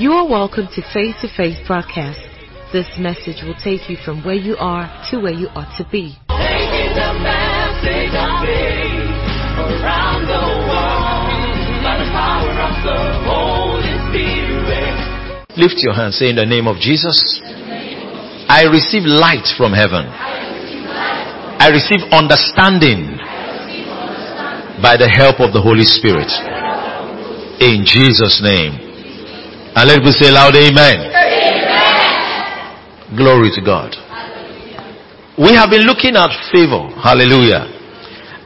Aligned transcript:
You 0.00 0.12
are 0.12 0.26
welcome 0.26 0.66
to 0.74 0.82
Face 0.94 1.14
to 1.20 1.28
Face 1.36 1.58
broadcast. 1.66 2.18
This 2.72 2.86
message 2.98 3.44
will 3.44 3.54
take 3.62 3.90
you 3.90 3.98
from 4.02 4.24
where 4.24 4.34
you 4.34 4.56
are 4.56 4.88
to 5.10 5.20
where 5.20 5.32
you 5.32 5.48
ought 5.52 5.76
to 5.76 5.84
be. 5.92 6.16
Taking 6.32 6.90
the 6.96 7.12
message 7.20 8.16
of 8.16 8.30
faith 8.40 9.12
around 9.60 10.24
the 10.24 10.40
world 10.72 11.84
by 11.84 12.00
the 12.00 12.08
power 12.16 12.48
of 12.48 12.74
the 12.80 12.96
Holy 13.28 13.92
Spirit. 14.08 15.58
Lift 15.58 15.84
your 15.84 15.92
hand, 15.92 16.14
say 16.14 16.30
in 16.30 16.36
the 16.36 16.46
name 16.46 16.66
of 16.66 16.80
Jesus. 16.80 17.42
I 18.48 18.64
receive 18.72 19.04
light 19.04 19.46
from 19.56 19.72
heaven. 19.76 20.08
I 20.08 21.68
receive 21.68 22.00
understanding 22.10 23.20
by 24.82 24.96
the 24.96 25.08
help 25.08 25.40
of 25.40 25.52
the 25.52 25.60
Holy 25.60 25.84
Spirit. 25.84 26.28
In 27.60 27.84
Jesus' 27.84 28.40
name. 28.42 28.72
And 29.76 29.84
let 29.88 30.02
me 30.02 30.10
say 30.10 30.32
loud, 30.32 30.56
Amen. 30.56 31.12
Glory 33.16 33.50
to 33.54 33.60
God. 33.60 33.94
We 35.38 35.52
have 35.54 35.70
been 35.70 35.84
looking 35.88 36.16
at 36.16 36.30
favor. 36.52 36.88
Hallelujah. 37.00 37.68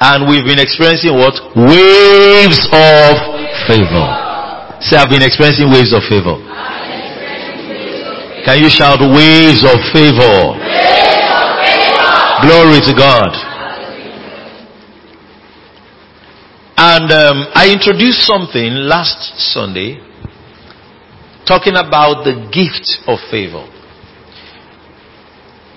And 0.00 0.28
we've 0.28 0.44
been 0.44 0.58
experiencing 0.58 1.14
what? 1.14 1.34
Waves 1.56 2.60
of 2.70 3.14
favor. 3.66 4.06
Say, 4.82 4.98
I've 4.98 5.08
been 5.08 5.22
experiencing 5.22 5.70
waves 5.70 5.94
of 5.94 6.02
favor. 6.10 6.36
Can 8.44 8.60
you 8.60 8.68
shout 8.68 9.00
waves 9.00 9.64
of 9.64 9.78
favor? 9.94 10.58
Glory 12.44 12.80
to 12.84 12.92
God. 12.92 13.53
And 16.84 17.08
um, 17.10 17.48
I 17.54 17.72
introduced 17.72 18.28
something 18.28 18.76
last 18.84 19.16
Sunday 19.56 19.96
talking 21.48 21.72
about 21.80 22.28
the 22.28 22.36
gift 22.52 22.84
of 23.08 23.24
favor. 23.32 23.64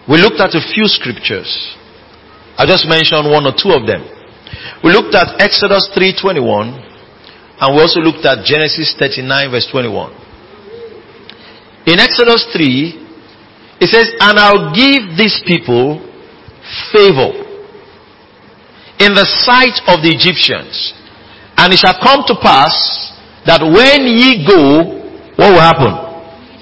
We 0.03 0.19
looked 0.19 0.43
at 0.43 0.51
a 0.51 0.59
few 0.59 0.83
scriptures. 0.91 1.47
I 2.59 2.67
just 2.67 2.83
mentioned 2.91 3.23
one 3.31 3.47
or 3.47 3.55
two 3.55 3.71
of 3.71 3.87
them. 3.87 4.03
We 4.83 4.91
looked 4.91 5.15
at 5.15 5.39
Exodus 5.39 5.87
3:21 5.95 6.75
and 6.75 7.67
we 7.71 7.79
also 7.79 8.01
looked 8.03 8.27
at 8.27 8.43
Genesis 8.43 8.91
39 8.99 9.51
verse 9.51 9.67
21. 9.71 10.11
In 11.87 12.03
Exodus 12.03 12.51
3, 12.51 13.79
it 13.79 13.87
says, 13.87 14.11
And 14.19 14.37
I'll 14.37 14.75
give 14.75 15.15
these 15.15 15.39
people 15.47 16.03
favor 16.91 17.31
in 18.99 19.13
the 19.13 19.23
sight 19.47 19.79
of 19.87 20.03
the 20.03 20.11
Egyptians. 20.11 20.96
And 21.57 21.73
it 21.73 21.79
shall 21.81 21.97
come 21.99 22.21
to 22.29 22.35
pass 22.37 22.71
that 23.45 23.65
when 23.65 24.05
ye 24.05 24.45
go, 24.45 24.97
what 25.37 25.53
will 25.53 25.63
happen? 25.63 25.93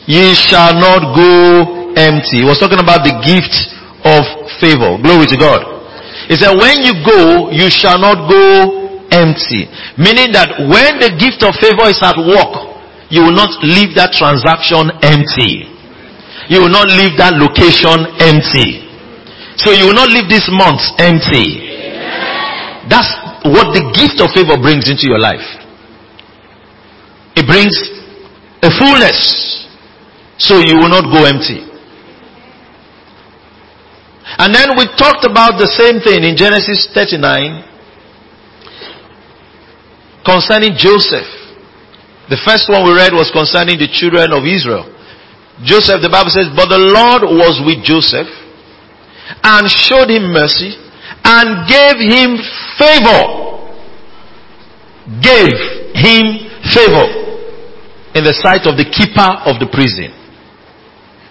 Ye 0.08 0.34
shall 0.34 0.72
not 0.78 1.16
go 1.18 1.94
empty. 1.98 2.44
He 2.44 2.48
was 2.48 2.60
talking 2.60 2.80
about 2.80 3.04
the 3.04 3.16
gift 3.26 3.56
of 4.06 4.23
favor. 4.62 4.96
Glory 5.02 5.28
to 5.28 5.38
God. 5.38 5.76
He 6.30 6.36
said, 6.38 6.56
when 6.56 6.86
you 6.86 6.94
go, 7.04 7.52
you 7.52 7.68
shall 7.70 7.98
not 7.98 8.30
go 8.30 8.86
empty. 9.12 9.68
Meaning 9.98 10.32
that 10.34 10.62
when 10.70 11.02
the 11.02 11.12
gift 11.18 11.42
of 11.42 11.58
favor 11.58 11.90
is 11.90 12.00
at 12.02 12.18
work, 12.18 12.76
you 13.10 13.22
will 13.22 13.36
not 13.36 13.52
leave 13.62 13.94
that 13.98 14.14
transaction 14.14 14.90
empty. 15.06 15.70
You 16.50 16.62
will 16.62 16.73
not 16.73 16.88
leave 16.90 17.18
that 17.18 17.38
location 17.38 18.06
empty. 18.22 18.86
So 19.58 19.72
you 19.72 19.90
will 19.90 19.98
not 19.98 20.10
leave 20.14 20.30
this 20.30 20.46
month 20.52 20.82
empty. 21.02 21.66
That's 22.86 23.25
what 23.46 23.74
the 23.78 23.86
gift 23.94 24.18
of 24.22 24.34
favor 24.34 24.58
brings 24.58 24.90
into 24.90 25.06
your 25.06 25.20
life. 25.20 25.44
It 27.36 27.46
brings 27.46 27.76
a 28.64 28.72
fullness. 28.73 29.54
So 30.38 30.60
you 30.60 30.76
will 30.78 30.89
not 30.89 31.08
go 31.14 31.23
empty. 31.23 31.64
And 34.38 34.54
then 34.54 34.76
we 34.76 34.86
talked 34.98 35.23
about 35.23 35.55
the 35.61 35.70
same 35.70 36.02
thing 36.02 36.23
in 36.26 36.36
Genesis 36.36 36.89
39 36.92 37.64
concerning 40.26 40.76
Joseph. 40.76 41.30
The 42.28 42.42
first 42.44 42.67
one 42.67 42.84
we 42.84 42.98
read 42.98 43.14
was 43.14 43.30
concerning 43.32 43.78
the 43.78 43.88
children 43.88 44.34
of 44.34 44.44
Israel. 44.44 44.89
Joseph, 45.64 46.02
the 46.02 46.10
Bible 46.10 46.34
says, 46.34 46.50
but 46.52 46.67
the 46.67 46.82
Lord 46.82 47.23
was 47.32 47.61
with 47.64 47.86
Joseph 47.86 48.28
and 49.45 49.70
showed 49.70 50.10
him 50.10 50.34
mercy 50.34 50.76
and 51.25 51.65
gave 51.65 51.97
him 51.97 52.37
favor. 52.77 53.21
Gave 55.21 55.58
him 55.97 56.23
favor 56.69 57.05
in 58.15 58.23
the 58.23 58.33
sight 58.41 58.63
of 58.69 58.77
the 58.77 58.87
keeper 58.87 59.30
of 59.45 59.59
the 59.59 59.67
prison. 59.69 60.13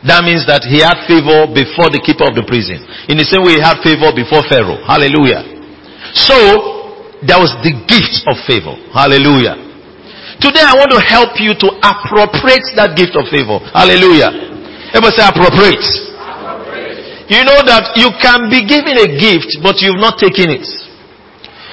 That 0.05 0.21
means 0.21 0.45
that 0.45 0.69
he 0.69 0.85
had 0.85 1.01
favor 1.09 1.49
before 1.49 1.89
the 1.89 2.03
keeper 2.05 2.29
of 2.29 2.37
the 2.37 2.45
prison. 2.45 2.85
In 3.09 3.17
the 3.17 3.25
same 3.25 3.41
way 3.41 3.57
he 3.57 3.63
had 3.65 3.81
favor 3.81 4.13
before 4.13 4.45
Pharaoh. 4.45 4.85
Hallelujah. 4.85 5.41
So, 6.13 6.37
there 7.25 7.41
was 7.41 7.57
the 7.65 7.73
gift 7.89 8.21
of 8.29 8.37
favor. 8.45 8.77
Hallelujah. 8.93 9.57
Today 10.45 10.61
I 10.61 10.77
want 10.77 10.93
to 10.93 11.01
help 11.01 11.41
you 11.41 11.57
to 11.57 11.69
appropriate 11.81 12.69
that 12.77 12.93
gift 13.01 13.17
of 13.17 13.25
favor. 13.33 13.57
Hallelujah. 13.73 14.29
Everybody 14.93 15.15
say 15.17 15.25
appropriate. 15.25 15.81
You 17.29 17.41
know 17.45 17.65
that 17.65 17.97
you 17.97 18.13
can 18.21 18.53
be 18.53 18.61
given 18.69 19.01
a 19.01 19.09
gift, 19.17 19.61
but 19.65 19.81
you've 19.81 20.01
not 20.01 20.21
taken 20.21 20.53
it. 20.53 20.67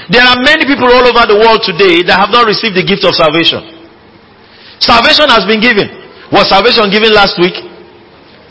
There 0.08 0.24
are 0.24 0.40
many 0.44 0.64
people 0.68 0.88
all 0.88 1.04
over 1.08 1.24
the 1.28 1.36
world 1.40 1.64
today 1.64 2.04
that 2.08 2.20
have 2.20 2.32
not 2.32 2.48
received 2.48 2.76
the 2.76 2.84
gift 2.84 3.04
of 3.04 3.16
salvation. 3.16 3.64
Salvation 4.80 5.28
has 5.28 5.44
been 5.48 5.60
given. 5.60 5.88
Was 6.32 6.48
salvation 6.52 6.88
given 6.92 7.12
last 7.12 7.36
week? 7.40 7.56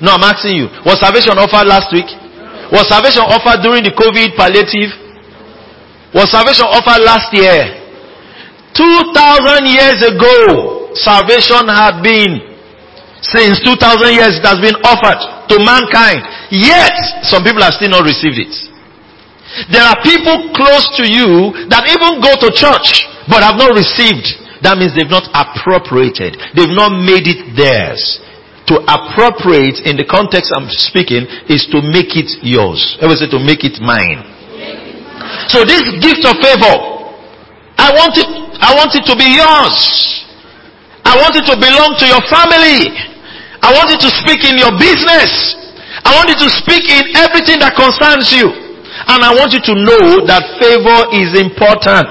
No, 0.01 0.17
I'm 0.17 0.25
asking 0.25 0.57
you. 0.57 0.67
Was 0.85 1.01
salvation 1.01 1.37
offered 1.37 1.69
last 1.69 1.93
week? 1.93 2.09
Was 2.73 2.89
salvation 2.89 3.25
offered 3.25 3.61
during 3.65 3.83
the 3.85 3.93
COVID 3.93 4.37
palliative? 4.37 4.93
Was 6.15 6.33
salvation 6.33 6.65
offered 6.69 7.03
last 7.05 7.29
year? 7.37 7.81
2000 8.77 9.67
years 9.67 10.01
ago, 10.07 10.95
salvation 10.95 11.67
had 11.69 12.01
been, 12.01 12.50
since 13.21 13.61
2000 13.61 13.77
years 14.17 14.41
it 14.41 14.47
has 14.47 14.61
been 14.61 14.77
offered 14.85 15.21
to 15.53 15.57
mankind. 15.61 16.25
Yet, 16.49 17.27
some 17.27 17.45
people 17.45 17.61
have 17.61 17.77
still 17.77 17.93
not 17.93 18.05
received 18.05 18.41
it. 18.41 18.55
There 19.69 19.83
are 19.83 19.99
people 20.01 20.55
close 20.55 20.87
to 20.97 21.05
you 21.05 21.53
that 21.69 21.91
even 21.91 22.23
go 22.23 22.33
to 22.39 22.49
church, 22.55 23.03
but 23.27 23.43
have 23.43 23.59
not 23.59 23.75
received. 23.75 24.31
That 24.63 24.79
means 24.79 24.95
they've 24.95 25.11
not 25.11 25.27
appropriated. 25.35 26.39
They've 26.55 26.71
not 26.71 26.95
made 26.95 27.27
it 27.27 27.57
theirs. 27.59 28.01
To 28.71 28.79
appropriate 28.87 29.83
in 29.83 29.99
the 29.99 30.07
context 30.07 30.55
I'm 30.55 30.71
speaking 30.71 31.27
is 31.51 31.67
to 31.75 31.83
make 31.83 32.15
it 32.15 32.31
yours. 32.47 32.79
Would 33.03 33.19
say 33.19 33.27
to 33.27 33.43
make 33.43 33.67
it 33.67 33.83
mine. 33.83 34.23
So 35.51 35.67
this 35.67 35.83
gift 35.99 36.23
of 36.23 36.39
favor, 36.39 36.77
I 37.75 37.91
want 37.91 38.15
it, 38.15 38.31
I 38.63 38.71
want 38.79 38.95
it 38.95 39.03
to 39.11 39.15
be 39.19 39.27
yours. 39.27 39.77
I 41.03 41.19
want 41.19 41.35
it 41.35 41.43
to 41.51 41.57
belong 41.59 41.99
to 41.99 42.07
your 42.07 42.23
family. 42.31 43.10
I 43.61 43.73
want 43.77 43.93
you 43.93 44.01
to 44.01 44.11
speak 44.25 44.45
in 44.49 44.57
your 44.57 44.73
business. 44.81 45.57
I 46.05 46.17
want 46.17 46.33
you 46.33 46.39
to 46.41 46.51
speak 46.51 46.89
in 46.89 47.13
everything 47.17 47.61
that 47.61 47.77
concerns 47.77 48.33
you. 48.33 48.49
And 48.49 49.21
I 49.25 49.33
want 49.37 49.53
you 49.53 49.61
to 49.61 49.75
know 49.77 50.25
that 50.29 50.45
favor 50.61 50.99
is 51.13 51.37
important. 51.37 52.11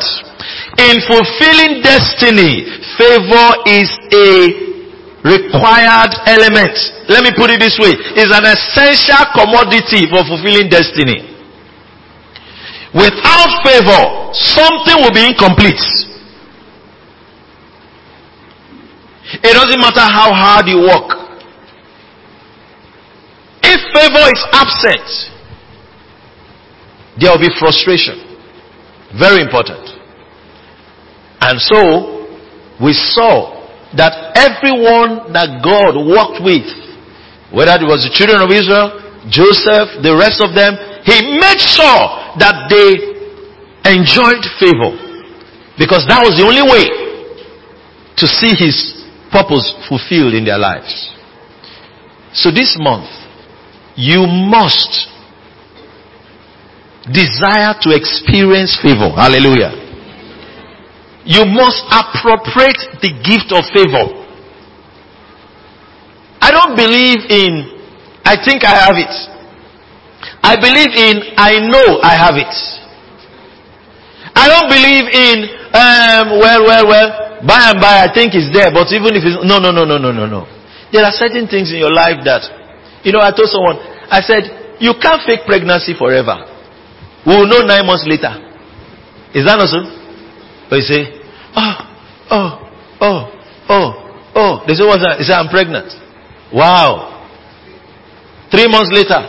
In 0.77 1.01
fulfilling 1.09 1.81
destiny, 1.81 2.65
favor 2.97 3.47
is 3.65 3.89
a 4.13 4.69
required 5.25 6.13
element. 6.29 6.75
Let 7.11 7.25
me 7.25 7.31
put 7.35 7.51
it 7.51 7.59
this 7.59 7.75
way. 7.81 7.91
It's 8.15 8.31
an 8.31 8.45
essential 8.47 9.25
commodity 9.35 10.07
for 10.07 10.23
fulfilling 10.23 10.69
destiny. 10.69 11.27
Without 12.95 13.51
favor, 13.61 14.33
something 14.33 14.97
will 15.03 15.13
be 15.13 15.25
incomplete. 15.29 15.83
It 19.43 19.53
doesn't 19.53 19.79
matter 19.79 20.01
how 20.01 20.33
hard 20.33 20.65
you 20.67 20.81
work. 20.89 21.18
Favor 23.99 24.31
is 24.31 24.43
absent, 24.55 25.07
there 27.19 27.31
will 27.35 27.43
be 27.43 27.51
frustration. 27.59 28.15
Very 29.19 29.41
important. 29.43 29.83
And 31.41 31.59
so, 31.59 32.23
we 32.79 32.93
saw 32.93 33.59
that 33.99 34.39
everyone 34.39 35.33
that 35.35 35.59
God 35.59 35.99
worked 35.99 36.39
with, 36.39 36.63
whether 37.51 37.75
it 37.75 37.83
was 37.83 38.07
the 38.07 38.13
children 38.15 38.39
of 38.39 38.47
Israel, 38.55 39.03
Joseph, 39.27 39.99
the 39.99 40.15
rest 40.15 40.39
of 40.39 40.55
them, 40.55 40.79
he 41.03 41.35
made 41.35 41.59
sure 41.59 42.39
that 42.39 42.71
they 42.71 43.03
enjoyed 43.91 44.39
favor. 44.63 44.95
Because 45.75 46.07
that 46.07 46.23
was 46.23 46.39
the 46.39 46.47
only 46.47 46.63
way 46.63 46.87
to 48.15 48.25
see 48.27 48.55
his 48.55 49.03
purpose 49.27 49.75
fulfilled 49.91 50.35
in 50.35 50.45
their 50.45 50.59
lives. 50.59 51.11
So 52.31 52.51
this 52.51 52.77
month, 52.79 53.18
you 53.99 54.23
must 54.23 55.11
desire 57.11 57.75
to 57.83 57.91
experience 57.91 58.79
favor. 58.79 59.11
Hallelujah. 59.11 59.75
You 61.27 61.43
must 61.43 61.83
appropriate 61.91 62.79
the 63.03 63.11
gift 63.27 63.51
of 63.51 63.67
favor. 63.75 64.07
I 66.39 66.49
don't 66.51 66.79
believe 66.79 67.27
in, 67.27 67.75
I 68.23 68.39
think 68.39 68.63
I 68.63 68.87
have 68.87 68.95
it. 68.95 69.11
I 70.43 70.55
believe 70.55 70.95
in, 70.95 71.35
I 71.35 71.59
know 71.67 71.99
I 71.99 72.15
have 72.15 72.39
it. 72.39 72.55
I 74.33 74.47
don't 74.47 74.69
believe 74.71 75.05
in, 75.11 75.37
um, 75.75 76.39
well, 76.39 76.63
well, 76.63 76.87
well, 76.87 77.09
by 77.45 77.71
and 77.71 77.81
by 77.81 78.07
I 78.07 78.13
think 78.13 78.31
it's 78.33 78.47
there, 78.55 78.71
but 78.71 78.87
even 78.95 79.11
if 79.19 79.27
it's, 79.27 79.43
no, 79.43 79.59
no, 79.59 79.71
no, 79.71 79.83
no, 79.83 79.97
no, 79.97 80.11
no, 80.11 80.25
no. 80.25 80.47
There 80.93 81.03
are 81.03 81.11
certain 81.11 81.47
things 81.47 81.71
in 81.71 81.79
your 81.79 81.91
life 81.93 82.23
that, 82.23 82.58
you 83.03 83.11
know, 83.11 83.19
I 83.19 83.31
told 83.31 83.49
someone, 83.49 83.77
I 84.11 84.19
said, 84.21 84.77
you 84.79 84.93
can't 85.01 85.21
fake 85.25 85.45
pregnancy 85.45 85.93
forever. 85.97 86.35
We 87.25 87.35
will 87.35 87.47
know 87.47 87.61
nine 87.63 87.85
months 87.85 88.07
later. 88.07 88.31
Is 89.35 89.45
that 89.45 89.59
not 89.59 89.69
so? 89.69 89.83
But 90.69 90.81
you 90.81 90.87
say, 90.87 91.01
oh, 91.55 91.75
oh, 92.31 92.51
oh, 93.01 93.21
oh, 93.69 93.89
oh. 94.35 94.53
They 94.67 94.73
say, 94.73 94.85
what's 94.87 95.03
that? 95.03 95.19
He 95.19 95.25
said, 95.27 95.35
I'm 95.35 95.51
pregnant. 95.51 95.91
Wow. 96.53 97.27
Three 98.49 98.67
months 98.67 98.89
later, 98.89 99.19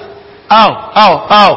ow, 0.48 0.70
ow, 0.96 1.14
ow. 1.28 1.54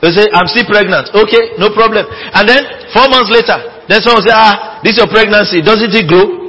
They 0.00 0.10
say, 0.12 0.28
I'm 0.32 0.48
still 0.48 0.68
pregnant. 0.68 1.12
Okay, 1.12 1.56
no 1.58 1.72
problem. 1.72 2.06
And 2.08 2.48
then 2.48 2.60
four 2.92 3.08
months 3.08 3.28
later, 3.32 3.56
then 3.88 4.00
someone 4.00 4.22
say, 4.24 4.32
ah, 4.32 4.80
this 4.82 4.96
is 4.96 4.98
your 5.04 5.08
pregnancy. 5.08 5.60
Doesn't 5.60 5.92
it 5.92 6.08
grow? 6.08 6.44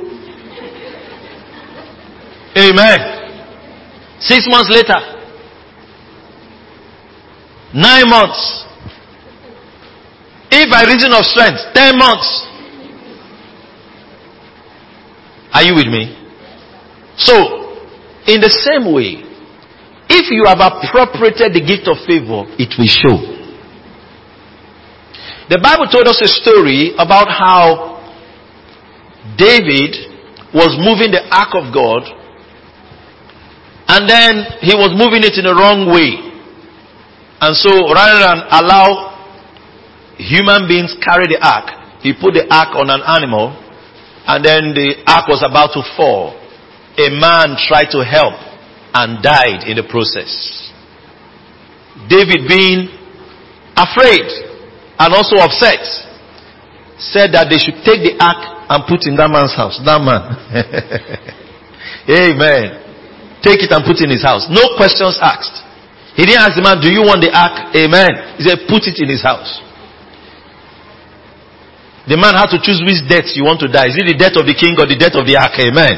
Amen. 2.56 3.15
Six 4.20 4.48
months 4.48 4.70
later, 4.70 5.00
nine 7.74 8.10
months. 8.10 8.64
If 10.52 10.72
by 10.72 10.84
reason 10.84 11.12
of 11.12 11.26
strength, 11.26 11.60
ten 11.74 11.98
months. 11.98 12.48
Are 15.54 15.64
you 15.64 15.76
with 15.76 15.88
me? 15.88 16.16
So, 17.18 17.36
in 18.28 18.42
the 18.42 18.52
same 18.52 18.92
way, 18.94 19.24
if 20.10 20.32
you 20.32 20.44
have 20.48 20.60
appropriated 20.60 21.54
the 21.54 21.64
gift 21.64 21.88
of 21.88 21.98
favor, 22.08 22.44
it 22.60 22.76
will 22.78 22.92
show. 22.92 23.18
The 25.48 25.60
Bible 25.62 25.88
told 25.92 26.08
us 26.08 26.20
a 26.22 26.28
story 26.28 26.94
about 26.98 27.30
how 27.30 28.02
David 29.38 29.94
was 30.54 30.74
moving 30.80 31.12
the 31.12 31.22
ark 31.30 31.54
of 31.54 31.74
God 31.74 32.04
and 33.96 34.04
then 34.12 34.60
he 34.60 34.76
was 34.76 34.92
moving 34.92 35.24
it 35.24 35.40
in 35.40 35.48
the 35.48 35.56
wrong 35.56 35.88
way. 35.88 36.20
And 37.40 37.56
so 37.56 37.72
rather 37.96 38.20
than 38.20 38.44
allow 38.52 39.16
human 40.20 40.68
beings 40.68 41.00
carry 41.00 41.32
the 41.32 41.40
ark, 41.40 42.04
he 42.04 42.12
put 42.12 42.36
the 42.36 42.44
ark 42.52 42.76
on 42.76 42.92
an 42.92 43.00
animal 43.08 43.56
and 44.28 44.44
then 44.44 44.76
the 44.76 45.00
ark 45.08 45.32
was 45.32 45.40
about 45.48 45.72
to 45.80 45.82
fall 45.96 46.36
a 47.00 47.08
man 47.08 47.56
tried 47.68 47.88
to 47.96 48.04
help 48.04 48.36
and 49.00 49.24
died 49.24 49.64
in 49.64 49.80
the 49.80 49.88
process. 49.88 50.28
David 52.12 52.52
being 52.52 52.92
afraid 53.80 54.28
and 55.00 55.10
also 55.16 55.40
upset 55.40 55.80
said 57.00 57.32
that 57.32 57.48
they 57.48 57.60
should 57.64 57.80
take 57.88 58.04
the 58.04 58.20
ark 58.20 58.44
and 58.68 58.84
put 58.88 59.08
in 59.08 59.16
that 59.16 59.32
man's 59.32 59.56
house. 59.56 59.80
That 59.84 60.04
man. 60.04 60.36
Amen. 62.12 62.85
Take 63.46 63.62
it 63.62 63.70
and 63.70 63.86
put 63.86 64.02
it 64.02 64.10
in 64.10 64.12
his 64.18 64.26
house. 64.26 64.50
No 64.50 64.74
questions 64.74 65.22
asked. 65.22 65.62
He 66.18 66.26
didn't 66.26 66.42
ask 66.42 66.58
the 66.58 66.66
man, 66.66 66.82
do 66.82 66.90
you 66.90 67.06
want 67.06 67.22
the 67.22 67.30
ark? 67.30 67.70
Amen. 67.78 68.42
He 68.42 68.50
said, 68.50 68.66
put 68.66 68.90
it 68.90 68.98
in 68.98 69.06
his 69.06 69.22
house. 69.22 69.62
The 72.10 72.18
man 72.18 72.34
had 72.34 72.50
to 72.54 72.60
choose 72.62 72.82
which 72.82 73.06
death 73.06 73.30
you 73.38 73.46
want 73.46 73.62
to 73.62 73.70
die. 73.70 73.94
Is 73.94 74.02
it 74.02 74.10
the 74.10 74.18
death 74.18 74.34
of 74.34 74.50
the 74.50 74.58
king 74.58 74.74
or 74.82 74.90
the 74.90 74.98
death 74.98 75.14
of 75.14 75.30
the 75.30 75.38
ark? 75.38 75.54
Amen. 75.62 75.94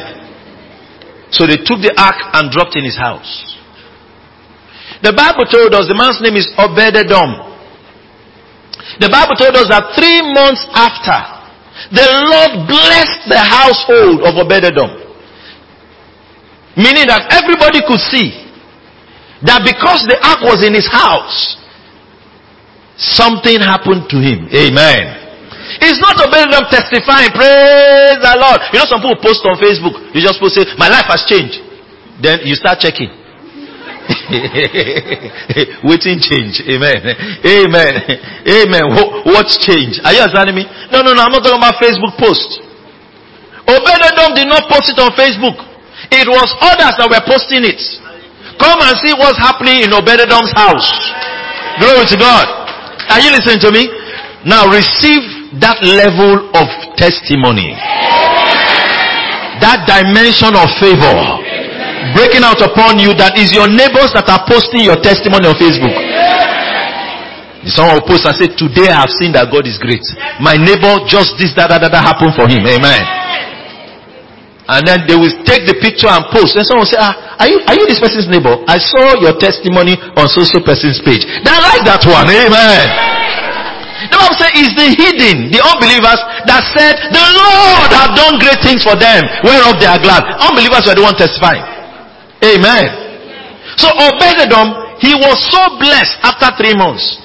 So 1.31 1.47
they 1.47 1.63
took 1.63 1.79
the 1.79 1.95
ark 1.95 2.19
and 2.35 2.51
dropped 2.51 2.75
in 2.75 2.83
his 2.83 2.99
house. 2.99 3.55
The 5.03 5.15
Bible 5.15 5.47
told 5.47 5.71
us 5.71 5.87
the 5.87 5.95
man's 5.95 6.19
name 6.19 6.35
is 6.35 6.51
Obed-Edom. 6.59 7.47
The 8.99 9.07
Bible 9.07 9.39
told 9.39 9.55
us 9.55 9.71
that 9.71 9.95
three 9.95 10.19
months 10.35 10.63
after, 10.75 11.19
the 11.95 12.07
Lord 12.27 12.67
blessed 12.67 13.31
the 13.31 13.39
household 13.39 14.27
of 14.27 14.35
Obed-Edom. 14.35 15.06
Meaning 16.77 17.09
that 17.09 17.33
everybody 17.33 17.81
could 17.81 17.97
see 17.97 18.37
that 19.41 19.65
because 19.65 20.05
the 20.05 20.17
ark 20.21 20.45
was 20.45 20.61
in 20.61 20.77
his 20.77 20.85
house, 20.85 21.57
something 22.97 23.57
happened 23.57 24.05
to 24.13 24.21
him. 24.21 24.45
Amen. 24.53 25.27
It's 25.81 25.97
not 25.97 26.21
Obed-Edom 26.21 26.69
testifying, 26.69 27.33
praise 27.33 28.17
the 28.21 28.33
Lord. 28.39 28.61
You 28.73 28.79
know, 28.81 28.87
some 28.87 29.01
people 29.01 29.19
post 29.19 29.41
on 29.45 29.57
Facebook. 29.57 29.93
You 30.13 30.21
just 30.21 30.37
post, 30.37 30.55
say, 30.57 30.65
my 30.77 30.89
life 30.89 31.09
has 31.09 31.25
changed. 31.25 31.59
Then 32.21 32.45
you 32.45 32.53
start 32.53 32.79
checking. 32.81 33.09
Waiting 35.83 36.23
change. 36.23 36.63
Amen. 36.63 37.03
Amen. 37.43 37.93
Amen. 38.47 38.85
What's 39.27 39.59
change? 39.59 39.99
Are 40.07 40.15
you 40.15 40.23
understanding 40.23 40.55
me? 40.55 40.63
No, 40.89 41.03
no, 41.03 41.11
no. 41.11 41.21
I'm 41.27 41.33
not 41.35 41.43
talking 41.43 41.59
about 41.59 41.75
Facebook 41.83 42.15
post. 42.15 42.63
Obed-Edom 43.67 44.31
did 44.33 44.47
not 44.47 44.71
post 44.71 44.87
it 44.87 44.97
on 44.97 45.11
Facebook. 45.19 45.66
It 46.11 46.27
was 46.27 46.47
others 46.63 46.95
that 46.97 47.07
were 47.11 47.23
posting 47.27 47.67
it. 47.67 47.79
Come 48.57 48.79
and 48.81 48.95
see 49.03 49.13
what's 49.13 49.37
happening 49.37 49.85
in 49.85 49.93
Obed-Edom's 49.93 50.53
house. 50.55 50.87
Glory 51.77 52.05
to 52.09 52.17
God. 52.17 52.45
Are 53.11 53.21
you 53.21 53.29
listening 53.31 53.61
to 53.63 53.71
me? 53.71 53.85
Now 54.47 54.67
receive 54.71 55.21
that 55.59 55.79
level 55.83 56.51
of 56.55 56.67
testimony, 56.95 57.75
that 59.61 59.83
dimension 59.87 60.55
of 60.55 60.67
favor 60.79 61.43
breaking 62.15 62.43
out 62.45 62.59
upon 62.63 62.99
you 63.01 63.11
that 63.17 63.35
is 63.35 63.51
your 63.51 63.67
neighbors 63.67 64.13
that 64.15 64.29
are 64.29 64.43
posting 64.47 64.85
your 64.85 64.99
testimony 65.01 65.49
on 65.49 65.55
Facebook. 65.57 65.95
Someone 67.67 67.99
will 67.99 68.07
post 68.07 68.23
and 68.23 68.35
say, 68.37 68.47
Today 68.55 68.87
I 68.87 69.03
have 69.03 69.11
seen 69.11 69.35
that 69.35 69.51
God 69.51 69.67
is 69.67 69.75
great. 69.75 70.03
My 70.39 70.55
neighbor, 70.55 71.03
just 71.09 71.35
this, 71.35 71.51
that, 71.59 71.67
that, 71.67 71.83
that 71.83 71.99
happened 71.99 72.31
for 72.31 72.47
him. 72.47 72.63
Amen. 72.63 73.16
And 74.67 74.83
then 74.83 75.07
they 75.07 75.15
will 75.15 75.31
take 75.47 75.63
the 75.63 75.79
picture 75.79 76.11
and 76.11 76.27
post. 76.27 76.59
And 76.59 76.67
someone 76.67 76.83
will 76.83 76.91
say, 76.91 76.99
ah, 76.99 77.39
are 77.39 77.47
you, 77.47 77.63
are 77.63 77.75
you 77.79 77.87
this 77.87 78.03
person's 78.03 78.27
neighbor? 78.27 78.51
I 78.67 78.75
saw 78.75 79.15
your 79.23 79.39
testimony 79.39 79.95
on 80.19 80.27
social 80.27 80.59
person's 80.59 80.99
page. 80.99 81.23
They 81.23 81.55
like 81.55 81.87
that 81.87 82.03
one. 82.03 82.27
Amen. 82.27 82.87
The 84.11 84.17
Bible 84.19 84.37
says 84.37 84.51
it's 84.53 84.75
the 84.77 84.87
hidden, 84.93 85.49
the 85.49 85.63
unbelievers 85.63 86.21
that 86.45 86.61
said, 86.75 86.99
the 87.09 87.25
Lord 87.33 87.89
have 87.95 88.13
done 88.13 88.37
great 88.37 88.61
things 88.61 88.85
for 88.85 88.93
them, 88.93 89.25
whereof 89.41 89.81
they 89.81 89.89
are 89.89 89.97
glad. 89.97 90.21
Unbelievers 90.37 90.85
were 90.85 90.93
the 90.93 91.01
one 91.01 91.17
testifying. 91.17 91.65
Amen. 92.45 92.85
So 93.81 93.89
Obed-Edom, 93.89 95.01
he 95.01 95.17
was 95.17 95.37
so 95.49 95.81
blessed 95.81 96.13
after 96.21 96.53
three 96.61 96.77
months 96.77 97.17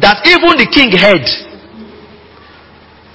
that 0.00 0.24
even 0.24 0.56
the 0.56 0.68
king 0.72 0.96
heard. 0.96 1.28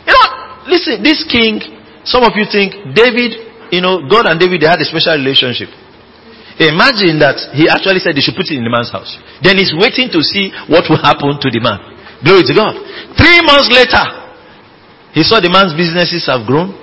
You 0.05 0.13
know, 0.13 0.27
listen, 0.69 1.01
this 1.01 1.25
king, 1.25 1.59
some 2.05 2.21
of 2.21 2.37
you 2.37 2.45
think 2.45 2.93
David, 2.93 3.48
you 3.71 3.81
know, 3.81 4.05
God 4.09 4.25
and 4.27 4.39
David, 4.39 4.61
they 4.61 4.69
had 4.69 4.81
a 4.81 4.87
special 4.87 5.15
relationship. 5.17 5.69
Imagine 6.59 7.23
that 7.23 7.55
he 7.55 7.71
actually 7.71 8.03
said 8.03 8.11
they 8.11 8.23
should 8.23 8.35
put 8.35 8.51
it 8.51 8.59
in 8.59 8.67
the 8.67 8.73
man's 8.73 8.91
house. 8.91 9.15
Then 9.39 9.55
he's 9.55 9.71
waiting 9.71 10.11
to 10.11 10.19
see 10.19 10.51
what 10.67 10.91
will 10.91 10.99
happen 10.99 11.39
to 11.39 11.47
the 11.47 11.63
man. 11.63 11.79
Glory 12.19 12.43
to 12.43 12.51
God. 12.51 12.75
Three 13.15 13.39
months 13.39 13.71
later, 13.71 14.03
he 15.15 15.23
saw 15.23 15.39
the 15.39 15.47
man's 15.47 15.71
businesses 15.71 16.27
have 16.27 16.43
grown. 16.43 16.75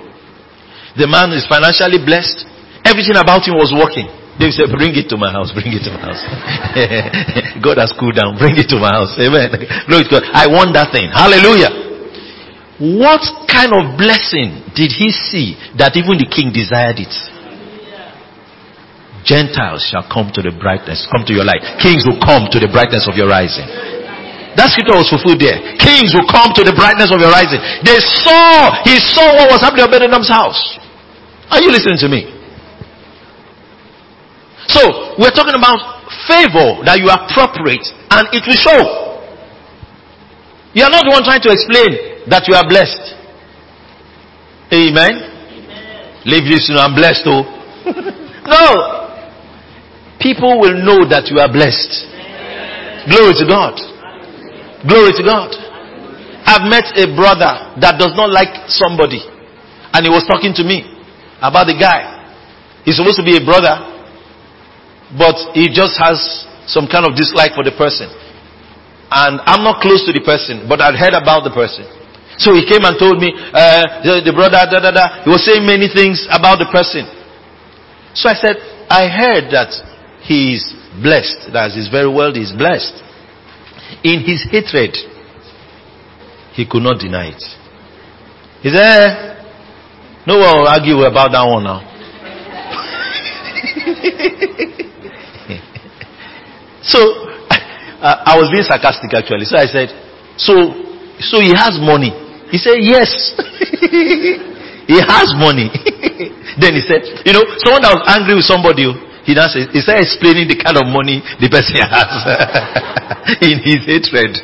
The 0.97 1.05
man 1.05 1.29
is 1.37 1.45
financially 1.45 2.01
blessed. 2.01 2.49
Everything 2.81 3.21
about 3.21 3.45
him 3.45 3.53
was 3.53 3.69
working. 3.69 4.09
David 4.41 4.57
said, 4.57 4.69
Bring 4.73 4.97
it 4.97 5.05
to 5.13 5.17
my 5.17 5.29
house, 5.29 5.53
bring 5.53 5.69
it 5.69 5.85
to 5.85 5.93
my 5.93 6.09
house. 6.09 6.21
God 7.65 7.77
has 7.77 7.93
cooled 7.93 8.17
down, 8.17 8.33
bring 8.41 8.57
it 8.57 8.65
to 8.73 8.81
my 8.81 8.89
house. 8.89 9.13
Amen. 9.21 9.53
Glory 9.85 10.09
to 10.09 10.11
God. 10.13 10.25
I 10.33 10.49
want 10.49 10.73
that 10.73 10.89
thing. 10.89 11.13
Hallelujah. 11.13 11.86
What 12.77 13.49
kind 13.49 13.73
of 13.73 13.97
blessing 13.97 14.61
did 14.77 14.93
he 14.93 15.09
see 15.09 15.57
that 15.81 15.97
even 15.97 16.21
the 16.21 16.29
king 16.29 16.53
desired 16.53 17.01
it? 17.01 17.09
Gentiles 19.25 19.81
shall 19.83 20.05
come 20.05 20.29
to 20.37 20.45
the 20.45 20.53
brightness, 20.53 21.09
come 21.09 21.25
to 21.25 21.33
your 21.33 21.43
light. 21.43 21.65
Kings 21.81 22.05
will 22.05 22.21
come 22.21 22.47
to 22.53 22.61
the 22.61 22.69
brightness 22.69 23.09
of 23.09 23.17
your 23.17 23.27
rising. 23.27 23.65
That 24.55 24.73
scripture 24.73 24.95
was 24.97 25.09
fulfilled 25.09 25.41
there. 25.41 25.57
Kings 25.77 26.13
will 26.13 26.25
come 26.29 26.53
to 26.53 26.63
the 26.63 26.73
brightness 26.73 27.09
of 27.13 27.17
your 27.21 27.33
rising. 27.33 27.59
They 27.81 27.97
saw, 27.99 28.73
he 28.85 28.97
saw 29.01 29.25
what 29.37 29.53
was 29.53 29.61
happening 29.61 29.85
at 29.85 29.93
Obed-Edom's 29.93 30.29
house. 30.29 30.79
Are 31.49 31.61
you 31.61 31.73
listening 31.73 31.97
to 32.01 32.09
me? 32.09 32.29
So, 34.69 35.17
we're 35.17 35.33
talking 35.33 35.57
about 35.57 35.81
favor 36.29 36.85
that 36.85 37.01
you 37.01 37.09
appropriate 37.09 37.85
and 38.13 38.29
it 38.33 38.45
will 38.45 38.57
show. 38.57 38.81
You 40.77 40.85
are 40.85 40.93
not 40.93 41.09
the 41.09 41.13
one 41.17 41.25
trying 41.25 41.41
to 41.41 41.49
explain 41.49 42.29
that 42.29 42.45
you 42.45 42.53
are 42.53 42.61
blessed. 42.69 43.01
Amen. 44.69 45.09
Amen. 45.25 46.21
Leave 46.21 46.45
this, 46.45 46.69
you 46.69 46.77
know, 46.77 46.85
I'm 46.85 46.93
blessed, 46.93 47.25
oh. 47.25 47.41
no. 48.45 48.61
People 50.21 50.61
will 50.61 50.77
know 50.77 51.01
that 51.09 51.33
you 51.33 51.41
are 51.41 51.49
blessed. 51.49 52.05
Amen. 52.13 53.09
Glory 53.09 53.33
to 53.41 53.45
God. 53.49 53.73
Glory 54.85 55.17
to 55.17 55.23
God. 55.25 55.49
I've 56.45 56.69
met 56.69 56.93
a 56.93 57.09
brother 57.09 57.73
that 57.81 57.97
does 57.97 58.13
not 58.13 58.29
like 58.29 58.69
somebody. 58.69 59.25
And 59.97 60.05
he 60.05 60.13
was 60.13 60.29
talking 60.29 60.53
to 60.61 60.63
me 60.63 60.85
about 61.41 61.65
the 61.65 61.73
guy. 61.73 62.05
He's 62.85 63.01
supposed 63.01 63.17
to 63.17 63.25
be 63.25 63.33
a 63.33 63.41
brother, 63.41 63.81
but 65.17 65.57
he 65.57 65.73
just 65.73 65.97
has 65.97 66.21
some 66.69 66.85
kind 66.85 67.09
of 67.09 67.17
dislike 67.17 67.57
for 67.57 67.65
the 67.65 67.73
person. 67.73 68.13
And 69.09 69.39
I'm 69.47 69.63
not 69.63 69.81
close 69.81 70.03
to 70.03 70.11
the 70.11 70.19
person, 70.19 70.67
but 70.67 70.81
I'd 70.81 70.99
heard 70.99 71.15
about 71.15 71.47
the 71.47 71.53
person. 71.55 71.87
So 72.37 72.53
he 72.53 72.67
came 72.67 72.83
and 72.83 72.99
told 72.99 73.17
me, 73.17 73.33
uh, 73.33 74.03
the, 74.03 74.21
the 74.29 74.33
brother, 74.35 74.61
da, 74.67 74.77
da, 74.77 74.91
da, 74.91 75.23
he 75.23 75.29
was 75.31 75.41
saying 75.47 75.65
many 75.65 75.87
things 75.89 76.27
about 76.29 76.59
the 76.59 76.69
person. 76.69 77.07
So 78.13 78.29
I 78.29 78.35
said, 78.35 78.57
I 78.89 79.07
heard 79.09 79.49
that 79.55 79.71
he 80.21 80.53
is 80.53 80.63
blessed, 81.01 81.53
that 81.53 81.71
his 81.71 81.89
very 81.89 82.09
world 82.11 82.37
is 82.37 82.51
blessed. 82.51 82.93
In 84.03 84.21
his 84.21 84.45
hatred, 84.51 84.93
he 86.53 86.67
could 86.67 86.83
not 86.83 86.99
deny 86.99 87.31
it. 87.31 87.43
He 88.61 88.69
said, 88.69 88.83
eh, 88.83 89.33
no 90.27 90.37
one 90.37 90.59
will 90.59 90.67
argue 90.67 90.99
about 91.07 91.31
that 91.31 91.45
one 91.47 91.63
now. 91.63 91.81
so, 96.83 97.26
I, 98.01 98.33
I 98.33 98.37
was 98.37 98.53
being 98.53 98.65
sarcastic 98.65 99.09
actually. 99.13 99.45
So 99.49 99.57
I 99.57 99.65
said, 99.65 99.89
so, 100.37 100.53
so 101.17 101.41
he 101.41 101.53
has 101.53 101.81
money. 101.81 102.13
He 102.53 102.57
said, 102.61 102.77
yes. 102.79 103.09
he 104.87 104.97
has 105.01 105.33
money. 105.35 105.67
then 106.61 106.77
he 106.77 106.83
said, 106.85 107.03
you 107.25 107.33
know, 107.33 107.43
someone 107.59 107.81
that 107.81 107.91
was 107.91 108.05
angry 108.07 108.37
with 108.37 108.47
somebody, 108.47 108.87
he 109.25 109.33
now 109.33 109.49
said, 109.49 109.73
he 109.73 109.81
started 109.81 110.05
explaining 110.05 110.47
the 110.47 110.55
kind 110.55 110.77
of 110.77 110.87
money 110.87 111.19
the 111.41 111.49
person 111.49 111.75
has 111.83 112.11
in 113.43 113.59
his 113.65 113.83
hatred. 113.83 114.37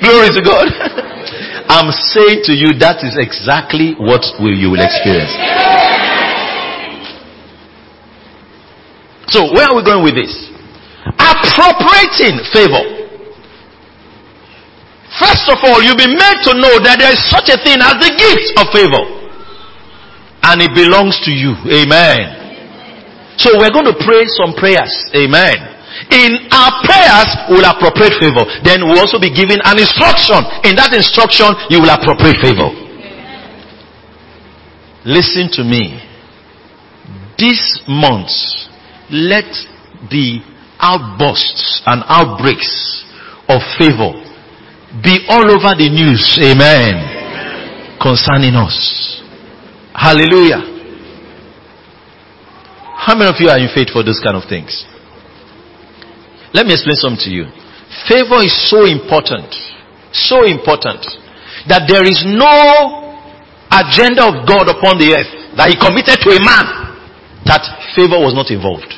Glory 0.00 0.32
to 0.32 0.42
God. 0.42 0.66
I'm 1.68 1.92
saying 1.92 2.44
to 2.48 2.52
you 2.52 2.76
that 2.80 3.04
is 3.04 3.16
exactly 3.16 3.94
what 3.96 4.24
you 4.40 4.72
will 4.72 4.82
experience. 4.82 5.32
So 9.28 9.50
where 9.52 9.66
are 9.70 9.76
we 9.76 9.82
going 9.82 10.04
with 10.04 10.14
this? 10.14 10.53
Appropriating 11.04 12.40
favor. 12.52 13.04
First 15.20 15.46
of 15.46 15.58
all, 15.62 15.78
you'll 15.84 16.00
be 16.00 16.10
made 16.10 16.38
to 16.48 16.52
know 16.58 16.74
that 16.82 16.98
there 16.98 17.12
is 17.12 17.22
such 17.30 17.46
a 17.52 17.58
thing 17.62 17.78
as 17.78 17.94
the 18.02 18.10
gift 18.18 18.50
of 18.58 18.66
favor. 18.74 19.04
And 20.42 20.60
it 20.60 20.74
belongs 20.74 21.20
to 21.24 21.30
you. 21.30 21.54
Amen. 21.70 22.44
So 23.38 23.54
we're 23.58 23.70
going 23.70 23.86
to 23.86 23.98
pray 24.02 24.26
some 24.34 24.54
prayers. 24.58 24.90
Amen. 25.14 25.74
In 26.10 26.50
our 26.50 26.82
prayers, 26.82 27.28
we'll 27.48 27.64
appropriate 27.64 28.18
favor. 28.18 28.42
Then 28.66 28.82
we'll 28.82 28.98
also 28.98 29.20
be 29.20 29.30
given 29.30 29.62
an 29.62 29.78
instruction. 29.78 30.42
In 30.66 30.74
that 30.76 30.90
instruction, 30.92 31.54
you 31.70 31.78
will 31.80 31.94
appropriate 31.94 32.42
favor. 32.42 32.70
Listen 35.06 35.46
to 35.52 35.62
me. 35.62 36.00
This 37.38 37.60
month, 37.86 38.34
let 39.10 39.46
the 40.10 40.42
outbursts 40.84 41.80
and 41.86 42.04
outbreaks 42.04 42.68
of 43.48 43.64
favor 43.80 44.12
be 45.02 45.24
all 45.32 45.48
over 45.48 45.72
the 45.74 45.88
news. 45.88 46.22
Amen. 46.38 47.96
Concerning 47.98 48.54
us. 48.54 48.76
Hallelujah. 49.96 50.60
How 52.94 53.16
many 53.16 53.32
of 53.32 53.36
you 53.40 53.48
are 53.48 53.58
in 53.58 53.72
faith 53.74 53.90
for 53.90 54.04
those 54.04 54.20
kind 54.22 54.36
of 54.36 54.44
things? 54.48 54.84
Let 56.52 56.66
me 56.66 56.76
explain 56.76 56.94
something 57.00 57.24
to 57.26 57.32
you. 57.32 57.44
Favor 58.06 58.44
is 58.44 58.54
so 58.70 58.86
important, 58.86 59.50
so 60.12 60.46
important, 60.46 61.02
that 61.66 61.90
there 61.90 62.06
is 62.06 62.22
no 62.22 63.18
agenda 63.72 64.22
of 64.30 64.46
God 64.46 64.70
upon 64.70 65.02
the 65.02 65.10
earth 65.10 65.32
that 65.58 65.74
He 65.74 65.76
committed 65.76 66.22
to 66.22 66.30
a 66.30 66.40
man 66.40 66.66
that 67.50 67.66
favor 67.98 68.18
was 68.22 68.32
not 68.32 68.50
involved. 68.54 68.88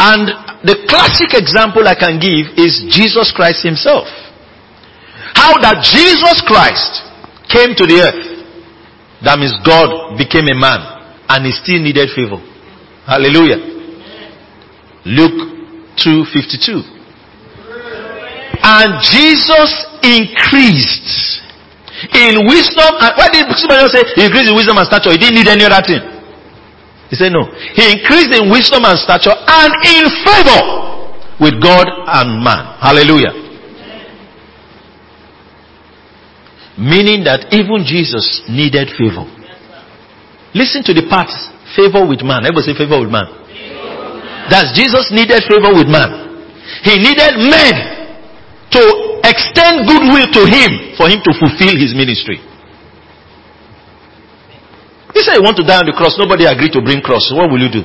And 0.00 0.24
the 0.64 0.88
classic 0.88 1.36
example 1.36 1.84
I 1.84 1.92
can 1.92 2.16
give 2.16 2.56
is 2.56 2.88
Jesus 2.88 3.32
Christ 3.36 3.60
Himself. 3.60 4.08
How 5.36 5.60
that 5.60 5.84
Jesus 5.84 6.40
Christ 6.48 7.04
came 7.52 7.76
to 7.76 7.84
the 7.84 8.08
earth. 8.08 8.24
That 9.20 9.36
means 9.36 9.52
God 9.60 10.16
became 10.16 10.48
a 10.48 10.56
man 10.56 10.80
and 11.28 11.44
He 11.44 11.52
still 11.52 11.84
needed 11.84 12.08
favor. 12.16 12.40
Hallelujah. 13.04 13.60
Luke 15.04 15.40
2:52. 16.00 16.80
And 18.62 19.00
Jesus 19.04 19.70
increased 20.00 21.44
in 22.12 22.48
wisdom. 22.48 22.92
And 23.00 23.12
why 23.16 23.28
did 23.32 23.48
somebody 23.56 23.88
say 23.88 24.04
he 24.16 24.24
increased 24.24 24.48
in 24.48 24.56
wisdom 24.56 24.76
and 24.80 24.86
stature? 24.88 25.12
He 25.12 25.20
didn't 25.20 25.36
need 25.36 25.48
any 25.48 25.64
other 25.64 25.84
thing. 25.84 26.19
He 27.10 27.16
said 27.16 27.34
no. 27.34 27.50
He 27.74 27.82
increased 27.90 28.30
in 28.30 28.46
wisdom 28.50 28.86
and 28.86 28.94
stature 28.94 29.34
and 29.34 29.70
in 29.82 30.06
favor 30.22 30.62
with 31.42 31.58
God 31.58 31.90
and 31.90 32.38
man. 32.38 32.78
Hallelujah. 32.78 33.34
Meaning 36.78 37.26
that 37.26 37.50
even 37.50 37.82
Jesus 37.84 38.46
needed 38.48 38.94
favor. 38.94 39.26
Listen 40.54 40.86
to 40.86 40.94
the 40.94 41.04
parts. 41.10 41.34
Favor 41.74 42.06
with 42.06 42.22
man. 42.22 42.46
Everybody 42.46 42.72
say 42.72 42.78
favor 42.78 43.02
with 43.02 43.10
man. 43.10 43.26
That 44.50 44.70
Jesus 44.74 45.10
needed 45.10 45.42
favor 45.50 45.74
with 45.74 45.90
man. 45.90 46.30
He 46.86 46.94
needed 46.94 47.42
men 47.42 47.74
to 48.70 48.82
extend 49.26 49.82
goodwill 49.86 50.30
to 50.30 50.42
him 50.46 50.94
for 50.94 51.10
him 51.10 51.18
to 51.26 51.32
fulfill 51.38 51.74
his 51.74 51.90
ministry. 51.94 52.38
He 55.20 55.28
said 55.28 55.36
he 55.36 55.44
want 55.44 55.60
to 55.60 55.66
die 55.68 55.76
on 55.76 55.84
the 55.84 55.92
cross. 55.92 56.16
Nobody 56.16 56.48
agreed 56.48 56.72
to 56.72 56.80
bring 56.80 57.04
cross. 57.04 57.28
What 57.28 57.52
will 57.52 57.60
you 57.60 57.68
do? 57.68 57.84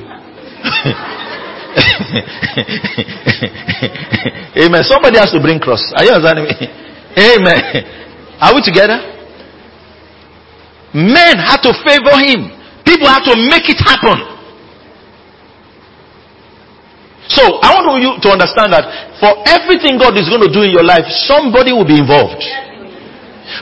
Amen. 4.64 4.80
Somebody 4.88 5.20
has 5.20 5.36
to 5.36 5.40
bring 5.44 5.60
cross. 5.60 5.84
Are 6.00 6.04
you 6.08 6.16
understanding 6.16 6.48
me? 6.48 6.56
Amen. 7.12 7.60
Are 8.40 8.56
we 8.56 8.64
together? 8.64 8.96
Men 10.96 11.36
had 11.36 11.60
to 11.60 11.76
favor 11.84 12.16
him. 12.24 12.56
People 12.88 13.04
had 13.04 13.20
to 13.28 13.36
make 13.36 13.68
it 13.68 13.76
happen. 13.84 14.16
So 17.28 17.60
I 17.60 17.68
want 17.76 18.00
you 18.00 18.16
to 18.16 18.28
understand 18.32 18.72
that 18.72 19.20
for 19.20 19.44
everything 19.44 20.00
God 20.00 20.16
is 20.16 20.24
going 20.32 20.40
to 20.40 20.48
do 20.48 20.64
in 20.64 20.72
your 20.72 20.88
life, 20.88 21.04
somebody 21.28 21.76
will 21.76 21.84
be 21.84 22.00
involved. 22.00 22.40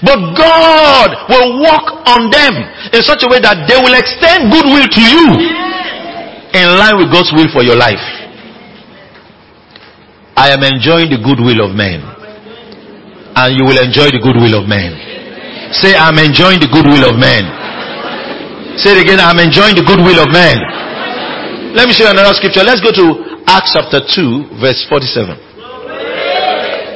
But 0.02 0.18
God 0.34 1.08
will 1.30 1.62
work 1.62 1.86
on 2.08 2.30
them 2.32 2.54
in 2.90 3.02
such 3.02 3.22
a 3.22 3.28
way 3.30 3.38
that 3.38 3.68
they 3.68 3.78
will 3.78 3.94
extend 3.94 4.50
goodwill 4.50 4.88
to 4.88 5.02
you 5.02 5.26
in 6.54 6.66
line 6.78 6.96
with 6.98 7.10
God's 7.12 7.30
will 7.34 7.50
for 7.52 7.62
your 7.62 7.76
life. 7.76 8.02
I 10.34 10.50
am 10.50 10.62
enjoying 10.66 11.10
the 11.10 11.20
goodwill 11.22 11.62
of 11.62 11.76
men. 11.76 12.02
And 13.34 13.54
you 13.54 13.66
will 13.66 13.78
enjoy 13.78 14.10
the 14.10 14.22
goodwill 14.22 14.62
of 14.62 14.66
men. 14.66 14.94
Say, 15.74 15.94
I'm 15.94 16.18
enjoying 16.18 16.62
the 16.62 16.70
goodwill 16.70 17.10
of 17.10 17.18
men. 17.18 17.42
Say 18.78 18.98
it 18.98 19.02
again, 19.02 19.18
I'm 19.18 19.38
enjoying 19.38 19.74
the 19.74 19.86
goodwill 19.86 20.22
of 20.22 20.30
men. 20.30 20.58
Let 21.74 21.86
me 21.86 21.94
show 21.94 22.06
you 22.06 22.14
another 22.14 22.34
scripture. 22.34 22.62
Let's 22.62 22.82
go 22.82 22.90
to 22.94 23.42
Acts 23.46 23.74
chapter 23.74 23.98
2, 23.98 24.58
verse 24.62 24.86
47. 24.86 25.53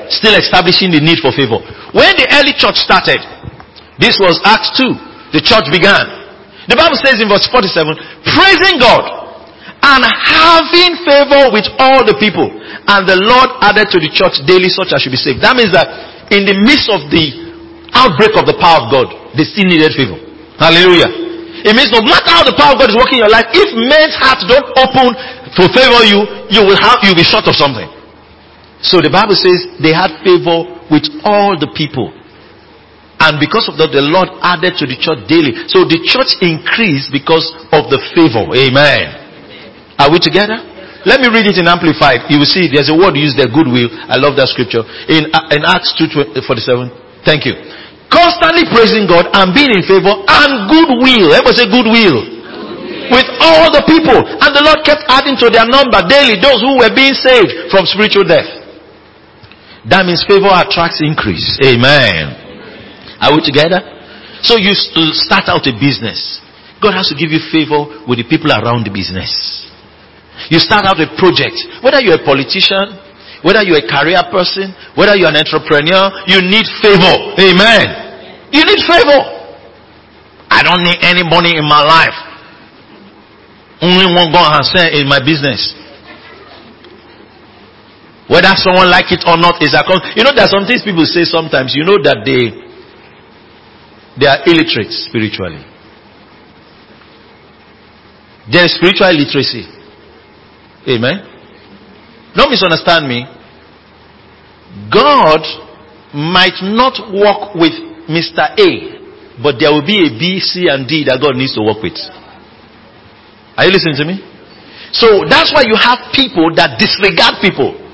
Still 0.09 0.37
establishing 0.41 0.91
the 0.91 1.00
need 1.00 1.21
for 1.21 1.33
favor. 1.33 1.61
When 1.93 2.12
the 2.17 2.27
early 2.41 2.57
church 2.57 2.81
started, 2.81 3.21
this 4.00 4.17
was 4.17 4.41
Acts 4.45 4.73
2, 4.79 5.37
the 5.37 5.43
church 5.45 5.69
began. 5.69 6.19
The 6.69 6.77
Bible 6.77 7.00
says 7.00 7.21
in 7.21 7.29
verse 7.29 7.49
47, 7.49 7.97
praising 8.25 8.77
God 8.81 9.19
and 9.81 10.03
having 10.05 11.00
favor 11.07 11.49
with 11.55 11.69
all 11.81 12.05
the 12.05 12.17
people. 12.21 12.49
And 12.88 13.09
the 13.09 13.17
Lord 13.17 13.49
added 13.65 13.88
to 13.95 13.99
the 14.00 14.11
church 14.12 14.41
daily 14.45 14.69
such 14.69 14.93
as 14.93 15.05
should 15.05 15.15
be 15.15 15.21
saved. 15.21 15.41
That 15.41 15.57
means 15.57 15.73
that 15.73 15.88
in 16.35 16.45
the 16.45 16.57
midst 16.61 16.93
of 16.93 17.09
the 17.09 17.25
outbreak 17.97 18.37
of 18.37 18.45
the 18.45 18.57
power 18.61 18.85
of 18.85 18.93
God, 18.93 19.07
they 19.37 19.49
still 19.49 19.65
needed 19.65 19.97
favor. 19.97 20.19
Hallelujah. 20.61 21.09
It 21.65 21.75
means 21.75 21.91
no 21.91 22.05
matter 22.05 22.31
how 22.31 22.45
the 22.47 22.55
power 22.55 22.77
of 22.77 22.79
God 22.79 22.91
is 22.93 22.99
working 22.99 23.19
in 23.19 23.27
your 23.27 23.33
life, 23.35 23.50
if 23.50 23.73
men's 23.75 24.15
hearts 24.15 24.47
don't 24.47 24.69
open 24.79 25.11
to 25.59 25.62
favor 25.75 26.00
you, 26.07 26.23
you 26.53 26.62
will 26.62 26.79
have, 26.79 27.03
you'll 27.03 27.19
be 27.19 27.27
short 27.27 27.49
of 27.50 27.57
something. 27.59 27.98
So 28.82 29.02
the 29.02 29.11
Bible 29.11 29.35
says 29.35 29.66
they 29.82 29.90
had 29.90 30.23
favor 30.23 30.87
with 30.87 31.04
all 31.26 31.58
the 31.58 31.70
people. 31.75 32.14
And 33.18 33.42
because 33.42 33.66
of 33.66 33.75
that, 33.82 33.90
the 33.90 34.02
Lord 34.02 34.30
added 34.38 34.78
to 34.78 34.87
the 34.87 34.94
church 34.94 35.26
daily. 35.26 35.66
So 35.66 35.82
the 35.82 35.99
church 36.06 36.38
increased 36.38 37.11
because 37.11 37.50
of 37.75 37.90
the 37.90 37.99
favor. 38.14 38.47
Amen. 38.54 39.06
Are 39.99 40.06
we 40.06 40.23
together? 40.23 40.54
Let 41.02 41.18
me 41.18 41.26
read 41.26 41.50
it 41.50 41.58
in 41.58 41.66
Amplified. 41.66 42.30
You 42.30 42.38
will 42.38 42.50
see 42.50 42.70
there's 42.70 42.90
a 42.90 42.94
word 42.94 43.18
used 43.18 43.35
there, 43.35 43.50
goodwill. 43.50 43.90
I 44.06 44.23
love 44.23 44.38
that 44.38 44.54
scripture. 44.54 44.87
In, 45.11 45.26
uh, 45.35 45.50
in 45.50 45.66
Acts 45.66 45.99
2 45.99 46.38
uh, 46.38 46.47
47. 46.47 47.26
Thank 47.26 47.42
you. 47.42 47.58
Constantly 48.06 48.70
praising 48.70 49.11
God 49.11 49.26
and 49.35 49.50
being 49.50 49.75
in 49.75 49.82
favor 49.82 50.14
and 50.14 50.50
goodwill. 50.70 51.35
Everybody 51.35 51.58
say 51.58 51.66
goodwill 51.66 52.18
with 53.11 53.28
all 53.42 53.68
the 53.75 53.82
people. 53.82 54.16
And 54.16 54.50
the 54.54 54.62
Lord 54.62 54.87
kept 54.87 55.02
adding 55.11 55.35
to 55.42 55.50
their 55.50 55.66
number 55.66 55.99
daily 56.06 56.38
those 56.38 56.62
who 56.62 56.78
were 56.78 56.92
being 56.94 57.18
saved 57.18 57.75
from 57.75 57.82
spiritual 57.90 58.23
death. 58.26 58.68
That 59.87 60.02
means 60.02 60.26
favor 60.26 60.50
attracts 60.50 60.99
increase. 60.99 61.58
Amen. 61.62 62.35
Are 63.23 63.30
we 63.35 63.44
together? 63.47 63.78
So 64.42 64.58
you 64.58 64.75
start 65.14 65.47
out 65.47 65.66
a 65.66 65.75
business. 65.78 66.42
God 66.82 66.94
has 66.94 67.11
to 67.11 67.16
give 67.18 67.30
you 67.30 67.42
favor 67.50 68.06
with 68.06 68.23
the 68.23 68.26
people 68.26 68.50
around 68.54 68.87
the 68.87 68.94
business. 68.94 69.30
You 70.50 70.62
start 70.62 70.87
out 70.87 70.99
a 71.02 71.11
project. 71.18 71.58
Whether 71.82 71.99
you're 71.99 72.23
a 72.23 72.26
politician, 72.26 72.94
whether 73.42 73.62
you're 73.66 73.82
a 73.82 73.88
career 73.90 74.23
person, 74.30 74.70
whether 74.94 75.18
you're 75.18 75.30
an 75.30 75.42
entrepreneur, 75.42 76.23
you 76.30 76.38
need 76.47 76.66
favor. 76.78 77.35
Amen. 77.38 77.87
You 78.54 78.62
need 78.62 78.82
favor. 78.87 79.20
I 80.50 80.62
don't 80.62 80.87
need 80.87 81.02
any 81.02 81.26
money 81.26 81.58
in 81.58 81.66
my 81.66 81.82
life. 81.82 82.18
Only 83.82 84.06
one 84.14 84.30
God 84.30 84.58
has 84.58 84.70
said 84.70 84.94
in 84.94 85.06
my 85.06 85.18
business. 85.18 85.75
Whether 88.28 88.52
someone 88.61 88.92
like 88.92 89.08
it 89.08 89.25
or 89.25 89.40
not 89.40 89.56
is 89.64 89.73
a 89.73 89.80
you 90.12 90.23
know 90.23 90.37
there 90.37 90.44
are 90.44 90.52
some 90.52 90.68
things 90.68 90.85
people 90.85 91.08
say 91.08 91.25
sometimes. 91.25 91.73
You 91.73 91.85
know 91.85 91.97
that 92.04 92.28
they 92.28 92.52
they 94.20 94.28
are 94.28 94.44
illiterate 94.44 94.92
spiritually. 94.92 95.64
There 98.52 98.64
is 98.64 98.76
spiritual 98.76 99.12
literacy. 99.16 99.64
Amen. 100.88 101.25
Don't 102.37 102.52
misunderstand 102.52 103.08
me. 103.08 103.25
God 104.92 105.40
might 106.12 106.61
not 106.61 106.97
work 107.12 107.56
with 107.56 107.73
Mr. 108.08 108.44
A, 108.56 109.40
but 109.42 109.56
there 109.61 109.73
will 109.73 109.85
be 109.85 110.00
a 110.04 110.12
B, 110.16 110.40
C, 110.40 110.68
and 110.68 110.88
D 110.88 111.04
that 111.08 111.20
God 111.20 111.37
needs 111.37 111.56
to 111.56 111.62
work 111.64 111.80
with. 111.82 111.97
Are 113.56 113.64
you 113.64 113.73
listening 113.73 113.97
to 114.00 114.04
me? 114.04 114.20
So 114.92 115.25
that's 115.28 115.52
why 115.52 115.64
you 115.68 115.76
have 115.76 116.12
people 116.12 116.52
that 116.56 116.80
disregard 116.80 117.40
people. 117.40 117.88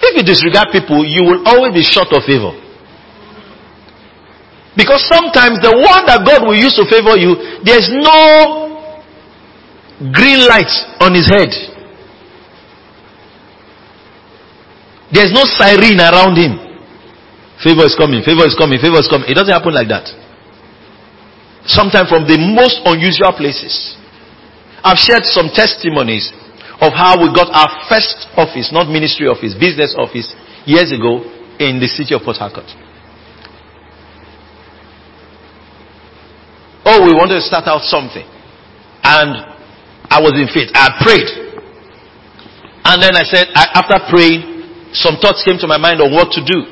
If 0.00 0.16
you 0.16 0.24
disregard 0.24 0.68
people, 0.72 1.04
you 1.04 1.22
will 1.24 1.42
always 1.46 1.72
be 1.74 1.84
short 1.84 2.08
of 2.12 2.24
favor. 2.24 2.56
Because 4.76 5.04
sometimes 5.08 5.60
the 5.60 5.76
one 5.76 6.06
that 6.08 6.24
God 6.24 6.46
will 6.46 6.56
use 6.56 6.72
to 6.80 6.88
favor 6.88 7.18
you, 7.20 7.36
there's 7.66 7.90
no 7.92 8.80
green 10.08 10.40
light 10.48 10.72
on 11.04 11.12
his 11.12 11.28
head. 11.28 11.52
There's 15.12 15.34
no 15.34 15.44
siren 15.44 16.00
around 16.00 16.38
him. 16.38 16.56
Favor 17.60 17.84
is 17.84 17.92
coming, 17.98 18.22
favor 18.24 18.46
is 18.48 18.56
coming, 18.56 18.80
favor 18.80 19.04
is 19.04 19.08
coming. 19.10 19.28
It 19.28 19.34
doesn't 19.34 19.52
happen 19.52 19.74
like 19.74 19.88
that. 19.92 20.08
Sometimes 21.66 22.08
from 22.08 22.24
the 22.24 22.40
most 22.40 22.80
unusual 22.88 23.36
places. 23.36 24.00
I've 24.80 24.96
shared 24.96 25.28
some 25.28 25.52
testimonies 25.52 26.32
of 26.80 26.96
how 26.96 27.20
we 27.20 27.28
got 27.36 27.52
our 27.52 27.88
first 27.88 28.28
office, 28.36 28.72
not 28.72 28.88
ministry 28.88 29.28
office, 29.28 29.52
business 29.52 29.94
office, 29.98 30.32
years 30.64 30.92
ago 30.92 31.20
in 31.60 31.76
the 31.76 31.88
city 31.88 32.14
of 32.16 32.24
Port 32.24 32.40
Harcourt. 32.40 32.68
Oh, 36.88 37.04
we 37.04 37.12
wanted 37.12 37.36
to 37.36 37.44
start 37.44 37.68
out 37.68 37.84
something. 37.84 38.24
And 39.04 39.30
I 40.08 40.18
was 40.24 40.32
in 40.40 40.48
faith. 40.48 40.72
I 40.72 40.96
prayed. 41.04 41.28
And 42.82 42.96
then 42.98 43.14
I 43.14 43.24
said, 43.28 43.52
I, 43.52 43.76
after 43.76 44.00
praying, 44.08 44.90
some 44.96 45.20
thoughts 45.20 45.44
came 45.44 45.60
to 45.60 45.68
my 45.68 45.76
mind 45.76 46.00
on 46.00 46.10
what 46.10 46.32
to 46.32 46.40
do. 46.40 46.64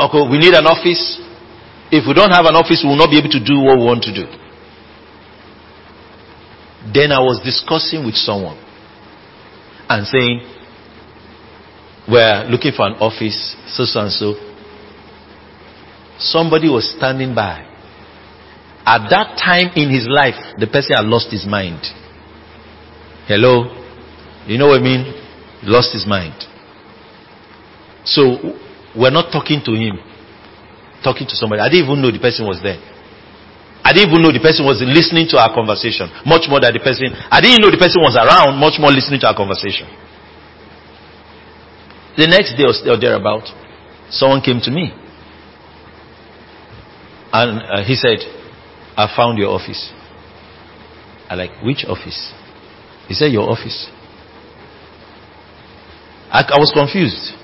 Okay, 0.00 0.22
we 0.32 0.40
need 0.40 0.56
an 0.56 0.64
office. 0.64 1.20
If 1.92 2.08
we 2.08 2.14
don't 2.16 2.32
have 2.32 2.48
an 2.48 2.56
office, 2.56 2.80
we 2.82 2.88
will 2.88 2.96
not 2.96 3.12
be 3.12 3.20
able 3.20 3.30
to 3.36 3.42
do 3.44 3.60
what 3.60 3.76
we 3.76 3.84
want 3.84 4.02
to 4.08 4.14
do. 4.16 4.24
Then 6.94 7.12
I 7.12 7.20
was 7.20 7.40
discussing 7.44 8.06
with 8.06 8.14
someone 8.14 8.56
and 9.88 10.06
saying, 10.06 10.40
We're 12.08 12.44
looking 12.48 12.72
for 12.72 12.86
an 12.86 12.94
office, 12.94 13.56
so, 13.68 13.84
so 13.84 14.00
and 14.00 14.12
so. 14.12 14.34
Somebody 16.18 16.68
was 16.68 16.94
standing 16.96 17.34
by 17.34 17.70
at 18.90 19.08
that 19.10 19.36
time 19.38 19.70
in 19.76 19.90
his 19.90 20.08
life, 20.08 20.34
the 20.58 20.66
person 20.66 20.96
had 20.96 21.04
lost 21.04 21.30
his 21.30 21.46
mind. 21.46 21.78
Hello? 23.28 23.70
You 24.46 24.58
know 24.58 24.68
what 24.68 24.80
I 24.80 24.82
mean? 24.82 25.14
Lost 25.62 25.92
his 25.92 26.06
mind. 26.06 26.34
So, 28.04 28.56
we're 28.96 29.12
not 29.12 29.30
talking 29.30 29.60
to 29.64 29.72
him. 29.72 30.00
Talking 31.04 31.28
to 31.28 31.36
somebody. 31.36 31.60
I 31.60 31.68
didn't 31.68 31.84
even 31.86 32.02
know 32.02 32.10
the 32.10 32.18
person 32.18 32.46
was 32.46 32.60
there. 32.62 32.80
I 33.90 33.92
didn't 33.92 34.14
even 34.14 34.22
know 34.22 34.30
the 34.30 34.38
person 34.38 34.62
was 34.62 34.78
listening 34.86 35.26
to 35.34 35.36
our 35.42 35.50
conversation. 35.50 36.06
Much 36.22 36.46
more 36.46 36.62
than 36.62 36.70
the 36.70 36.78
person. 36.78 37.10
I 37.26 37.42
didn't 37.42 37.58
know 37.58 37.74
the 37.74 37.82
person 37.82 37.98
was 37.98 38.14
around, 38.14 38.54
much 38.54 38.78
more 38.78 38.94
listening 38.94 39.18
to 39.18 39.26
our 39.26 39.34
conversation. 39.34 39.90
The 42.14 42.30
next 42.30 42.54
day 42.54 42.70
or 42.70 42.94
thereabout, 42.94 43.50
someone 44.14 44.46
came 44.46 44.62
to 44.62 44.70
me. 44.70 44.94
And 47.34 47.58
uh, 47.66 47.82
he 47.82 47.98
said, 47.98 48.22
I 48.94 49.10
found 49.10 49.42
your 49.42 49.50
office. 49.58 49.90
I 51.26 51.34
like, 51.34 51.58
which 51.66 51.82
office? 51.82 52.30
He 53.10 53.14
said, 53.18 53.34
your 53.34 53.50
office. 53.50 53.90
I, 56.30 56.46
I 56.46 56.62
was 56.62 56.70
confused. 56.70 57.34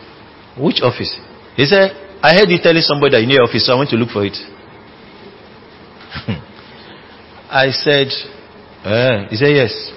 Which 0.55 0.79
office? 0.79 1.11
He 1.59 1.67
said, 1.67 1.91
I 2.23 2.39
heard 2.39 2.47
you 2.55 2.63
telling 2.63 2.87
somebody 2.87 3.19
that 3.19 3.21
you 3.23 3.27
need 3.27 3.43
office, 3.43 3.67
so 3.67 3.75
I 3.75 3.79
went 3.83 3.91
to 3.91 3.99
look 3.99 4.15
for 4.15 4.23
it. 4.23 4.39
I 7.50 7.70
said, 7.70 8.09
eh. 8.85 9.26
he 9.31 9.37
said, 9.37 9.50
yes. 9.55 9.92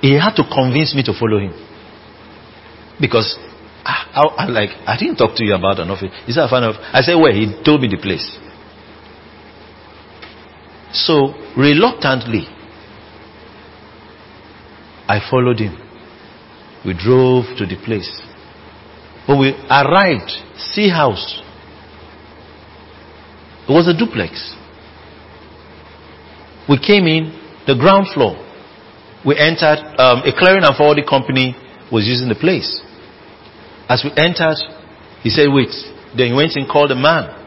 He 0.00 0.14
had 0.14 0.34
to 0.36 0.44
convince 0.44 0.94
me 0.94 1.02
to 1.04 1.12
follow 1.18 1.38
him. 1.38 1.52
Because 3.00 3.38
I, 3.84 4.10
I, 4.14 4.44
I 4.44 4.46
like, 4.46 4.70
I 4.86 4.96
didn't 4.98 5.16
talk 5.16 5.36
to 5.36 5.44
you 5.44 5.54
about 5.54 5.80
an 5.80 5.90
office. 5.90 6.10
He 6.26 6.32
said, 6.32 6.42
I 6.44 6.50
found 6.50 6.76
I 6.92 7.00
said, 7.00 7.14
Well, 7.14 7.32
He 7.32 7.62
told 7.64 7.80
me 7.80 7.88
the 7.88 7.96
place. 7.96 8.38
So, 10.92 11.34
reluctantly, 11.56 12.46
I 15.08 15.20
followed 15.28 15.58
him. 15.58 15.76
We 16.86 16.94
drove 16.94 17.46
to 17.58 17.66
the 17.66 17.76
place. 17.84 18.22
When 19.26 19.40
we 19.40 19.54
arrived, 19.70 20.30
see 20.56 20.88
house. 20.88 21.42
It 23.68 23.72
was 23.72 23.88
a 23.88 23.98
duplex. 23.98 24.54
We 26.68 26.78
came 26.78 27.06
in, 27.06 27.32
the 27.66 27.74
ground 27.74 28.08
floor. 28.12 28.36
We 29.24 29.36
entered, 29.36 29.80
um, 29.96 30.20
a 30.24 30.32
clearing 30.36 30.64
and 30.64 30.76
forwarding 30.76 31.06
company 31.06 31.56
was 31.90 32.06
using 32.06 32.28
the 32.28 32.36
place. 32.36 32.80
As 33.88 34.04
we 34.04 34.12
entered, 34.16 34.60
he 35.22 35.30
said, 35.30 35.48
wait. 35.48 35.72
Then 36.16 36.28
he 36.30 36.34
went 36.34 36.56
and 36.56 36.68
called 36.68 36.92
a 36.92 36.96
man. 36.96 37.44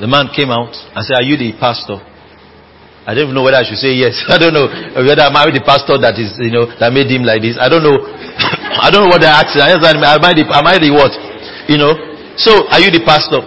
The 0.00 0.08
man 0.08 0.32
came 0.32 0.48
out 0.48 0.72
and 0.72 1.04
said, 1.04 1.20
Are 1.20 1.26
you 1.26 1.36
the 1.36 1.52
pastor? 1.60 2.00
I 3.04 3.12
don't 3.12 3.28
even 3.28 3.36
know 3.36 3.44
whether 3.44 3.60
I 3.60 3.68
should 3.68 3.76
say 3.76 3.92
yes. 3.92 4.16
I 4.32 4.40
don't 4.40 4.56
know 4.56 4.64
whether 4.96 5.20
I 5.20 5.28
married 5.28 5.60
the 5.60 5.64
pastor 5.64 6.00
that 6.00 6.16
is, 6.16 6.32
you 6.40 6.48
know, 6.48 6.64
that 6.80 6.88
made 6.88 7.12
him 7.12 7.28
like 7.28 7.44
this. 7.44 7.60
I 7.60 7.68
don't 7.68 7.84
know. 7.84 8.00
I 8.80 8.88
don't 8.88 9.04
know 9.04 9.12
what 9.12 9.20
they're 9.20 9.28
asking. 9.28 9.60
Am 9.60 9.76
I 9.84 10.32
am 10.32 10.66
I 10.66 10.80
the 10.80 10.88
what? 10.88 11.12
You 11.68 11.76
know. 11.76 11.92
So, 12.40 12.64
are 12.72 12.80
you 12.80 12.88
the 12.88 13.04
pastor? 13.04 13.44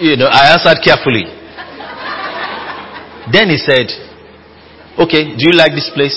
You 0.00 0.16
know, 0.16 0.26
I 0.26 0.50
answered 0.50 0.82
carefully. 0.82 1.24
Then 3.30 3.48
he 3.48 3.58
said, 3.58 3.88
Okay, 4.98 5.34
do 5.34 5.42
you 5.50 5.54
like 5.54 5.72
this 5.74 5.90
place? 5.94 6.16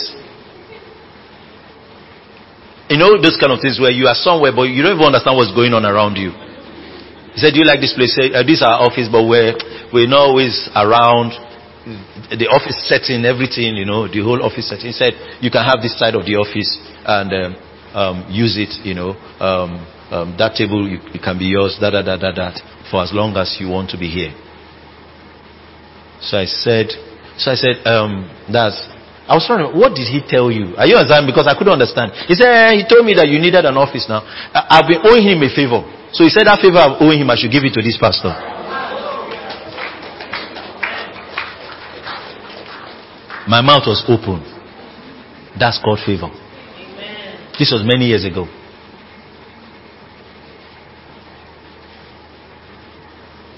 You 2.89 2.97
know, 2.97 3.21
those 3.21 3.37
kind 3.37 3.51
of 3.51 3.59
things 3.59 3.79
where 3.79 3.91
you 3.91 4.07
are 4.07 4.15
somewhere, 4.15 4.53
but 4.55 4.69
you 4.69 4.81
don't 4.81 4.95
even 4.95 5.11
understand 5.11 5.35
what's 5.37 5.53
going 5.53 5.73
on 5.73 5.85
around 5.85 6.15
you. 6.15 6.31
He 7.33 7.39
said, 7.41 7.53
Do 7.53 7.59
you 7.61 7.67
like 7.67 7.81
this 7.81 7.93
place? 7.93 8.17
Uh, 8.17 8.41
this 8.41 8.61
is 8.61 8.65
our 8.65 8.81
office, 8.81 9.09
but 9.11 9.25
we're, 9.29 9.53
we're 9.93 10.09
not 10.09 10.33
always 10.33 10.69
around. 10.73 11.37
The 12.27 12.51
office 12.51 12.75
setting, 12.83 13.23
everything, 13.23 13.79
you 13.79 13.87
know, 13.87 14.11
the 14.11 14.19
whole 14.19 14.43
office 14.43 14.67
setting. 14.67 14.91
He 14.91 14.97
said, 14.97 15.13
You 15.39 15.53
can 15.53 15.63
have 15.63 15.79
this 15.79 15.95
side 15.95 16.15
of 16.15 16.25
the 16.25 16.35
office 16.35 16.75
and 17.05 17.29
um, 17.31 17.51
um, 17.95 18.17
use 18.27 18.57
it, 18.57 18.73
you 18.83 18.93
know. 18.97 19.15
Um, 19.39 19.85
um 20.07 20.35
that 20.39 20.55
table 20.55 20.87
you, 20.87 20.99
it 21.15 21.21
can 21.23 21.39
be 21.39 21.51
yours, 21.51 21.77
that, 21.79 21.91
that, 21.91 22.03
that, 22.05 22.19
that, 22.19 22.35
that, 22.35 22.55
for 22.89 23.03
as 23.03 23.11
long 23.13 23.35
as 23.37 23.57
you 23.59 23.69
want 23.69 23.89
to 23.91 23.97
be 23.97 24.07
here. 24.07 24.33
So 26.21 26.37
I 26.37 26.45
said, 26.45 26.89
so 27.37 27.51
I 27.51 27.55
said, 27.55 27.85
um, 27.85 28.25
that's, 28.51 28.77
I 29.27 29.35
was 29.35 29.45
wondering, 29.45 29.75
what 29.77 29.93
did 29.93 30.07
he 30.07 30.23
tell 30.25 30.49
you? 30.49 30.73
Are 30.79 30.87
you 30.87 30.95
understanding? 30.95 31.29
Because 31.29 31.45
I 31.45 31.53
couldn't 31.53 31.73
understand. 31.77 32.15
He 32.25 32.33
said, 32.33 32.47
eh, 32.49 32.81
he 32.81 32.83
told 32.87 33.05
me 33.05 33.13
that 33.19 33.27
you 33.27 33.37
needed 33.37 33.65
an 33.65 33.77
office 33.77 34.07
now. 34.09 34.23
I, 34.25 34.79
I've 34.81 34.87
been 34.87 35.03
owing 35.03 35.21
him 35.21 35.43
a 35.43 35.51
favor. 35.51 35.83
So 36.15 36.23
he 36.23 36.31
said 36.31 36.47
that 36.47 36.57
favor 36.63 36.79
I'm 36.79 36.95
owing 37.03 37.19
him, 37.19 37.29
I 37.29 37.35
should 37.35 37.51
give 37.51 37.67
it 37.67 37.75
to 37.75 37.83
this 37.83 37.99
pastor. 37.99 38.31
My 43.47 43.61
mouth 43.61 43.87
was 43.87 44.03
open. 44.07 44.43
That's 45.59 45.79
called 45.79 45.99
favor. 46.05 46.27
This 47.57 47.71
was 47.71 47.83
many 47.85 48.07
years 48.11 48.25
ago. 48.25 48.45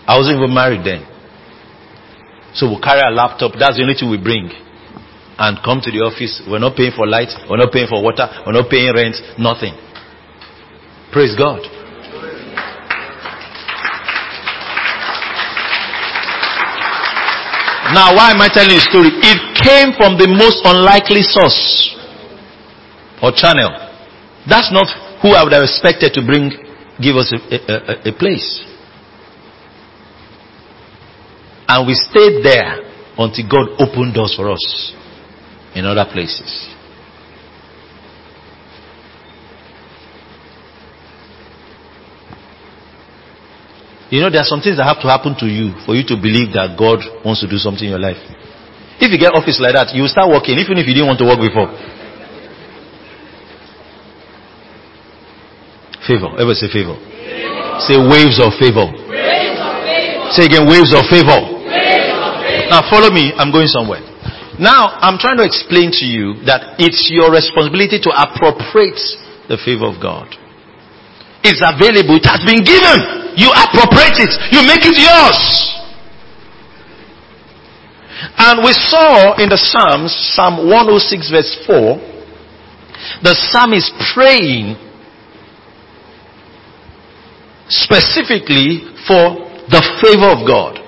I 0.10 0.18
wasn't 0.18 0.42
even 0.42 0.50
married 0.50 0.82
then. 0.82 1.06
So 2.58 2.66
we'll 2.66 2.82
carry 2.82 3.06
a 3.06 3.14
laptop. 3.14 3.54
That's 3.54 3.78
the 3.78 3.86
only 3.86 3.94
thing 3.94 4.10
we 4.10 4.18
bring. 4.18 4.50
And 5.38 5.62
come 5.62 5.86
to 5.86 5.92
the 5.94 6.02
office. 6.02 6.42
We're 6.50 6.58
not 6.58 6.74
paying 6.74 6.98
for 6.98 7.06
light. 7.06 7.30
We're 7.46 7.62
not 7.62 7.70
paying 7.70 7.86
for 7.86 8.02
water. 8.02 8.26
We're 8.42 8.58
not 8.58 8.74
paying 8.74 8.90
rent. 8.90 9.22
Nothing. 9.38 9.78
Praise 11.14 11.38
God. 11.38 11.62
Now, 17.94 18.18
why 18.18 18.34
am 18.34 18.42
I 18.42 18.50
telling 18.50 18.74
you 18.74 18.82
a 18.82 18.90
story? 18.90 19.14
It 19.14 19.40
came 19.62 19.94
from 19.94 20.18
the 20.18 20.26
most 20.26 20.66
unlikely 20.66 21.22
source 21.22 21.94
or 23.22 23.30
channel. 23.30 23.70
That's 24.50 24.74
not 24.74 24.90
who 25.22 25.38
I 25.38 25.46
would 25.46 25.54
have 25.54 25.64
expected 25.64 26.18
to 26.18 26.26
bring, 26.26 26.50
give 26.98 27.14
us 27.14 27.30
a, 27.30 27.38
a, 27.38 28.10
a 28.10 28.14
place. 28.18 28.66
And 31.70 31.86
we 31.86 31.94
stayed 31.94 32.42
there 32.42 32.82
until 33.14 33.46
God 33.46 33.78
opened 33.78 34.16
doors 34.16 34.34
for 34.36 34.50
us 34.50 34.94
in 35.76 35.86
other 35.86 36.06
places. 36.12 36.66
You 44.10 44.22
know, 44.22 44.34
there 44.34 44.42
are 44.42 44.50
some 44.50 44.66
things 44.66 44.82
that 44.82 44.90
have 44.90 44.98
to 45.06 45.08
happen 45.14 45.38
to 45.38 45.46
you 45.46 45.78
for 45.86 45.94
you 45.94 46.02
to 46.10 46.18
believe 46.18 46.58
that 46.58 46.74
God 46.74 47.06
wants 47.22 47.46
to 47.46 47.48
do 47.48 47.62
something 47.62 47.86
in 47.86 47.94
your 47.94 48.02
life. 48.02 48.18
If 48.98 49.14
you 49.14 49.22
get 49.22 49.38
office 49.38 49.62
like 49.62 49.78
that, 49.78 49.94
you 49.94 50.02
will 50.02 50.10
start 50.10 50.26
working 50.26 50.58
even 50.58 50.82
if 50.82 50.90
you 50.90 50.98
didn't 50.98 51.06
want 51.06 51.22
to 51.22 51.30
work 51.30 51.38
before. 51.38 51.70
Favor. 56.10 56.34
Ever 56.42 56.58
say 56.58 56.66
favor? 56.74 56.98
favor. 56.98 57.86
Say 57.86 57.98
waves 58.02 58.42
of 58.42 58.58
favor. 58.58 58.90
Waves 58.90 59.62
of 59.62 59.74
favor. 59.86 60.34
Say 60.34 60.50
again, 60.50 60.66
waves 60.66 60.90
of 60.98 61.06
favor. 61.06 61.49
Now 62.80 62.88
follow 62.90 63.12
me, 63.12 63.34
I'm 63.36 63.52
going 63.52 63.68
somewhere. 63.68 64.00
Now, 64.56 64.88
I'm 65.04 65.20
trying 65.20 65.36
to 65.36 65.44
explain 65.44 65.92
to 66.00 66.06
you 66.08 66.48
that 66.48 66.80
it's 66.80 67.12
your 67.12 67.28
responsibility 67.28 68.00
to 68.00 68.12
appropriate 68.16 68.96
the 69.52 69.60
favor 69.60 69.84
of 69.84 70.00
God. 70.00 70.32
It's 71.44 71.60
available, 71.60 72.16
it 72.16 72.24
has 72.24 72.40
been 72.48 72.64
given. 72.64 73.36
You 73.36 73.52
appropriate 73.52 74.16
it, 74.24 74.32
you 74.56 74.64
make 74.64 74.80
it 74.88 74.96
yours. 74.96 75.40
And 78.40 78.64
we 78.64 78.72
saw 78.72 79.36
in 79.44 79.52
the 79.52 79.60
Psalms, 79.60 80.16
Psalm 80.40 80.72
106 80.72 81.36
verse 81.36 81.52
4, 81.68 82.00
the 83.28 83.36
psalmist 83.52 83.92
praying 84.16 84.80
specifically 87.68 88.88
for 89.04 89.52
the 89.68 89.84
favor 90.00 90.32
of 90.32 90.48
God. 90.48 90.79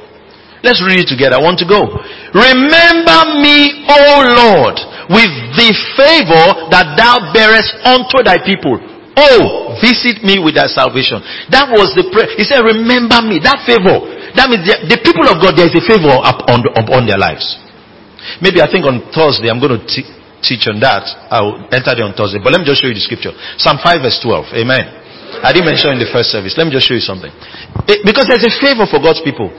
Let's 0.61 0.77
read 0.85 1.01
it 1.01 1.09
together. 1.09 1.37
I 1.37 1.41
want 1.41 1.57
to 1.65 1.67
go. 1.67 1.89
Remember 2.37 3.19
me, 3.41 3.81
O 3.89 3.99
Lord, 4.29 4.77
with 5.09 5.33
the 5.57 5.69
favor 5.97 6.69
that 6.69 6.93
thou 6.93 7.33
bearest 7.33 7.73
unto 7.81 8.21
thy 8.21 8.37
people. 8.45 8.77
Oh, 9.17 9.75
visit 9.81 10.23
me 10.23 10.39
with 10.39 10.55
thy 10.55 10.69
salvation. 10.71 11.19
That 11.51 11.67
was 11.73 11.91
the 11.97 12.07
prayer. 12.13 12.31
He 12.37 12.45
said, 12.47 12.63
remember 12.63 13.19
me. 13.25 13.41
That 13.43 13.65
favor. 13.67 14.05
That 14.37 14.47
means 14.47 14.63
the, 14.63 14.87
the 14.87 14.99
people 15.03 15.27
of 15.27 15.41
God, 15.41 15.57
there 15.57 15.67
is 15.67 15.75
a 15.75 15.83
favor 15.83 16.13
upon, 16.13 17.03
their 17.09 17.19
lives. 17.19 17.43
Maybe 18.39 18.63
I 18.63 18.69
think 18.71 18.87
on 18.87 19.11
Thursday 19.11 19.51
I'm 19.51 19.59
going 19.59 19.75
to 19.75 19.83
t- 19.83 20.07
teach 20.45 20.69
on 20.69 20.79
that. 20.79 21.03
I'll 21.27 21.67
enter 21.73 21.91
there 21.97 22.07
on 22.07 22.13
Thursday. 22.15 22.39
But 22.39 22.53
let 22.55 22.63
me 22.63 22.69
just 22.69 22.79
show 22.79 22.87
you 22.87 22.95
the 22.95 23.03
scripture. 23.03 23.33
Psalm 23.59 23.81
5 23.81 23.99
verse 23.99 24.21
12. 24.23 24.61
Amen. 24.63 24.85
I 25.43 25.51
didn't 25.51 25.67
mention 25.67 25.97
in 25.97 25.99
the 25.99 26.11
first 26.13 26.31
service. 26.31 26.55
Let 26.55 26.69
me 26.69 26.71
just 26.71 26.87
show 26.87 26.95
you 26.95 27.03
something. 27.03 27.31
It, 27.89 28.05
because 28.05 28.29
there's 28.29 28.47
a 28.47 28.53
favor 28.61 28.87
for 28.87 29.01
God's 29.03 29.23
people. 29.25 29.51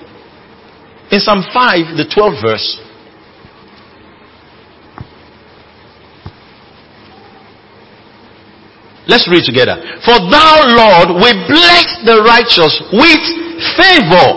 In 1.12 1.20
Psalm 1.20 1.44
5, 1.52 1.96
the 2.00 2.08
12th 2.08 2.40
verse, 2.40 2.80
Let's 9.02 9.26
read 9.28 9.42
together. 9.44 9.76
For 10.06 10.14
thou, 10.30 10.54
Lord, 10.72 11.20
will 11.20 11.38
bless 11.50 11.86
the 12.06 12.22
righteous 12.22 12.72
with 12.94 13.24
favor. 13.74 14.28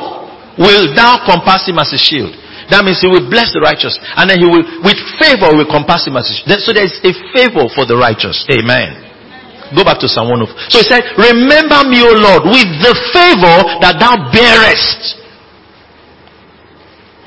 Will 0.58 0.92
thou 0.98 1.22
compass 1.22 1.70
him 1.70 1.78
as 1.78 1.94
a 1.94 2.02
shield? 2.02 2.34
That 2.74 2.82
means 2.82 2.98
he 2.98 3.08
will 3.08 3.30
bless 3.30 3.54
the 3.54 3.62
righteous. 3.62 3.94
And 4.18 4.26
then 4.26 4.42
he 4.42 4.48
will, 4.50 4.66
with 4.82 4.98
favor, 5.22 5.54
will 5.54 5.70
compass 5.70 6.10
him 6.10 6.18
as 6.18 6.26
a 6.28 6.34
shield. 6.34 6.60
So 6.66 6.74
there 6.74 6.84
is 6.84 6.98
a 7.06 7.14
favor 7.32 7.70
for 7.78 7.86
the 7.86 7.94
righteous. 7.94 8.42
Amen. 8.50 9.06
Go 9.78 9.86
back 9.86 10.02
to 10.02 10.10
Psalm 10.10 10.34
1 10.34 10.74
So 10.74 10.82
he 10.82 10.86
said, 10.90 11.14
Remember 11.14 11.86
me, 11.86 12.02
O 12.02 12.12
Lord, 12.12 12.50
with 12.50 12.70
the 12.82 12.94
favor 13.14 13.58
that 13.86 14.02
thou 14.02 14.18
bearest 14.34 15.25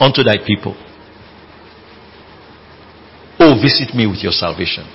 unto 0.00 0.22
thy 0.22 0.38
people. 0.46 0.76
Oh, 3.38 3.54
visit 3.62 3.94
me 3.94 4.06
with 4.06 4.22
your 4.22 4.32
salvation. 4.32 4.86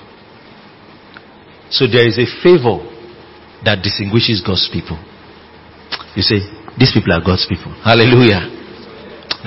So 1.70 1.86
there 1.86 2.06
is 2.06 2.18
a 2.18 2.28
favor 2.44 2.84
that 3.64 3.80
distinguishes 3.82 4.44
God's 4.44 4.68
people. 4.72 5.00
You 6.14 6.22
say, 6.22 6.44
these 6.78 6.92
people 6.92 7.12
are 7.12 7.24
God's 7.24 7.46
people. 7.48 7.72
Hallelujah. 7.82 8.52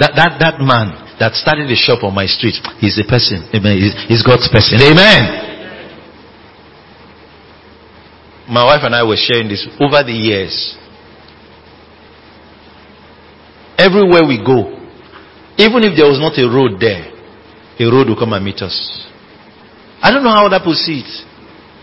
That, 0.01 0.13
that, 0.17 0.31
that 0.41 0.55
man 0.61 1.17
that 1.19 1.33
started 1.33 1.69
a 1.69 1.75
shop 1.75 2.03
on 2.03 2.13
my 2.13 2.25
street, 2.25 2.57
he's 2.77 2.97
a 2.97 3.05
person. 3.05 3.45
Amen. 3.53 3.77
He's, 3.77 3.93
he's 4.07 4.23
God's 4.25 4.49
person. 4.49 4.81
Amen. 4.81 5.47
My 8.49 8.63
wife 8.65 8.81
and 8.83 8.95
I 8.95 9.03
were 9.03 9.17
sharing 9.17 9.49
this 9.49 9.67
over 9.79 10.03
the 10.03 10.13
years. 10.13 10.77
Everywhere 13.77 14.25
we 14.25 14.41
go, 14.43 14.76
even 15.57 15.81
if 15.83 15.97
there 15.97 16.05
was 16.05 16.21
not 16.21 16.37
a 16.37 16.45
road 16.45 16.79
there, 16.79 17.17
a 17.79 17.85
road 17.89 18.07
will 18.07 18.17
come 18.17 18.33
and 18.33 18.45
meet 18.45 18.61
us. 18.61 18.73
I 20.01 20.11
don't 20.11 20.23
know 20.23 20.29
how 20.33 20.47
that 20.49 20.61
it, 20.65 21.09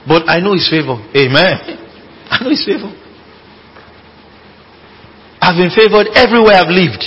but 0.06 0.28
I 0.28 0.38
know 0.38 0.54
His 0.54 0.70
favor. 0.70 0.94
Amen. 1.14 1.58
I 2.30 2.42
know 2.42 2.50
His 2.50 2.64
favor. 2.64 2.92
I've 5.40 5.58
been 5.58 5.74
favored 5.74 6.08
everywhere 6.14 6.54
I've 6.54 6.70
lived. 6.70 7.02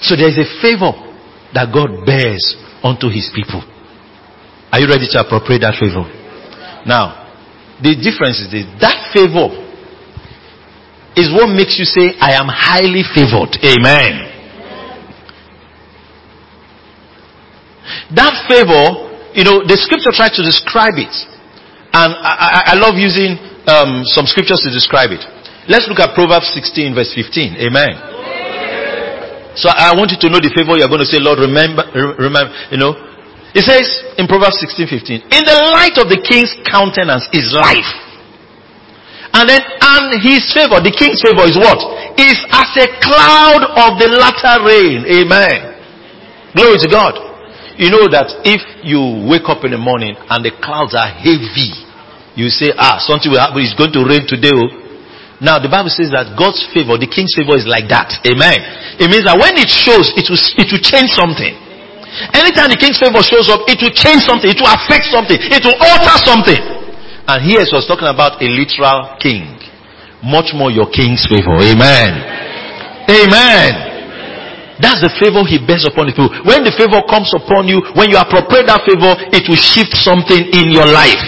So 0.00 0.16
there 0.16 0.28
is 0.28 0.38
a 0.38 0.48
favor 0.62 0.92
that 1.52 1.72
God 1.72 2.06
bears 2.06 2.56
unto 2.82 3.08
His 3.08 3.30
people. 3.34 3.62
Are 4.72 4.80
you 4.80 4.88
ready 4.88 5.06
to 5.10 5.20
appropriate 5.20 5.60
that 5.60 5.76
favor? 5.78 6.04
Now, 6.86 7.25
the 7.82 7.92
difference 7.96 8.40
is 8.40 8.48
this. 8.48 8.66
That 8.80 9.12
favor 9.12 9.52
is 11.16 11.32
what 11.32 11.48
makes 11.48 11.80
you 11.80 11.88
say, 11.88 12.12
I 12.20 12.36
am 12.36 12.48
highly 12.48 13.04
favored. 13.04 13.56
Amen. 13.64 14.36
That 18.12 18.44
favor, 18.44 19.08
you 19.32 19.44
know, 19.44 19.64
the 19.64 19.80
scripture 19.80 20.12
tries 20.12 20.36
to 20.36 20.44
describe 20.44 21.00
it. 21.00 21.12
And 21.96 22.12
I, 22.12 22.32
I, 22.36 22.60
I 22.72 22.74
love 22.76 23.00
using 23.00 23.40
um, 23.64 24.04
some 24.04 24.28
scriptures 24.28 24.60
to 24.68 24.70
describe 24.70 25.10
it. 25.10 25.24
Let's 25.68 25.88
look 25.88 25.98
at 25.98 26.14
Proverbs 26.14 26.52
16 26.52 26.94
verse 26.94 27.10
15. 27.16 27.56
Amen. 27.64 27.96
So 29.56 29.72
I 29.72 29.96
want 29.96 30.12
you 30.12 30.20
to 30.20 30.28
know 30.28 30.38
the 30.38 30.52
favor 30.52 30.76
you're 30.76 30.92
going 30.92 31.00
to 31.00 31.08
say, 31.08 31.16
Lord, 31.16 31.40
remember, 31.40 31.88
remember, 32.20 32.52
you 32.68 32.76
know. 32.76 32.92
It 33.54 33.62
says 33.62 33.86
in 34.18 34.26
Proverbs 34.26 34.58
16, 34.60 34.88
15, 34.88 35.30
in 35.30 35.42
the 35.46 35.58
light 35.72 35.96
of 36.00 36.08
the 36.10 36.20
king's 36.20 36.52
countenance 36.66 37.28
is 37.32 37.52
life. 37.54 37.88
And 39.36 39.44
then, 39.52 39.60
and 39.60 40.16
his 40.24 40.48
favor, 40.56 40.80
the 40.80 40.92
king's 40.96 41.20
favor 41.20 41.44
is 41.44 41.60
what? 41.60 41.76
Is 42.16 42.40
as 42.48 42.70
a 42.80 42.88
cloud 43.04 43.68
of 43.68 44.00
the 44.00 44.08
latter 44.08 44.64
rain. 44.64 45.04
Amen. 45.04 45.76
Glory 46.56 46.80
to 46.80 46.88
God. 46.88 47.14
You 47.76 47.92
know 47.92 48.08
that 48.08 48.40
if 48.48 48.64
you 48.80 49.28
wake 49.28 49.44
up 49.52 49.60
in 49.68 49.76
the 49.76 49.80
morning 49.80 50.16
and 50.16 50.40
the 50.40 50.56
clouds 50.64 50.96
are 50.96 51.12
heavy, 51.12 51.76
you 52.32 52.48
say, 52.48 52.72
ah, 52.72 52.96
something 53.04 53.28
will 53.28 53.40
happen. 53.40 53.60
It's 53.60 53.76
going 53.76 53.92
to 53.92 54.04
rain 54.08 54.24
today. 54.24 54.56
Oh. 54.56 54.72
Now 55.44 55.60
the 55.60 55.68
Bible 55.68 55.92
says 55.92 56.08
that 56.16 56.32
God's 56.32 56.64
favor, 56.72 56.96
the 56.96 57.08
king's 57.08 57.36
favor 57.36 57.60
is 57.60 57.68
like 57.68 57.92
that. 57.92 58.24
Amen. 58.24 58.56
It 58.96 59.12
means 59.12 59.28
that 59.28 59.36
when 59.36 59.60
it 59.60 59.68
shows, 59.68 60.08
it 60.16 60.32
will, 60.32 60.40
it 60.40 60.68
will 60.72 60.80
change 60.80 61.12
something. 61.12 61.52
Anytime 62.32 62.72
the 62.72 62.80
king's 62.80 62.96
favor 62.96 63.20
shows 63.20 63.50
up, 63.52 63.68
it 63.68 63.76
will 63.82 63.92
change 63.92 64.24
something. 64.24 64.48
It 64.48 64.56
will 64.60 64.72
affect 64.72 65.04
something. 65.12 65.36
It 65.36 65.60
will 65.64 65.76
alter 65.76 66.16
something. 66.24 66.60
And 67.28 67.38
here 67.44 67.60
it 67.60 67.68
was 67.74 67.84
talking 67.84 68.08
about 68.08 68.40
a 68.40 68.48
literal 68.48 69.18
king. 69.18 69.58
Much 70.24 70.54
more 70.54 70.70
your 70.70 70.88
king's 70.88 71.26
favor. 71.28 71.58
Amen. 71.60 72.08
Amen. 73.10 73.86
That's 74.80 75.00
the 75.00 75.08
favor 75.16 75.40
he 75.44 75.56
bears 75.60 75.84
upon 75.88 76.08
the 76.08 76.12
people. 76.12 76.28
When 76.44 76.60
the 76.64 76.72
favor 76.76 77.00
comes 77.08 77.32
upon 77.32 77.68
you, 77.68 77.80
when 77.96 78.12
you 78.12 78.18
appropriate 78.20 78.68
that 78.68 78.84
favor, 78.84 79.16
it 79.32 79.48
will 79.48 79.56
shift 79.60 79.96
something 79.96 80.52
in 80.52 80.68
your 80.68 80.84
life. 80.84 81.24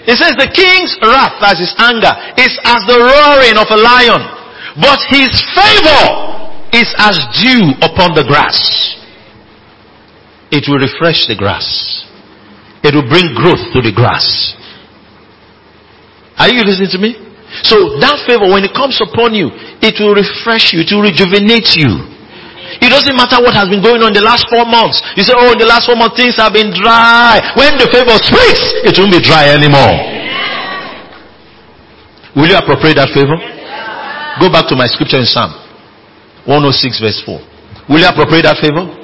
It 0.06 0.20
says 0.20 0.36
the 0.36 0.52
king's 0.52 1.00
wrath, 1.00 1.40
as 1.40 1.60
his 1.60 1.74
anger, 1.80 2.12
is 2.36 2.52
as 2.68 2.82
the 2.88 3.00
roaring 3.00 3.56
of 3.56 3.72
a 3.72 3.80
lion. 3.80 4.22
But 4.84 5.00
his 5.08 5.32
favor 5.56 6.04
is 6.76 6.90
as 6.98 7.16
dew 7.40 7.78
upon 7.80 8.16
the 8.18 8.26
grass. 8.28 8.60
It 10.52 10.68
will 10.68 10.80
refresh 10.80 11.26
the 11.28 11.36
grass. 11.36 12.04
It 12.84 12.94
will 12.94 13.08
bring 13.08 13.34
growth 13.34 13.64
to 13.74 13.80
the 13.80 13.94
grass. 13.96 14.54
Are 16.38 16.50
you 16.50 16.64
listening 16.68 16.92
to 16.92 17.00
me? 17.00 17.16
So 17.64 17.98
that 18.02 18.26
favor, 18.26 18.50
when 18.50 18.66
it 18.66 18.74
comes 18.74 19.00
upon 19.00 19.34
you, 19.34 19.50
it 19.80 20.02
will 20.02 20.18
refresh 20.18 20.74
you, 20.74 20.82
it 20.82 20.90
will 20.92 21.06
rejuvenate 21.06 21.78
you. 21.78 22.13
It 22.82 22.90
doesn't 22.90 23.14
matter 23.18 23.38
what 23.44 23.54
has 23.54 23.68
been 23.70 23.82
going 23.84 24.02
on 24.02 24.14
the 24.14 24.24
last 24.24 24.48
four 24.50 24.66
months. 24.66 25.02
You 25.20 25.24
say, 25.28 25.34
oh, 25.36 25.52
in 25.54 25.60
the 25.60 25.68
last 25.70 25.86
four 25.86 25.98
months 26.00 26.16
things 26.18 26.38
have 26.40 26.54
been 26.54 26.72
dry. 26.74 27.38
When 27.60 27.78
the 27.78 27.90
favor 27.92 28.16
speaks, 28.22 28.64
it 28.88 28.96
won't 28.98 29.12
be 29.12 29.22
dry 29.22 29.52
anymore. 29.52 29.94
Will 32.34 32.50
you 32.50 32.58
appropriate 32.58 32.98
that 32.98 33.14
favor? 33.14 33.38
Go 34.42 34.50
back 34.50 34.66
to 34.70 34.76
my 34.76 34.88
scripture 34.90 35.22
in 35.22 35.30
Psalm 35.30 35.54
106 36.50 36.98
verse 37.00 37.22
4. 37.26 37.38
Will 37.94 38.02
you 38.02 38.10
appropriate 38.10 38.50
that 38.50 38.58
favor? 38.58 39.03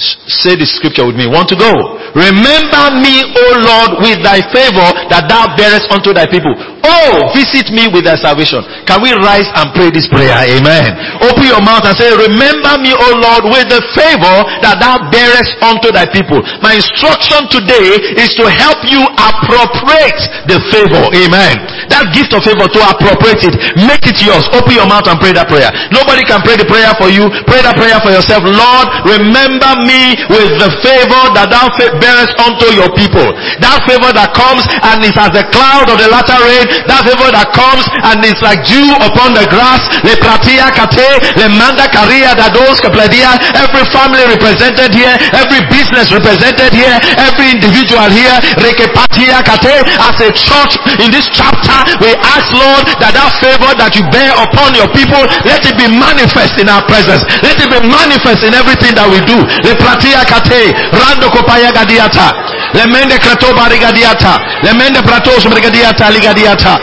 Say 0.00 0.56
the 0.56 0.64
scripture 0.64 1.04
with 1.04 1.16
me. 1.16 1.28
Want 1.28 1.52
to 1.52 1.58
go? 1.60 1.68
Remember 2.16 2.84
me, 3.04 3.20
O 3.20 3.44
Lord, 3.60 3.90
with 4.00 4.24
thy 4.24 4.40
favor 4.48 4.88
that 5.12 5.28
thou 5.28 5.52
bearest 5.60 5.92
unto 5.92 6.16
thy 6.16 6.24
people. 6.24 6.56
Oh, 6.80 7.28
visit 7.36 7.68
me 7.68 7.84
with 7.92 8.08
thy 8.08 8.16
salvation. 8.16 8.64
Can 8.88 9.04
we 9.04 9.12
rise 9.20 9.46
and 9.60 9.68
pray 9.76 9.92
this 9.92 10.08
prayer? 10.08 10.32
Amen. 10.32 10.96
Open 11.20 11.44
your 11.44 11.60
mouth 11.60 11.84
and 11.84 11.92
say, 11.92 12.08
Remember 12.16 12.80
me, 12.80 12.96
O 12.96 13.08
Lord, 13.20 13.52
with 13.52 13.68
the 13.68 13.84
favor 13.92 14.36
that 14.64 14.80
thou 14.80 14.96
bearest 15.12 15.52
unto 15.60 15.92
thy 15.92 16.08
people. 16.08 16.40
My 16.64 16.80
instruction 16.80 17.44
today 17.52 18.16
is 18.16 18.32
to 18.40 18.48
help 18.48 18.80
you 18.88 19.04
appropriate 19.20 20.20
the 20.48 20.56
favor. 20.72 21.12
Amen. 21.12 21.60
That 21.92 22.14
gift 22.16 22.32
of 22.32 22.46
favor 22.46 22.70
to 22.70 22.80
appropriate 22.86 23.42
it. 23.44 23.54
Make 23.84 24.06
it 24.08 24.22
yours. 24.24 24.46
Open 24.56 24.72
your 24.78 24.88
mouth 24.88 25.04
and 25.10 25.18
pray 25.20 25.34
that 25.36 25.50
prayer. 25.50 25.68
Nobody 25.92 26.22
can 26.24 26.40
pray 26.46 26.56
the 26.56 26.64
prayer 26.64 26.94
for 26.96 27.10
you. 27.12 27.28
Pray 27.44 27.60
that 27.60 27.74
prayer 27.76 27.98
for 28.00 28.14
yourself. 28.14 28.46
Lord, 28.46 28.86
remember 29.04 29.74
me 29.84 29.89
with 30.30 30.56
the 30.60 30.70
favor 30.84 31.22
that 31.34 31.50
thou 31.50 31.66
bearest 31.98 32.36
unto 32.38 32.66
your 32.76 32.90
people. 32.94 33.24
That 33.58 33.82
favor 33.88 34.10
that 34.14 34.32
comes 34.36 34.64
and 34.84 35.02
is 35.02 35.16
as 35.16 35.32
the 35.34 35.44
cloud 35.50 35.90
of 35.90 35.96
the 35.98 36.08
latter 36.08 36.38
rain. 36.46 36.66
That 36.86 37.02
favor 37.06 37.30
that 37.32 37.50
comes 37.56 37.84
and 38.06 38.22
is 38.22 38.38
like 38.44 38.62
dew 38.66 38.94
upon 39.02 39.34
the 39.34 39.46
grass. 39.50 39.82
Le 40.06 40.14
pratia 40.20 40.70
kate, 40.70 41.20
le 41.36 41.48
manda 41.58 41.88
caria 41.90 42.34
dados. 42.36 42.78
Every 42.80 43.84
family 43.90 44.24
represented 44.28 44.94
here, 44.94 45.14
every 45.32 45.62
business 45.72 46.12
represented 46.12 46.72
here, 46.72 46.96
every 47.18 47.50
individual 47.54 48.06
here, 48.10 48.36
rekepatia 48.60 49.42
kate. 49.42 49.84
As 50.00 50.16
a 50.20 50.30
church 50.32 50.74
in 51.00 51.10
this 51.10 51.26
chapter, 51.32 51.76
we 52.00 52.12
ask 52.20 52.46
Lord 52.52 52.86
that 53.00 53.12
that 53.16 53.30
favor 53.40 53.72
that 53.76 53.94
you 53.96 54.04
bear 54.12 54.32
upon 54.36 54.74
your 54.76 54.88
people, 54.92 55.20
let 55.46 55.64
it 55.64 55.76
be 55.76 55.88
manifest 55.88 56.58
in 56.60 56.68
our 56.68 56.82
presence. 56.86 57.22
Let 57.42 57.56
it 57.58 57.68
be 57.68 57.80
manifest 57.84 58.44
in 58.44 58.52
everything 58.52 58.94
that 58.96 59.08
we 59.08 59.20
do. 59.24 59.38
Le 59.38 59.74
pratia 59.82 60.24
kate, 60.24 60.74
rando 60.92 61.30
kopaya 61.30 61.72
gadiata. 61.72 62.32
Lemende 62.74 63.18
kratoba 63.18 63.68
rigadiata. 63.68 64.38
Lemende 64.62 65.02
pratos 65.02 65.44
brigadiata 65.48 66.10
ligadiata. 66.10 66.78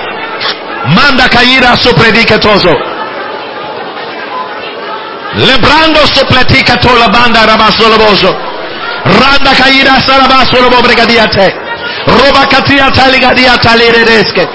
Manda 0.95 1.27
kaira 1.29 1.75
soprediketoso. 1.77 2.73
Lebrando 5.35 6.05
sopletika 6.07 6.77
tola 6.77 7.07
banda 7.09 7.45
rabasoloboso. 7.45 8.31
Randa 9.05 9.51
kaira 9.55 10.01
sarabasolobo 10.01 10.81
brigadiate. 10.81 11.53
Roba 12.07 12.45
katiata 12.47 13.07
ligadiata 13.11 13.75
liredeske. 13.75 14.47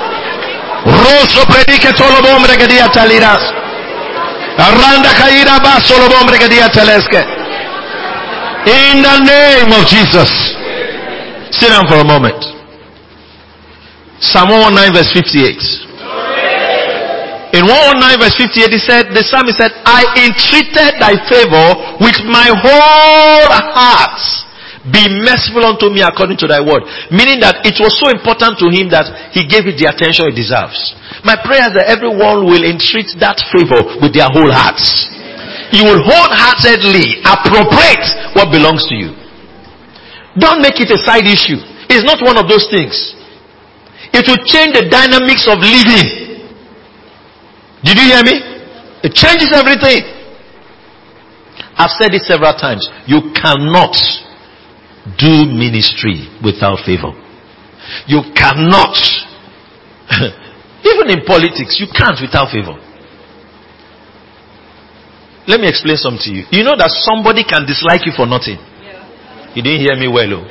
Rosso 0.85 1.46
prediketolo 1.46 2.20
bombre 2.22 2.57
gadiata 2.57 3.05
liras. 3.05 3.42
Randa 4.59 5.11
kaira 5.20 5.61
basolobo 5.61 6.24
brigadiata 6.26 6.85
leske. 6.85 7.41
In 8.62 9.03
the 9.03 9.18
name 9.27 9.75
of 9.75 9.83
Jesus. 9.90 10.31
Sit 11.51 11.68
down 11.68 11.87
for 11.90 11.98
a 11.98 12.07
moment. 12.07 12.38
Psalm 14.22 14.55
119 14.55 14.94
verse 14.94 15.11
58. 15.11 15.83
In 17.59 17.66
119 17.66 18.22
verse 18.22 18.38
58 18.38 18.70
he 18.70 18.81
said, 18.81 19.11
the 19.11 19.27
psalmist 19.27 19.59
said, 19.59 19.75
I 19.85 20.07
entreated 20.14 20.96
thy 21.03 21.18
favor 21.27 21.98
with 22.01 22.22
my 22.31 22.48
whole 22.55 23.51
heart. 23.51 24.22
Be 24.94 25.11
merciful 25.22 25.66
unto 25.66 25.90
me 25.90 26.03
according 26.03 26.38
to 26.42 26.46
thy 26.46 26.62
word. 26.62 26.83
Meaning 27.11 27.42
that 27.42 27.66
it 27.66 27.79
was 27.83 27.94
so 27.98 28.11
important 28.11 28.59
to 28.62 28.66
him 28.70 28.90
that 28.90 29.35
he 29.35 29.46
gave 29.46 29.66
it 29.66 29.79
the 29.79 29.90
attention 29.90 30.27
it 30.31 30.38
deserves. 30.38 30.79
My 31.22 31.38
prayer 31.38 31.70
is 31.70 31.75
that 31.79 31.87
everyone 31.87 32.46
will 32.46 32.62
entreat 32.66 33.11
that 33.22 33.38
favor 33.55 33.79
with 34.03 34.11
their 34.14 34.27
whole 34.31 34.51
hearts. 34.51 35.07
You 35.72 35.88
will 35.88 36.04
wholeheartedly 36.04 37.24
appropriate 37.24 38.06
what 38.37 38.52
belongs 38.52 38.85
to 38.88 38.94
you. 38.94 39.16
Don't 40.37 40.61
make 40.61 40.80
it 40.80 40.92
a 40.92 41.00
side 41.00 41.24
issue. 41.24 41.56
It's 41.88 42.04
not 42.04 42.20
one 42.20 42.37
of 42.37 42.48
those 42.48 42.68
things. 42.68 43.16
It 44.12 44.28
will 44.28 44.40
change 44.44 44.76
the 44.76 44.88
dynamics 44.92 45.48
of 45.48 45.61
living. 45.64 46.44
Did 47.85 47.96
you 47.96 48.06
hear 48.12 48.22
me? 48.24 48.37
It 49.02 49.16
changes 49.16 49.52
everything. 49.52 50.04
I've 51.76 51.96
said 51.96 52.12
it 52.12 52.22
several 52.22 52.52
times. 52.52 52.88
You 53.08 53.32
cannot 53.32 53.96
do 55.16 55.48
ministry 55.48 56.28
without 56.44 56.85
favor. 56.85 57.16
You 58.06 58.22
cannot. 58.37 58.94
Even 60.85 61.11
in 61.11 61.24
politics, 61.24 61.80
you 61.80 61.88
can't 61.90 62.20
without 62.20 62.52
favor. 62.52 62.76
Let 65.46 65.59
me 65.59 65.66
explain 65.66 65.98
something 65.98 66.22
to 66.22 66.31
you. 66.31 66.42
You 66.55 66.62
know 66.62 66.78
that 66.78 66.90
somebody 67.02 67.42
can 67.42 67.66
dislike 67.66 68.07
you 68.07 68.14
for 68.14 68.26
nothing. 68.31 68.59
You 69.55 69.61
didn't 69.61 69.83
hear 69.83 69.96
me 69.98 70.07
well, 70.07 70.31
oh. 70.38 70.44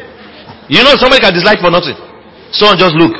You 0.68 0.84
know 0.84 0.96
somebody 1.00 1.24
can 1.24 1.34
dislike 1.34 1.60
for 1.60 1.72
nothing. 1.72 1.96
Someone 2.52 2.78
just 2.78 2.96
look. 2.96 3.16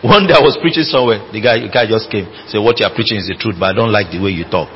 One 0.00 0.24
day 0.24 0.32
I 0.32 0.40
was 0.40 0.56
preaching 0.60 0.88
somewhere. 0.88 1.20
The 1.28 1.40
guy, 1.44 1.60
the 1.60 1.68
guy 1.68 1.84
just 1.84 2.08
came. 2.08 2.24
Said, 2.48 2.64
what 2.64 2.80
you 2.80 2.88
are 2.88 2.94
preaching 2.94 3.20
is 3.20 3.28
the 3.28 3.36
truth, 3.36 3.60
but 3.60 3.72
I 3.72 3.74
don't 3.76 3.92
like 3.92 4.08
the 4.08 4.16
way 4.20 4.32
you 4.32 4.48
talk. 4.48 4.72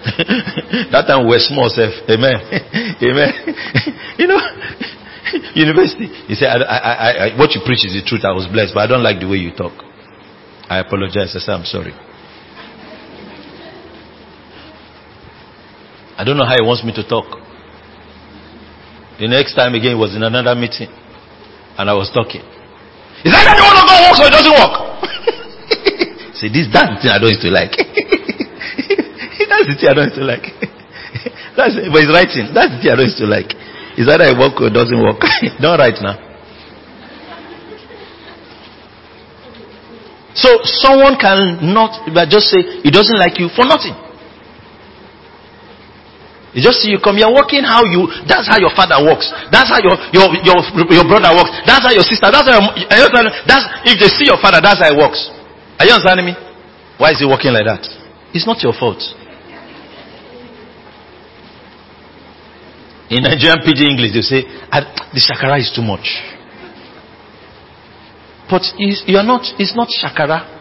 that 0.94 1.04
time 1.10 1.26
we 1.26 1.34
were 1.34 1.42
small 1.42 1.66
self. 1.68 1.92
Amen. 2.06 2.38
Amen. 3.10 3.30
you 4.22 4.26
know, 4.30 4.38
university. 5.58 6.06
He 6.30 6.38
said, 6.38 6.62
I, 6.62 6.62
I, 6.62 6.92
I, 7.10 7.26
what 7.38 7.50
you 7.58 7.60
preach 7.66 7.82
is 7.84 7.92
the 7.98 8.06
truth. 8.06 8.22
I 8.22 8.30
was 8.30 8.46
blessed, 8.46 8.72
but 8.72 8.86
I 8.86 8.88
don't 8.88 9.02
like 9.02 9.18
the 9.18 9.26
way 9.28 9.42
you 9.42 9.50
talk. 9.50 9.74
I 10.70 10.78
apologize. 10.78 11.34
I 11.34 11.42
said, 11.42 11.52
I'm 11.52 11.66
sorry. 11.66 11.92
I 16.20 16.22
don't 16.22 16.36
know 16.36 16.44
how 16.44 16.52
he 16.52 16.60
wants 16.60 16.84
me 16.84 16.92
to 17.00 17.04
talk. 17.08 17.24
The 19.16 19.24
next 19.24 19.56
time 19.56 19.72
again, 19.72 19.96
was 19.96 20.12
in 20.12 20.20
another 20.20 20.52
meeting. 20.52 20.92
And 21.80 21.88
I 21.88 21.96
was 21.96 22.12
talking. 22.12 22.44
He 23.24 23.32
said, 23.32 23.40
I 23.40 23.56
don't 23.56 23.64
want 23.64 23.80
to 23.80 23.86
go 23.88 23.96
work, 24.04 24.16
so 24.20 24.24
it 24.28 24.34
doesn't 24.36 24.52
work. 24.52 24.74
See, 26.36 26.52
this, 26.52 26.68
the 26.68 26.76
thing 27.00 27.08
I 27.08 27.16
don't 27.16 27.32
used 27.32 27.40
to 27.40 27.48
like. 27.48 27.72
that's 29.48 29.64
the 29.64 29.76
thing 29.80 29.88
I 29.88 29.96
don't 29.96 30.12
used 30.12 30.20
to 30.20 30.28
like. 30.28 30.44
that's, 31.56 31.72
but 31.88 31.98
he's 32.04 32.12
writing. 32.12 32.52
That's 32.52 32.68
the 32.68 32.78
thing 32.84 32.92
I 32.92 32.96
don't 33.00 33.08
used 33.08 33.20
to 33.24 33.28
like. 33.28 33.56
Is 33.96 34.04
either 34.04 34.28
it 34.28 34.36
work 34.36 34.60
or 34.60 34.68
it 34.68 34.76
doesn't 34.76 35.00
work. 35.00 35.24
don't 35.64 35.80
write 35.80 36.04
now. 36.04 36.20
So 40.36 40.52
someone 40.84 41.16
can 41.16 41.64
not 41.72 42.12
just 42.28 42.52
say 42.52 42.84
he 42.84 42.92
doesn't 42.92 43.16
like 43.16 43.40
you 43.40 43.48
for 43.56 43.64
nothing. 43.64 44.09
Just 46.58 46.82
see 46.82 46.90
you 46.90 46.98
come, 46.98 47.14
you're 47.14 47.30
working 47.30 47.62
how 47.62 47.86
you, 47.86 48.10
that's 48.26 48.50
how 48.50 48.58
your 48.58 48.74
father 48.74 48.98
works. 49.06 49.30
That's 49.54 49.70
how 49.70 49.78
your, 49.78 49.94
your, 50.10 50.26
your, 50.42 50.58
your 50.90 51.06
brother 51.06 51.30
works. 51.30 51.54
That's 51.62 51.86
how 51.86 51.94
your 51.94 52.02
sister, 52.02 52.26
that's 52.26 52.42
how 52.42 52.58
your, 52.58 53.30
that's, 53.46 53.66
if 53.86 54.02
they 54.02 54.10
see 54.10 54.26
your 54.26 54.38
father, 54.42 54.58
that's 54.58 54.82
how 54.82 54.90
it 54.90 54.98
works. 54.98 55.30
Are 55.78 55.86
you 55.86 55.94
understanding 55.94 56.26
me? 56.26 56.34
Why 56.98 57.14
is 57.14 57.22
he 57.22 57.26
working 57.26 57.54
like 57.54 57.70
that? 57.70 57.86
It's 58.34 58.46
not 58.50 58.58
your 58.66 58.74
fault. 58.74 58.98
In 63.10 63.22
Nigerian 63.22 63.62
PG 63.62 63.86
English, 63.86 64.12
they 64.14 64.22
say, 64.22 64.42
ah, 64.74 64.82
the 65.14 65.22
shakara 65.22 65.58
is 65.58 65.70
too 65.74 65.82
much. 65.82 66.06
But 68.50 68.62
you're 69.06 69.22
not, 69.22 69.46
it's 69.58 69.74
not 69.74 69.86
shakara. 69.86 70.58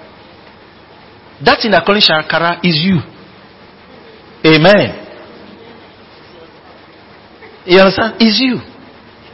That 1.43 1.62
thing 1.62 1.71
they're 1.71 1.82
calling 1.82 2.02
shakara 2.02 2.62
is 2.63 2.78
you. 2.78 3.02
Amen. 4.45 5.08
You 7.69 7.86
understand? 7.86 8.17
It's 8.17 8.41
you. 8.41 8.58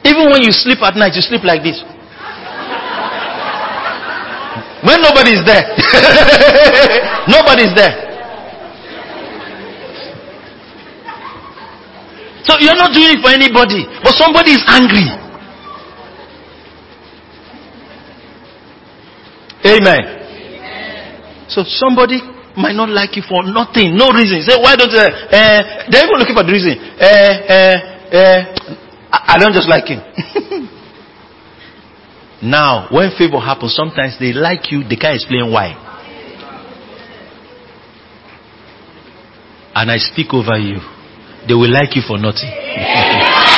Even 0.03 0.27
when 0.27 0.43
you 0.43 0.51
sleep 0.51 0.83
at 0.83 0.99
night, 0.99 1.15
you 1.15 1.23
sleep 1.23 1.47
like 1.47 1.63
this. 1.63 1.79
When 4.83 4.99
nobody 4.99 5.39
is 5.39 5.43
there. 5.47 5.63
nobody 7.31 7.63
is 7.63 7.73
there. 7.79 7.95
So 12.43 12.59
you're 12.59 12.75
not 12.75 12.91
doing 12.91 13.15
it 13.15 13.23
for 13.23 13.31
anybody, 13.31 13.87
but 14.03 14.13
somebody 14.13 14.51
is 14.51 14.63
angry. 14.67 15.07
Amen. 19.63 21.47
So 21.47 21.63
somebody 21.65 22.19
might 22.57 22.75
not 22.75 22.89
like 22.89 23.15
you 23.15 23.23
for 23.23 23.47
nothing, 23.47 23.95
no 23.95 24.11
reason. 24.11 24.43
Say, 24.43 24.59
why 24.59 24.75
don't 24.75 24.91
you? 24.91 24.99
Uh, 24.99 25.87
they're 25.89 26.03
even 26.03 26.19
looking 26.19 26.35
for 26.35 26.43
the 26.43 26.51
reason. 26.51 26.77
Uh, 26.99 27.94
Eh, 28.15 28.55
I, 29.11 29.35
I 29.35 29.39
don't 29.39 29.51
just 29.51 29.67
like 29.67 29.87
him. 29.87 29.99
now, 32.49 32.87
when 32.89 33.11
favor 33.17 33.39
happens, 33.39 33.75
sometimes 33.75 34.17
they 34.19 34.31
like 34.31 34.71
you, 34.71 34.83
they 34.87 34.95
can't 34.95 35.15
explain 35.15 35.51
why. 35.51 35.81
And 39.75 39.91
I 39.91 39.97
speak 39.97 40.33
over 40.33 40.57
you. 40.57 40.79
They 41.47 41.53
will 41.53 41.71
like 41.71 41.95
you 41.95 42.01
for 42.07 42.17
nothing. 42.17 42.49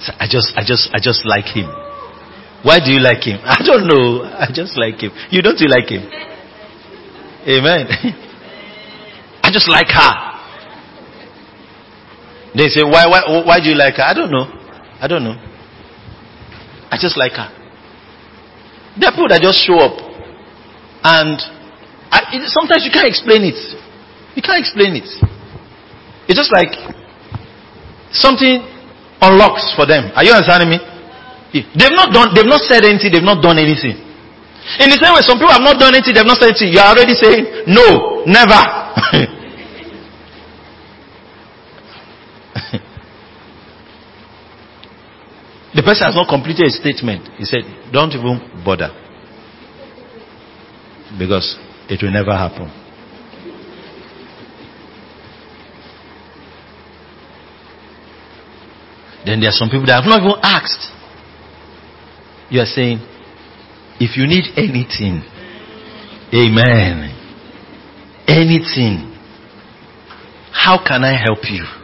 So 0.00 0.14
I 0.18 0.26
just, 0.30 0.54
I 0.56 0.64
just, 0.64 0.88
I 0.94 0.98
just 0.98 1.26
like 1.26 1.44
him. 1.44 1.66
Why 2.62 2.78
do 2.82 2.90
you 2.90 3.00
like 3.00 3.22
him? 3.22 3.38
I 3.44 3.62
don't 3.62 3.86
know. 3.86 4.24
I 4.24 4.48
just 4.50 4.78
like 4.78 4.96
him. 4.96 5.10
You 5.30 5.42
don't 5.42 5.60
you 5.60 5.68
like 5.68 5.90
him? 5.90 6.08
Amen. 7.46 8.28
I 9.50 9.52
just 9.52 9.66
like 9.66 9.90
her. 9.90 10.14
They 12.54 12.70
say, 12.70 12.86
why, 12.86 13.10
why, 13.10 13.26
why 13.42 13.58
do 13.58 13.66
you 13.66 13.74
like 13.74 13.98
her? 13.98 14.06
I 14.06 14.14
don't 14.14 14.30
know. 14.30 14.46
I 14.46 15.10
don't 15.10 15.26
know. 15.26 15.34
I 16.86 16.94
just 16.94 17.18
like 17.18 17.34
her. 17.34 17.50
There 18.94 19.10
are 19.10 19.14
people 19.14 19.26
that 19.26 19.42
just 19.42 19.58
show 19.66 19.74
up. 19.82 19.98
And 21.02 21.34
I, 22.14 22.30
it, 22.38 22.46
sometimes 22.54 22.86
you 22.86 22.94
can't 22.94 23.10
explain 23.10 23.42
it. 23.42 23.58
You 24.38 24.42
can't 24.42 24.62
explain 24.62 24.94
it. 24.94 25.10
It's 26.30 26.38
just 26.38 26.54
like 26.54 26.70
something 28.14 28.62
unlocks 29.18 29.74
for 29.74 29.82
them. 29.82 30.14
Are 30.14 30.22
you 30.22 30.30
understanding 30.30 30.70
me? 30.70 30.78
They've 31.74 31.90
not 31.98 32.14
done, 32.14 32.30
they've 32.38 32.46
not 32.46 32.62
said 32.70 32.86
anything, 32.86 33.10
they've 33.10 33.26
not 33.26 33.42
done 33.42 33.58
anything. 33.58 33.98
In 34.78 34.94
the 34.94 34.98
same 35.02 35.10
way, 35.10 35.26
some 35.26 35.42
people 35.42 35.50
have 35.50 35.66
not 35.66 35.82
done 35.82 35.90
anything, 35.98 36.14
they've 36.14 36.22
not 36.22 36.38
said 36.38 36.54
anything. 36.54 36.70
You 36.70 36.78
are 36.78 36.94
already 36.94 37.18
saying, 37.18 37.66
no, 37.66 38.22
never. 38.30 38.62
the 45.74 45.82
person 45.82 46.06
has 46.06 46.14
not 46.14 46.28
completed 46.28 46.66
a 46.66 46.70
statement. 46.70 47.28
He 47.38 47.44
said, 47.44 47.62
don't 47.92 48.10
even 48.10 48.62
bother. 48.64 48.90
Because 51.18 51.56
it 51.88 52.02
will 52.02 52.12
never 52.12 52.32
happen. 52.36 52.66
Then 59.24 59.40
there 59.40 59.50
are 59.50 59.52
some 59.52 59.68
people 59.68 59.86
that 59.86 60.02
have 60.02 60.08
not 60.08 60.20
even 60.22 60.34
asked. 60.42 60.90
You 62.50 62.60
are 62.60 62.66
saying, 62.66 62.98
if 64.00 64.16
you 64.16 64.26
need 64.26 64.50
anything, 64.56 65.22
amen, 66.34 67.14
anything, 68.26 69.06
how 70.50 70.82
can 70.82 71.04
I 71.04 71.14
help 71.20 71.44
you? 71.44 71.79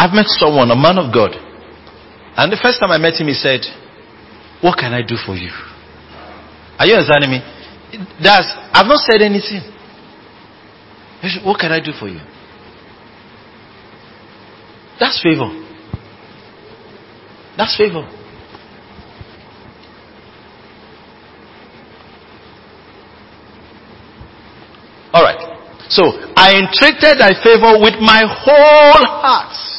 I've 0.00 0.14
met 0.14 0.24
someone, 0.40 0.70
a 0.70 0.76
man 0.76 0.96
of 0.96 1.12
God, 1.12 1.36
and 2.40 2.50
the 2.50 2.56
first 2.56 2.80
time 2.80 2.90
I 2.90 2.96
met 2.96 3.20
him, 3.20 3.26
he 3.28 3.34
said, 3.34 3.60
What 4.62 4.78
can 4.78 4.94
I 4.94 5.02
do 5.02 5.14
for 5.26 5.36
you? 5.36 5.52
Are 6.78 6.86
you 6.86 6.94
understanding 6.94 7.30
me? 7.30 7.40
That's, 8.22 8.48
I've 8.72 8.86
not 8.86 9.00
said 9.04 9.20
anything. 9.20 9.60
What 11.44 11.60
can 11.60 11.70
I 11.70 11.80
do 11.84 11.92
for 11.92 12.08
you? 12.08 12.20
That's 14.98 15.20
favor. 15.22 15.52
That's 17.58 17.76
favor. 17.76 18.08
All 25.12 25.22
right. 25.22 25.36
So 25.90 26.04
I 26.36 26.56
entreated 26.56 27.20
thy 27.20 27.36
favor 27.44 27.76
with 27.82 28.00
my 28.00 28.24
whole 28.24 29.04
heart. 29.04 29.69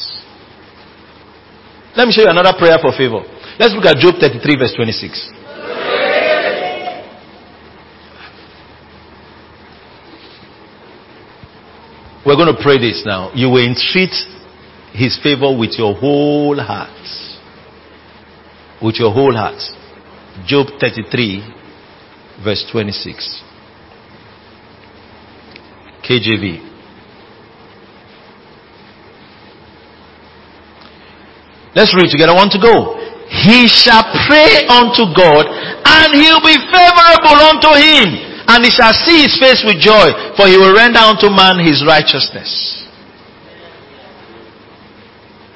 Let 1.96 2.08
me 2.08 2.14
show 2.14 2.24
you 2.24 2.30
another 2.30 2.54
prayer 2.58 2.78
for 2.82 2.92
favor. 2.96 3.22
Let's 3.60 3.74
look 3.76 3.86
at 3.86 3.98
Job 3.98 4.16
33 4.20 4.58
verse 4.58 4.74
26. 4.76 5.42
We're 12.26 12.36
going 12.36 12.56
to 12.56 12.62
pray 12.62 12.78
this 12.78 13.04
now. 13.06 13.32
You 13.34 13.50
will 13.50 13.66
entreat 13.66 14.14
his 14.94 15.20
favor 15.24 15.58
with 15.58 15.72
your 15.78 15.96
whole 15.96 16.58
heart. 16.60 16.90
With 18.82 18.96
your 19.00 19.12
whole 19.12 19.34
heart. 19.36 19.60
Job 20.46 20.68
33, 20.80 21.44
verse 22.44 22.64
26. 22.72 23.44
KJV. 26.08 26.71
Let's 31.76 31.96
read 31.96 32.12
together. 32.12 32.34
I 32.34 32.40
want 32.40 32.52
to 32.54 32.62
go. 32.62 33.00
He 33.32 33.68
shall 33.72 34.04
pray 34.28 34.68
unto 34.68 35.08
God 35.16 35.48
and 35.48 36.12
he'll 36.20 36.44
be 36.44 36.60
favorable 36.68 37.38
unto 37.48 37.72
him 37.80 38.12
and 38.44 38.60
he 38.60 38.72
shall 38.72 38.92
see 38.92 39.24
his 39.24 39.40
face 39.40 39.64
with 39.64 39.80
joy 39.80 40.36
for 40.36 40.52
he 40.52 40.60
will 40.60 40.76
render 40.76 41.00
unto 41.00 41.32
man 41.32 41.64
his 41.64 41.80
righteousness. 41.88 42.52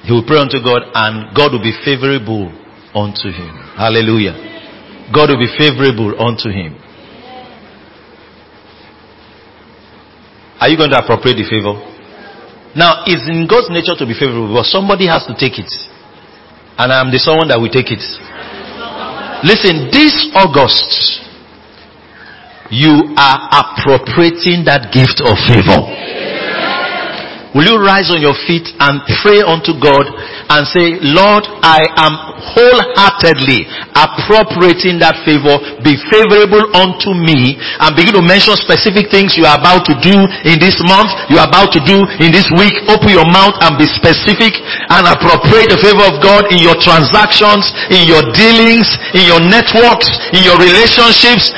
He 0.08 0.14
will 0.14 0.24
pray 0.24 0.40
unto 0.40 0.64
God 0.64 0.88
and 0.94 1.36
God 1.36 1.52
will 1.52 1.64
be 1.64 1.76
favorable 1.84 2.48
unto 2.96 3.28
him. 3.28 3.52
Hallelujah. 3.76 5.12
God 5.12 5.36
will 5.36 5.44
be 5.44 5.52
favorable 5.60 6.16
unto 6.16 6.48
him. 6.48 6.80
Are 10.62 10.70
you 10.70 10.78
going 10.78 10.92
to 10.92 10.98
appropriate 11.04 11.36
the 11.36 11.44
favor? 11.44 11.76
Now, 12.76 13.04
it's 13.06 13.28
in 13.28 13.48
God's 13.48 13.68
nature 13.70 13.96
to 14.00 14.06
be 14.08 14.16
favorable, 14.16 14.56
but 14.56 14.66
somebody 14.66 15.08
has 15.08 15.28
to 15.28 15.36
take 15.36 15.60
it. 15.60 15.72
And 16.78 16.92
I'm 16.92 17.12
the 17.12 17.20
someone 17.20 17.48
that 17.50 17.60
will 17.60 17.72
take 17.72 17.92
it. 17.92 18.04
Listen, 19.44 19.88
this 19.92 20.12
August, 20.36 21.24
you 22.72 23.16
are 23.16 23.40
appropriating 23.52 24.66
that 24.66 24.92
gift 24.92 25.22
of 25.24 25.38
favor. 25.48 25.86
Will 27.56 27.72
you 27.72 27.80
rise 27.80 28.12
on 28.12 28.20
your 28.20 28.36
feet 28.44 28.68
and 28.84 29.00
pray 29.24 29.40
unto 29.40 29.80
God 29.80 30.04
and 30.52 30.68
say, 30.68 31.00
Lord, 31.00 31.48
I 31.64 31.88
am 31.96 32.14
wholeheartedly 32.52 33.64
appropriating 33.96 35.00
that 35.00 35.24
favor. 35.24 35.56
Be 35.80 35.96
favorable 36.12 36.68
unto 36.76 37.16
me 37.16 37.56
and 37.80 37.96
begin 37.96 38.20
to 38.20 38.24
mention 38.28 38.60
specific 38.60 39.08
things 39.08 39.40
you 39.40 39.48
are 39.48 39.56
about 39.56 39.88
to 39.88 39.96
do 40.04 40.20
in 40.44 40.60
this 40.60 40.76
month, 40.84 41.08
you 41.32 41.40
are 41.40 41.48
about 41.48 41.72
to 41.72 41.82
do 41.88 41.96
in 42.20 42.36
this 42.36 42.52
week. 42.60 42.76
Open 42.92 43.16
your 43.16 43.24
mouth 43.24 43.56
and 43.64 43.80
be 43.80 43.88
specific 43.88 44.60
and 44.92 45.08
appropriate 45.08 45.72
the 45.72 45.80
favor 45.80 46.04
of 46.04 46.20
God 46.20 46.52
in 46.52 46.60
your 46.60 46.76
transactions, 46.84 47.72
in 47.88 48.04
your 48.04 48.22
dealings, 48.36 49.00
in 49.16 49.24
your 49.32 49.40
networks, 49.40 50.12
in 50.36 50.44
your 50.44 50.60
relationships. 50.60 51.56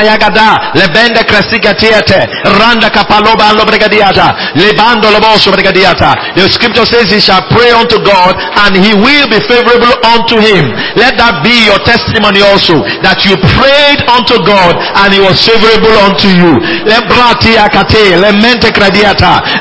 Randa 0.00 0.06
brigada 0.20 0.70
le 0.74 0.88
bende 0.88 1.24
tiete 1.76 2.28
randa 2.42 2.90
kapaloba 2.90 3.48
allo 3.48 3.64
brigadiata 3.64 4.34
lebando 4.54 5.10
loboso 5.10 5.50
brigadiata. 5.50 6.14
The 6.34 6.48
scripture 6.50 6.84
says 6.84 7.10
he 7.10 7.20
shall 7.20 7.42
pray 7.48 7.70
unto 7.70 7.98
God 8.02 8.36
and 8.36 8.76
he 8.76 8.92
will 8.92 9.28
be 9.28 9.40
favorable 9.48 9.94
unto 10.04 10.38
him. 10.38 10.72
Let 10.96 11.16
that 11.16 11.42
be 11.42 11.64
your 11.64 11.78
testimony 11.84 12.42
also 12.42 12.82
that 13.00 13.24
you 13.24 13.36
prayed 13.56 14.04
unto 14.08 14.36
God 14.44 14.76
and 14.76 15.12
he 15.14 15.20
was 15.20 15.40
favorable 15.40 15.96
unto 16.04 16.28
you. 16.28 16.60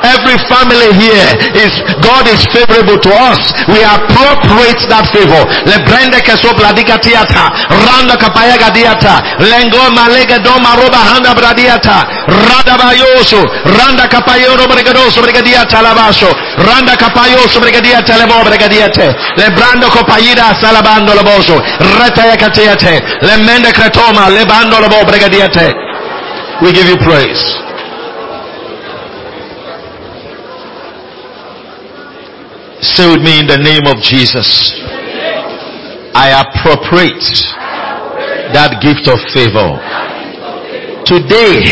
Every 0.10 0.38
family 0.50 0.90
here 0.98 1.30
is 1.56 1.72
God 2.02 2.28
is 2.28 2.42
favorable 2.52 3.00
to 3.00 3.12
us. 3.32 3.40
We 3.70 3.80
appropriate 3.84 4.82
that 4.90 5.08
favor. 5.14 5.46
Le 5.66 5.80
brende 5.84 6.22
che 6.22 6.36
sopra 6.38 6.72
dicatiata 6.74 7.52
randa 7.70 8.18
kapaya 8.18 8.58
gadiata. 8.58 9.22
Lengo 9.38 9.90
malega 9.92 10.40
doma 10.50 10.74
roba 10.82 10.98
handa 10.98 11.34
bradiata. 11.38 12.26
Randa 12.26 12.74
bayoso. 12.82 13.46
Randa 13.78 14.08
kapayoro 14.08 14.66
bregadoso 14.68 15.22
bregadiata 15.22 15.82
labaso 15.82 16.28
randa 16.58 16.96
kapayoso 16.96 17.60
bregadiata 17.60 18.18
lebo 18.18 18.44
bregadiate 18.44 19.16
le 19.38 19.50
brando 19.52 19.88
kopayida 19.90 20.56
salabando 20.62 21.14
loboso 21.14 21.62
reta 22.00 22.26
yakatiate. 22.26 23.02
Le 23.22 23.38
mende 23.38 23.72
kretoma 23.72 24.30
le 24.30 24.46
bando 24.46 24.80
lobo 24.80 25.06
bregadiate 25.06 25.74
we 26.62 26.74
give 26.74 26.88
you 26.88 26.98
praise. 26.98 27.44
Say 32.82 33.08
with 33.12 33.22
me 33.22 33.40
in 33.40 33.48
the 33.48 33.58
name 33.58 33.86
of 33.88 34.02
Jesus. 34.02 34.74
I 36.14 36.32
appropriate 36.44 37.24
that 38.54 38.82
gift 38.82 39.08
of 39.08 39.20
favor 39.32 39.78
Today, 41.06 41.64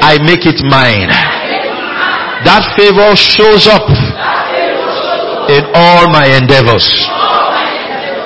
I 0.00 0.18
make 0.22 0.46
it 0.46 0.62
mine. 0.66 1.08
That 2.44 2.76
favor 2.76 3.16
shows 3.16 3.66
up 3.66 3.88
in 5.50 5.62
all 5.74 6.10
my 6.10 6.26
endeavors. 6.30 6.86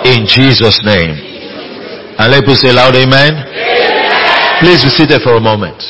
In 0.05 0.27
Jesus' 0.27 0.81
name. 0.85 1.17
And 2.19 2.33
let 2.33 2.41
people 2.45 2.57
say 2.57 2.73
loud 2.73 2.97
amen. 2.97 3.33
Please 4.61 4.85
be 4.85 4.91
seated 4.91 5.23
for 5.23 5.37
a 5.37 5.41
moment. 5.41 5.81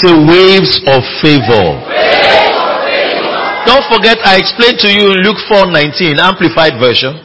Say 0.00 0.12
waves 0.12 0.80
of 0.86 1.02
favor. 1.20 1.76
Don't 3.66 3.84
forget 3.92 4.16
I 4.24 4.38
explained 4.38 4.78
to 4.80 4.88
you 4.88 5.12
in 5.12 5.20
Luke 5.20 5.40
4:19 5.50 6.16
amplified 6.18 6.78
version 6.80 7.20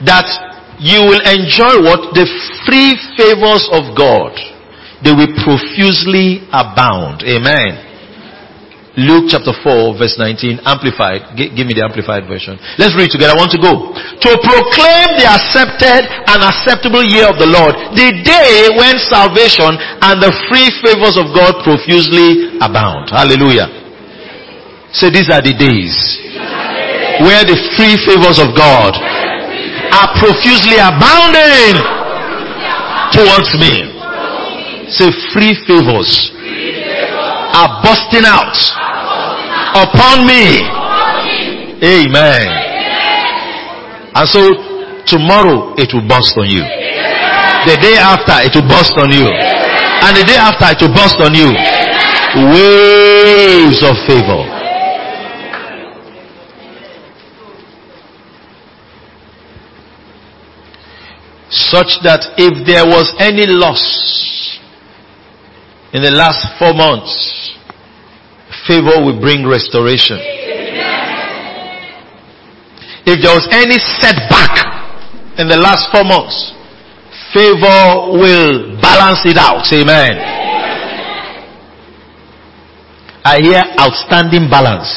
that 0.00 0.24
you 0.78 1.02
will 1.02 1.20
enjoy 1.26 1.82
what 1.82 2.14
the 2.14 2.24
free 2.64 2.96
favors 3.18 3.68
of 3.72 3.96
God 3.96 4.32
they 5.04 5.12
will 5.14 5.30
profusely 5.44 6.42
abound. 6.50 7.22
Amen. 7.22 7.86
Luke 8.98 9.30
chapter 9.30 9.54
4 9.54 9.94
verse 9.94 10.18
19 10.18 10.66
amplified. 10.66 11.38
G- 11.38 11.54
give 11.54 11.70
me 11.70 11.74
the 11.78 11.86
amplified 11.86 12.26
version. 12.26 12.58
Let's 12.82 12.98
read 12.98 13.14
together. 13.14 13.30
I 13.30 13.38
want 13.38 13.54
to 13.54 13.62
go. 13.62 13.94
To 13.94 14.30
proclaim 14.42 15.14
the 15.14 15.26
accepted 15.30 16.02
and 16.02 16.42
acceptable 16.42 17.06
year 17.06 17.30
of 17.30 17.38
the 17.38 17.46
Lord. 17.46 17.78
The 17.94 18.10
day 18.26 18.74
when 18.74 18.98
salvation 19.06 19.70
and 20.02 20.18
the 20.18 20.34
free 20.50 20.66
favors 20.82 21.14
of 21.14 21.30
God 21.30 21.62
profusely 21.62 22.58
abound. 22.58 23.14
Hallelujah. 23.14 23.70
So 24.90 25.14
these 25.14 25.30
are 25.30 25.46
the 25.46 25.54
days 25.54 25.94
where 27.22 27.46
the 27.46 27.54
free 27.78 27.94
favors 28.02 28.42
of 28.42 28.50
God 28.58 28.98
are 29.94 30.10
profusely 30.18 30.74
abounding 30.82 31.78
towards 33.14 33.54
me. 33.62 33.97
Say 34.88 35.10
free 35.32 35.54
favors 35.66 36.32
are 37.52 37.82
busting 37.82 38.24
out 38.24 38.56
upon 39.76 40.26
me. 40.26 40.64
Amen. 41.84 42.46
And 44.14 44.28
so 44.28 44.40
tomorrow 45.06 45.74
it 45.76 45.92
will 45.92 46.06
burst 46.08 46.36
on 46.38 46.48
you. 46.48 46.64
The 47.66 47.76
day 47.82 47.96
after 48.00 48.32
it 48.46 48.54
will 48.54 48.68
burst 48.68 48.96
on 48.96 49.12
you. 49.12 49.26
And 49.28 50.16
the 50.16 50.24
day 50.24 50.36
after 50.36 50.66
it 50.72 50.80
will 50.80 50.94
burst 50.94 51.20
on 51.20 51.34
you. 51.34 51.52
Waves 52.54 53.82
of 53.82 53.96
favor. 54.06 54.54
Such 61.50 62.00
that 62.04 62.34
if 62.36 62.66
there 62.66 62.84
was 62.84 63.12
any 63.18 63.46
loss 63.46 64.47
in 65.92 66.02
the 66.02 66.10
last 66.12 66.44
four 66.58 66.74
months, 66.74 67.56
favor 68.66 69.00
will 69.00 69.20
bring 69.20 69.46
restoration. 69.48 70.20
If 73.08 73.24
there 73.24 73.32
was 73.32 73.48
any 73.50 73.80
setback 73.80 74.52
in 75.40 75.48
the 75.48 75.56
last 75.56 75.88
four 75.90 76.04
months, 76.04 76.52
favor 77.32 78.12
will 78.12 78.76
balance 78.84 79.24
it 79.24 79.38
out. 79.40 79.64
Amen. 79.72 80.20
I 83.24 83.40
hear 83.40 83.64
outstanding 83.80 84.48
balance. 84.48 84.88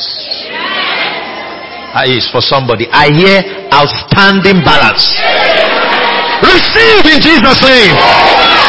Ah, 1.94 2.04
yes, 2.08 2.28
for 2.32 2.40
somebody. 2.40 2.88
I 2.92 3.12
hear 3.12 3.44
outstanding 3.72 4.64
balance. 4.64 5.08
Receive 6.44 7.16
in 7.16 7.20
Jesus' 7.20 7.60
name. 7.64 8.61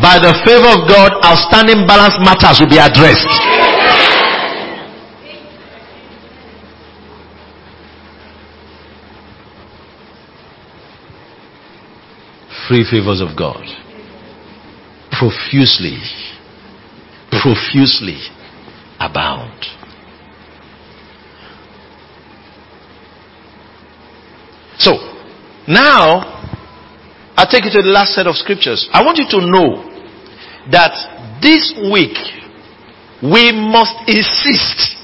By 0.00 0.18
the 0.18 0.32
favor 0.46 0.72
of 0.72 0.88
God, 0.88 1.12
outstanding 1.24 1.86
balance 1.86 2.16
matters 2.24 2.60
will 2.60 2.70
be 2.70 2.78
addressed. 2.78 3.28
Free 12.68 12.84
favors 12.90 13.20
of 13.20 13.36
God. 13.36 13.62
Profusely, 15.10 15.98
profusely 17.30 18.18
abound. 18.98 19.66
So, 24.78 24.92
now, 25.68 26.41
I'll 27.36 27.48
take 27.48 27.64
you 27.64 27.70
to 27.70 27.82
the 27.82 27.88
last 27.88 28.14
set 28.14 28.26
of 28.26 28.36
scriptures. 28.36 28.88
I 28.92 29.02
want 29.04 29.18
you 29.18 29.26
to 29.30 29.40
know 29.46 29.88
that 30.70 31.40
this 31.42 31.72
week 31.90 32.16
we 33.22 33.52
must 33.52 33.96
insist 34.06 34.96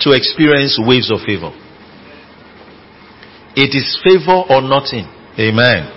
to 0.00 0.12
experience 0.12 0.78
waves 0.78 1.10
of 1.10 1.20
favor. 1.24 1.50
It 3.56 3.74
is 3.74 3.98
favor 4.04 4.44
or 4.50 4.60
nothing. 4.60 5.08
Amen. 5.38 5.88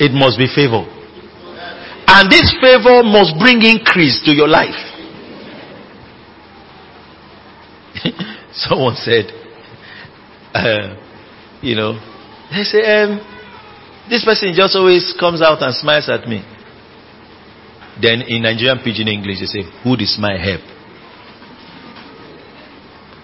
It 0.00 0.12
must 0.12 0.36
be 0.36 0.50
favor. 0.50 0.82
And 2.08 2.30
this 2.30 2.52
favor 2.60 3.02
must 3.04 3.38
bring 3.38 3.62
increase 3.62 4.20
to 4.26 4.34
your 4.34 4.48
life. 4.48 4.74
Someone 8.52 8.96
said, 8.96 9.30
uh, 10.52 10.96
you 11.62 11.76
know, 11.76 11.94
they 12.50 12.64
say, 12.64 12.84
um, 13.02 13.20
this 14.12 14.26
person 14.26 14.52
just 14.54 14.76
always 14.76 15.14
comes 15.18 15.40
out 15.40 15.62
and 15.62 15.74
smiles 15.74 16.06
at 16.10 16.28
me. 16.28 16.44
Then 17.96 18.20
in 18.28 18.42
Nigerian 18.42 18.76
pidgin 18.84 19.08
English, 19.08 19.40
they 19.40 19.46
say, 19.46 19.62
Who 19.82 19.94
is 19.96 20.18
my 20.20 20.36
help? 20.36 20.60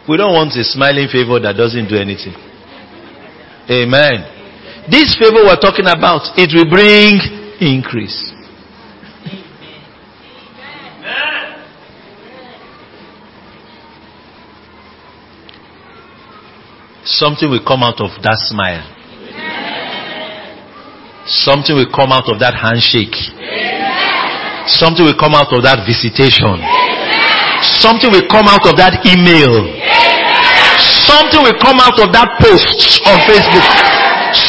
We 0.09 0.17
don't 0.17 0.33
want 0.33 0.57
a 0.57 0.65
smiling 0.65 1.09
favor 1.13 1.39
that 1.41 1.53
doesn't 1.61 1.89
do 1.93 1.97
anything. 1.97 2.33
Amen. 3.69 4.89
This 4.91 5.13
favor 5.21 5.45
we're 5.45 5.61
talking 5.61 5.85
about, 5.85 6.33
it 6.41 6.57
will 6.57 6.71
bring 6.73 7.21
increase. 7.61 8.33
Something 17.05 17.51
will 17.51 17.65
come 17.67 17.83
out 17.83 18.01
of 18.01 18.09
that 18.23 18.41
smile. 18.49 18.98
Something 21.29 21.77
will 21.77 21.93
come 21.93 22.09
out 22.13 22.25
of 22.33 22.41
that 22.41 22.57
handshake. 22.57 23.13
Something 24.69 25.05
will 25.05 25.17
come 25.17 25.37
out 25.37 25.53
of 25.53 25.61
that 25.65 25.85
visitation. 25.85 26.57
Something 27.81 28.09
will 28.13 28.25
come 28.29 28.49
out 28.49 28.65
of 28.69 28.77
that 28.81 29.01
email. 29.05 29.53
Something 31.09 31.41
will 31.45 31.57
come 31.61 31.81
out 31.81 31.97
of 32.01 32.13
that 32.17 32.37
post 32.41 33.01
on 33.09 33.17
Facebook. 33.29 33.69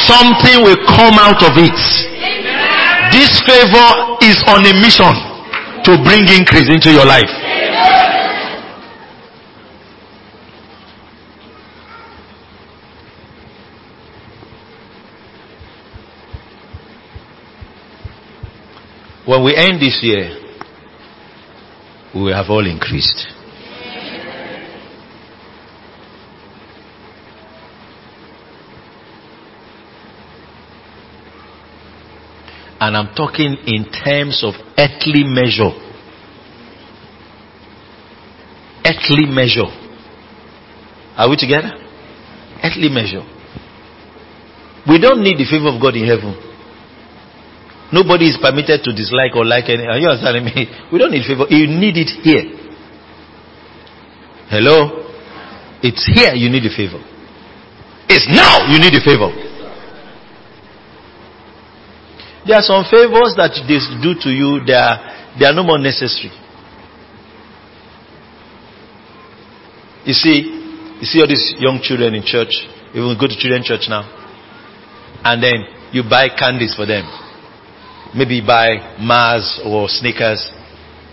Something 0.08 0.64
will 0.64 0.80
come 0.88 1.16
out 1.20 1.40
of 1.44 1.56
it. 1.60 1.80
This 3.12 3.32
favor 3.48 3.88
is 4.24 4.40
on 4.48 4.64
a 4.68 4.74
mission 4.80 5.12
to 5.88 5.92
bring 6.04 6.28
increase 6.32 6.68
into 6.68 6.92
your 6.92 7.08
life. 7.08 7.32
When 19.30 19.44
we 19.44 19.56
end 19.56 19.80
this 19.80 20.00
year, 20.02 20.28
we 22.16 22.32
have 22.32 22.50
all 22.50 22.66
increased. 22.66 23.28
And 32.80 32.98
I'm 32.98 33.14
talking 33.14 33.56
in 33.68 33.92
terms 33.92 34.44
of 34.44 34.56
earthly 34.76 35.24
measure. 35.24 35.78
Earthly 38.84 39.28
measure. 39.28 39.70
Are 41.16 41.30
we 41.30 41.38
together? 41.38 41.70
Earthly 42.64 42.90
measure. 42.90 43.22
We 44.90 45.00
don't 45.00 45.22
need 45.22 45.38
the 45.38 45.46
favor 45.46 45.68
of 45.68 45.80
God 45.80 45.96
in 45.96 46.08
heaven. 46.08 46.49
Nobody 47.92 48.30
is 48.30 48.38
permitted 48.42 48.84
to 48.84 48.94
dislike 48.94 49.36
or 49.36 49.46
like 49.46 49.66
any. 49.70 49.86
Are 49.88 49.98
you 49.98 50.10
understanding 50.10 50.46
me? 50.46 50.70
We 50.92 51.00
don't 51.00 51.12
need 51.12 51.26
favor. 51.26 51.46
You 51.50 51.66
need 51.68 51.98
it 51.98 52.10
here. 52.22 52.46
Hello? 54.50 55.06
It's 55.82 56.06
here 56.14 56.34
you 56.36 56.50
need 56.50 56.66
a 56.66 56.76
favor. 56.76 57.02
It's 58.10 58.28
now 58.28 58.68
you 58.68 58.80
need 58.80 58.94
a 58.94 59.02
favor. 59.06 59.30
There 62.46 62.58
are 62.58 62.64
some 62.66 62.84
favors 62.90 63.38
that 63.38 63.54
they 63.68 63.78
do 64.02 64.18
to 64.26 64.30
you, 64.34 64.66
they 64.66 64.74
are, 64.74 64.98
they 65.38 65.46
are 65.46 65.54
no 65.54 65.64
more 65.64 65.78
necessary. 65.78 66.32
You 70.06 70.14
see, 70.14 70.50
you 71.00 71.06
see 71.06 71.22
all 71.22 71.28
these 71.28 71.54
young 71.60 71.80
children 71.84 72.16
in 72.16 72.24
church, 72.26 72.50
even 72.96 73.16
go 73.20 73.28
to 73.28 73.38
children 73.38 73.62
church 73.64 73.86
now, 73.88 74.02
and 75.24 75.44
then 75.44 75.66
you 75.92 76.02
buy 76.02 76.30
candies 76.34 76.74
for 76.74 76.88
them. 76.88 77.06
Maybe 78.16 78.42
buy 78.42 78.98
Mars 79.00 79.62
or 79.66 79.88
Snickers, 79.88 80.52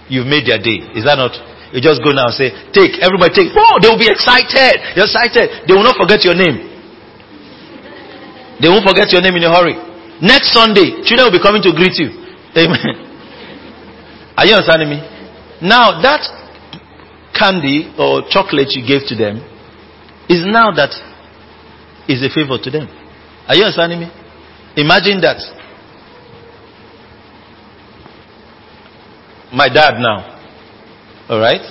You've 0.09 0.27
made 0.27 0.47
their 0.47 0.63
day. 0.63 0.87
Is 0.95 1.03
that 1.03 1.19
not? 1.19 1.35
You 1.75 1.83
just 1.83 1.99
go 1.99 2.15
now 2.15 2.31
and 2.31 2.37
say, 2.39 2.55
take, 2.71 3.03
everybody 3.03 3.35
take. 3.35 3.51
Oh, 3.59 3.83
they 3.83 3.91
will 3.91 3.99
be 3.99 4.07
excited. 4.07 4.79
They're 4.95 5.11
excited. 5.11 5.67
They 5.67 5.75
will 5.75 5.83
not 5.83 5.99
forget 5.99 6.23
your 6.23 6.39
name. 6.39 6.63
They 8.63 8.71
won't 8.71 8.87
forget 8.87 9.11
your 9.11 9.21
name 9.21 9.35
in 9.35 9.45
a 9.45 9.51
hurry. 9.51 9.75
Next 10.23 10.55
Sunday, 10.55 11.03
children 11.05 11.29
will 11.29 11.37
be 11.37 11.43
coming 11.43 11.61
to 11.67 11.75
greet 11.75 11.99
you. 11.99 12.15
Amen. 12.55 13.03
Are 14.39 14.47
you 14.47 14.55
understanding 14.55 14.95
me? 14.95 15.03
Now 15.61 16.01
that 16.01 16.23
candy 17.35 17.93
or 17.99 18.25
chocolate 18.31 18.73
you 18.73 18.87
gave 18.87 19.05
to 19.11 19.17
them 19.19 19.43
is 20.31 20.47
now 20.47 20.71
that 20.73 20.95
is 22.09 22.23
a 22.23 22.31
favor 22.33 22.57
to 22.63 22.71
them. 22.71 22.87
Are 23.51 23.59
you 23.59 23.67
understanding 23.67 24.07
me? 24.07 24.09
Imagine 24.79 25.21
that. 25.21 25.43
My 29.57 29.73
dad 29.73 29.97
now. 29.97 30.37
Alright? 31.33 31.65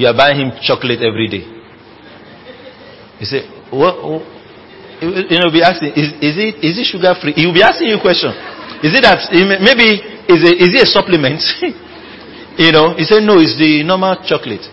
You 0.00 0.08
are 0.08 0.16
buying 0.16 0.40
him 0.40 0.56
chocolate 0.64 1.04
every 1.04 1.28
day. 1.28 1.44
You 3.20 3.26
say, 3.28 3.44
what? 3.68 4.24
You 5.04 5.36
know, 5.36 5.52
be 5.52 5.60
asking, 5.60 5.92
is, 5.92 6.16
is, 6.24 6.40
it, 6.40 6.64
is 6.64 6.80
it 6.80 6.88
sugar 6.88 7.12
free? 7.20 7.36
He 7.36 7.44
will 7.44 7.52
be 7.52 7.60
asking 7.62 7.92
you 7.92 8.00
a 8.00 8.00
question. 8.00 8.32
Is 8.80 8.96
it 8.96 9.04
that, 9.04 9.20
maybe, 9.60 10.00
is 10.32 10.40
it, 10.40 10.56
is 10.64 10.72
it 10.72 10.88
a 10.88 10.88
supplement? 10.88 11.44
you 12.56 12.72
know, 12.72 12.96
he 12.96 13.04
said, 13.04 13.20
no, 13.20 13.36
it's 13.36 13.60
the 13.60 13.84
normal 13.84 14.16
chocolate. 14.24 14.64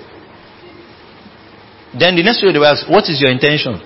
Then 1.99 2.15
the 2.15 2.24
next 2.24 2.39
day 2.39 2.47
they 2.47 2.59
will 2.59 2.72
ask, 2.72 2.88
what 2.88 3.03
is 3.11 3.20
your 3.20 3.32
intention? 3.32 3.76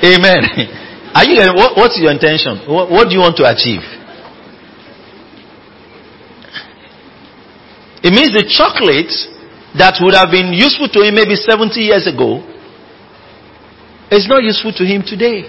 Amen. 0.00 0.88
Are 1.14 1.24
you, 1.24 1.40
uh, 1.40 1.52
what, 1.54 1.76
what's 1.76 1.98
your 2.00 2.10
intention? 2.10 2.64
What, 2.68 2.90
what 2.90 3.08
do 3.08 3.14
you 3.14 3.20
want 3.20 3.36
to 3.36 3.44
achieve? 3.44 3.84
It 8.02 8.10
means 8.10 8.32
the 8.34 8.48
chocolate 8.48 9.12
that 9.78 10.00
would 10.02 10.14
have 10.14 10.32
been 10.32 10.52
useful 10.52 10.88
to 10.88 11.00
him 11.06 11.14
maybe 11.14 11.36
70 11.38 11.78
years 11.80 12.08
ago 12.08 12.42
is 14.10 14.26
not 14.28 14.42
useful 14.42 14.72
to 14.72 14.84
him 14.84 15.00
today. 15.06 15.48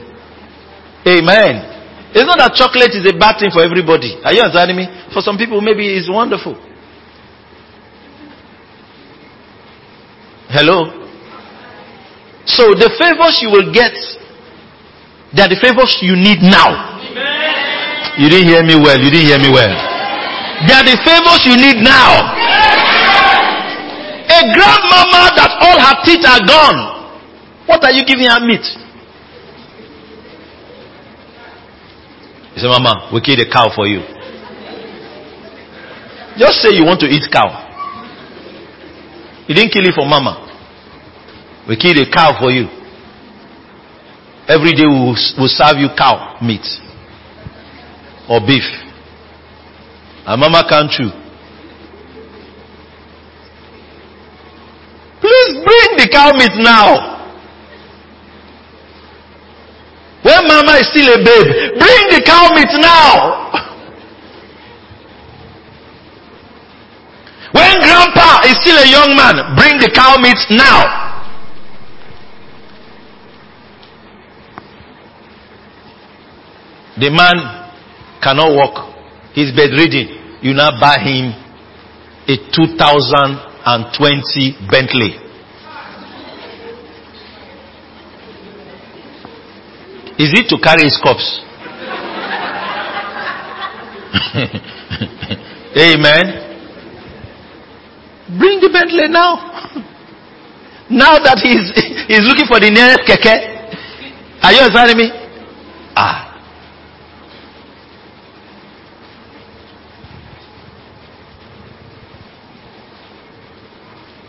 Amen. 1.04 1.74
It's 2.16 2.30
not 2.30 2.38
that 2.38 2.54
chocolate 2.54 2.94
is 2.94 3.04
a 3.10 3.18
bad 3.18 3.42
thing 3.42 3.50
for 3.50 3.66
everybody. 3.66 4.16
Are 4.24 4.32
you 4.32 4.46
understanding 4.46 4.78
me? 4.78 4.86
For 5.12 5.20
some 5.26 5.36
people, 5.36 5.60
maybe 5.60 5.90
it's 5.90 6.08
wonderful. 6.08 6.56
Hello? 10.54 10.94
So 12.46 12.78
the 12.78 12.94
favors 13.02 13.42
you 13.42 13.50
will 13.50 13.74
get, 13.74 13.98
they 15.36 15.42
are 15.42 15.50
the 15.50 15.58
favors 15.60 15.98
you 16.02 16.16
need 16.16 16.40
now. 16.42 17.02
You 18.18 18.30
didn't 18.30 18.48
hear 18.48 18.62
me 18.64 18.76
well. 18.78 18.98
You 19.02 19.10
didn't 19.10 19.28
hear 19.28 19.40
me 19.42 19.50
well. 19.50 19.74
They 20.68 20.74
are 20.74 20.86
the 20.86 20.98
favors 21.02 21.42
you 21.50 21.58
need 21.58 21.82
now. 21.82 22.22
A 24.30 24.40
grandmama 24.54 25.34
that 25.36 25.52
all 25.62 25.78
her 25.82 25.96
teeth 26.06 26.24
are 26.26 26.46
gone. 26.46 26.80
What 27.66 27.84
are 27.84 27.92
you 27.92 28.06
giving 28.06 28.30
her 28.30 28.40
meat? 28.46 28.66
You 32.56 32.62
say, 32.62 32.68
Mama, 32.70 33.10
we 33.14 33.22
killed 33.22 33.40
a 33.42 33.50
cow 33.50 33.74
for 33.76 33.88
you. 33.88 34.02
Just 36.38 36.62
say 36.62 36.70
you 36.74 36.86
want 36.86 37.00
to 37.02 37.08
eat 37.08 37.24
cow. 37.32 37.64
You 39.48 39.54
didn't 39.56 39.72
kill 39.72 39.86
it 39.86 39.94
for 39.94 40.06
mama. 40.08 40.40
We 41.68 41.76
killed 41.78 41.98
a 41.98 42.10
cow 42.10 42.40
for 42.40 42.50
you. 42.50 42.66
Every 44.48 44.74
day 44.74 44.84
we 44.84 45.00
will 45.00 45.16
we'll 45.38 45.48
serve 45.48 45.78
you 45.80 45.88
cow 45.98 46.38
meat 46.42 46.66
or 48.30 48.42
beef. 48.42 48.64
And 50.26 50.40
mama 50.40 50.64
can't 50.68 50.92
chew. 50.92 51.10
Please 55.22 55.54
bring 55.64 55.90
the 55.96 56.10
cow 56.12 56.32
meat 56.36 56.52
now. 56.60 57.12
When 60.24 60.48
mama 60.48 60.74
is 60.80 60.88
still 60.92 61.08
a 61.08 61.18
babe, 61.24 61.80
bring 61.80 62.04
the 62.12 62.24
cow 62.26 62.50
meat 62.56 62.72
now. 62.82 63.50
When 67.54 67.80
grandpa 67.80 68.42
is 68.50 68.58
still 68.62 68.78
a 68.78 68.90
young 68.90 69.16
man, 69.16 69.56
bring 69.56 69.78
the 69.78 69.92
cow 69.94 70.18
meat 70.18 70.40
now. 70.50 71.13
The 77.00 77.10
man 77.10 77.34
cannot 78.22 78.54
walk. 78.54 78.94
He's 79.34 79.52
bedridden. 79.52 80.38
You 80.42 80.54
now 80.54 80.80
buy 80.80 81.00
him 81.00 81.34
a 82.28 82.38
2020 82.38 84.58
Bentley. 84.70 85.18
Is 90.20 90.32
it 90.38 90.48
to 90.50 90.58
carry 90.62 90.84
his 90.84 90.98
corpse? 91.02 91.42
Amen. 95.76 96.40
Bring 98.38 98.60
the 98.62 98.70
Bentley 98.72 99.08
now. 99.10 99.36
now 100.90 101.18
that 101.18 101.40
he's, 101.42 101.72
he's 102.08 102.22
looking 102.28 102.46
for 102.46 102.60
the 102.60 102.70
nearest 102.70 103.02
keke. 103.10 103.50
Are 104.44 104.54
you 104.54 104.60
understanding 104.60 104.98
me? 104.98 105.10
Ah. 105.96 106.34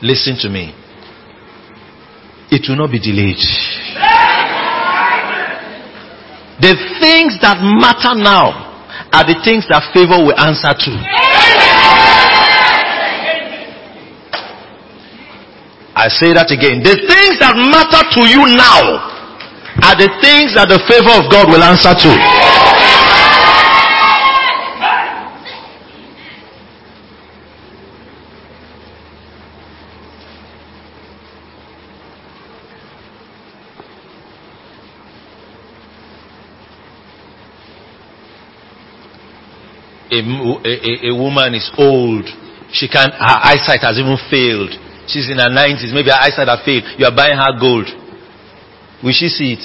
Listen 0.05 0.37
to 0.37 0.51
me. 0.51 0.69
It 2.53 2.69
will 2.69 2.77
not 2.77 2.93
be 2.93 3.01
delayed. 3.01 3.41
The 6.61 6.77
things 7.01 7.41
that 7.41 7.57
matter 7.81 8.13
now 8.13 8.53
are 9.17 9.25
the 9.25 9.41
things 9.43 9.65
that 9.73 9.81
favor 9.97 10.21
will 10.21 10.37
answer 10.37 10.77
to. 10.77 10.93
I 15.97 16.13
say 16.13 16.37
that 16.37 16.53
again. 16.53 16.85
The 16.85 17.01
things 17.01 17.41
that 17.41 17.57
matter 17.57 18.05
to 18.05 18.23
you 18.29 18.45
now 18.53 19.09
are 19.89 19.97
the 19.97 20.13
things 20.21 20.53
that 20.53 20.69
the 20.69 20.85
favor 20.85 21.17
of 21.17 21.33
God 21.33 21.49
will 21.49 21.65
answer 21.65 21.97
to. 21.97 22.11
A, 40.15 40.23
a, 40.63 41.11
a, 41.11 41.15
woman 41.15 41.55
is 41.55 41.71
old. 41.79 42.25
She 42.73 42.89
can't, 42.89 43.13
her 43.13 43.39
eyesight 43.43 43.81
has 43.83 43.99
even 43.99 44.19
failed. 44.31 44.71
She's 45.07 45.31
in 45.31 45.39
her 45.39 45.51
90s. 45.51 45.93
Maybe 45.93 46.11
her 46.11 46.21
eyesight 46.21 46.49
has 46.49 46.61
failed. 46.65 46.85
You 46.99 47.07
are 47.07 47.15
buying 47.15 47.37
her 47.37 47.59
gold. 47.59 47.87
Will 49.03 49.13
she 49.13 49.29
see 49.29 49.53
it? 49.55 49.65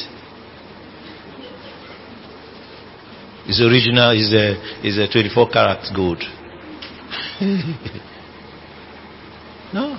It's 3.47 3.61
original. 3.61 4.11
It's 4.13 4.33
a, 4.33 4.57
it's 4.85 4.97
a 4.97 5.07
24 5.11 5.49
karat 5.49 5.85
gold. 5.95 6.19
no. 9.73 9.97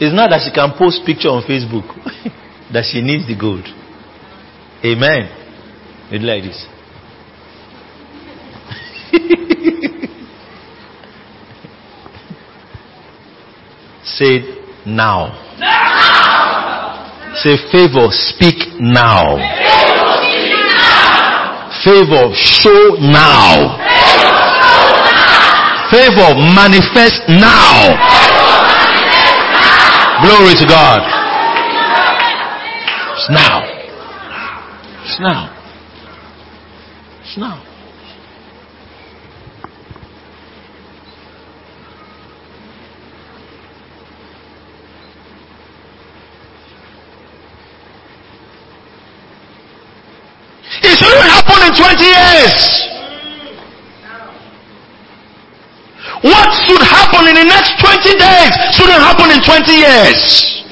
It's 0.00 0.14
not 0.14 0.30
that 0.30 0.42
she 0.44 0.52
can 0.52 0.72
post 0.76 1.06
picture 1.06 1.28
on 1.28 1.42
Facebook. 1.44 1.86
that 2.72 2.84
she 2.90 3.00
needs 3.00 3.26
the 3.26 3.36
gold. 3.38 3.64
Amen. 4.84 5.30
Maybe 6.10 6.24
like 6.24 6.42
this. 6.42 6.66
Say 14.04 14.40
now. 14.86 15.38
now. 15.58 17.34
Say 17.42 17.56
favor, 17.70 18.08
speak 18.10 18.80
now. 18.80 19.36
Favor, 21.84 22.32
show 22.34 22.96
now. 23.00 23.78
Favor, 25.90 26.34
manifest 26.54 27.22
now. 27.28 27.96
Glory 30.22 30.54
to 30.54 30.66
God. 30.66 31.00
It's 33.16 33.30
now. 33.30 33.62
It's 35.04 35.20
now. 35.20 35.50
It's 37.22 37.36
now. 37.36 37.62
It 50.84 50.98
shouldn't 50.98 51.30
happen 51.30 51.30
happen 51.30 51.51
in 51.66 51.72
20 51.74 52.04
years? 52.04 52.92
What 56.22 56.50
should 56.66 56.82
happen 56.86 57.26
in 57.26 57.34
the 57.34 57.46
next 57.46 57.74
20 57.82 58.14
days 58.14 58.52
shouldn't 58.78 59.02
happen 59.02 59.30
in 59.34 59.42
20 59.42 59.72
years. 59.74 60.62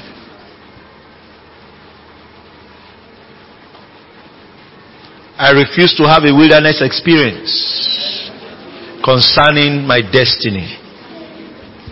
I 5.41 5.51
refuse 5.51 5.95
to 5.97 6.05
have 6.07 6.23
a 6.23 6.33
wilderness 6.37 6.83
experience 6.85 7.51
concerning 9.03 9.87
my 9.89 10.03
destiny 10.03 10.77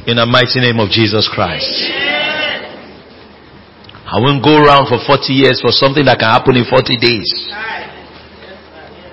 in 0.07 0.17
the 0.21 0.27
mighty 0.27 0.61
name 0.61 0.79
of 0.79 0.91
Jesus 0.91 1.27
Christ. 1.33 1.67
I 4.07 4.21
won't 4.21 4.45
go 4.45 4.55
around 4.55 4.87
for 4.87 5.01
40 5.05 5.33
years 5.33 5.61
for 5.61 5.73
something 5.73 6.05
that 6.05 6.21
can 6.21 6.31
happen 6.31 6.57
in 6.57 6.65
40 6.65 6.97
days. 6.97 7.29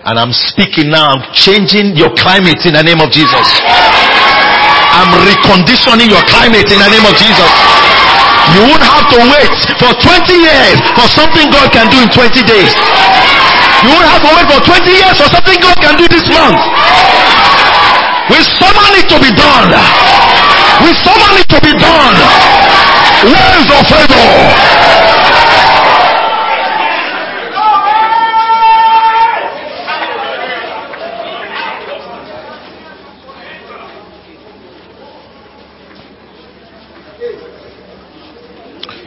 And 0.06 0.22
I'm 0.22 0.30
speaking 0.30 0.93
now, 0.93 1.18
I'm 1.18 1.26
changing 1.34 1.97
your 1.97 2.14
climate 2.14 2.62
in 2.62 2.78
the 2.78 2.86
name 2.86 3.01
of 3.01 3.10
Jesus. 3.10 3.47
I'm 4.93 5.10
reconditioning 5.26 6.14
your 6.14 6.22
climate 6.30 6.70
in 6.70 6.78
the 6.78 6.89
name 6.93 7.06
of 7.10 7.18
Jesus. 7.18 7.51
You 8.53 8.62
won't 8.70 8.86
have 8.86 9.10
to 9.10 9.20
wait 9.34 9.49
for 9.82 9.89
20 9.97 10.30
years 10.30 10.78
for 10.93 11.10
something 11.10 11.49
God 11.49 11.74
can 11.74 11.89
do 11.89 11.97
in 11.97 12.10
20 12.14 12.22
days. 12.45 12.70
You 13.82 13.97
won't 13.97 14.06
have 14.06 14.22
to 14.22 14.32
wait 14.38 14.45
for 14.45 14.62
20 14.62 14.86
years 14.93 15.16
for 15.18 15.26
something 15.34 15.58
God 15.58 15.78
can 15.82 15.97
do 15.97 16.06
this 16.06 16.30
month. 16.30 16.62
We 18.30 18.38
summon 18.45 18.93
it 19.01 19.10
to 19.10 19.18
be 19.18 19.34
done. 19.34 19.74
We 20.86 20.93
summon 21.01 21.34
it 21.41 21.49
to 21.49 21.60
be 21.66 21.74
done. 21.82 22.16
Where 23.26 23.51
is 23.58 23.66
the 23.74 23.82
favor? 23.89 24.26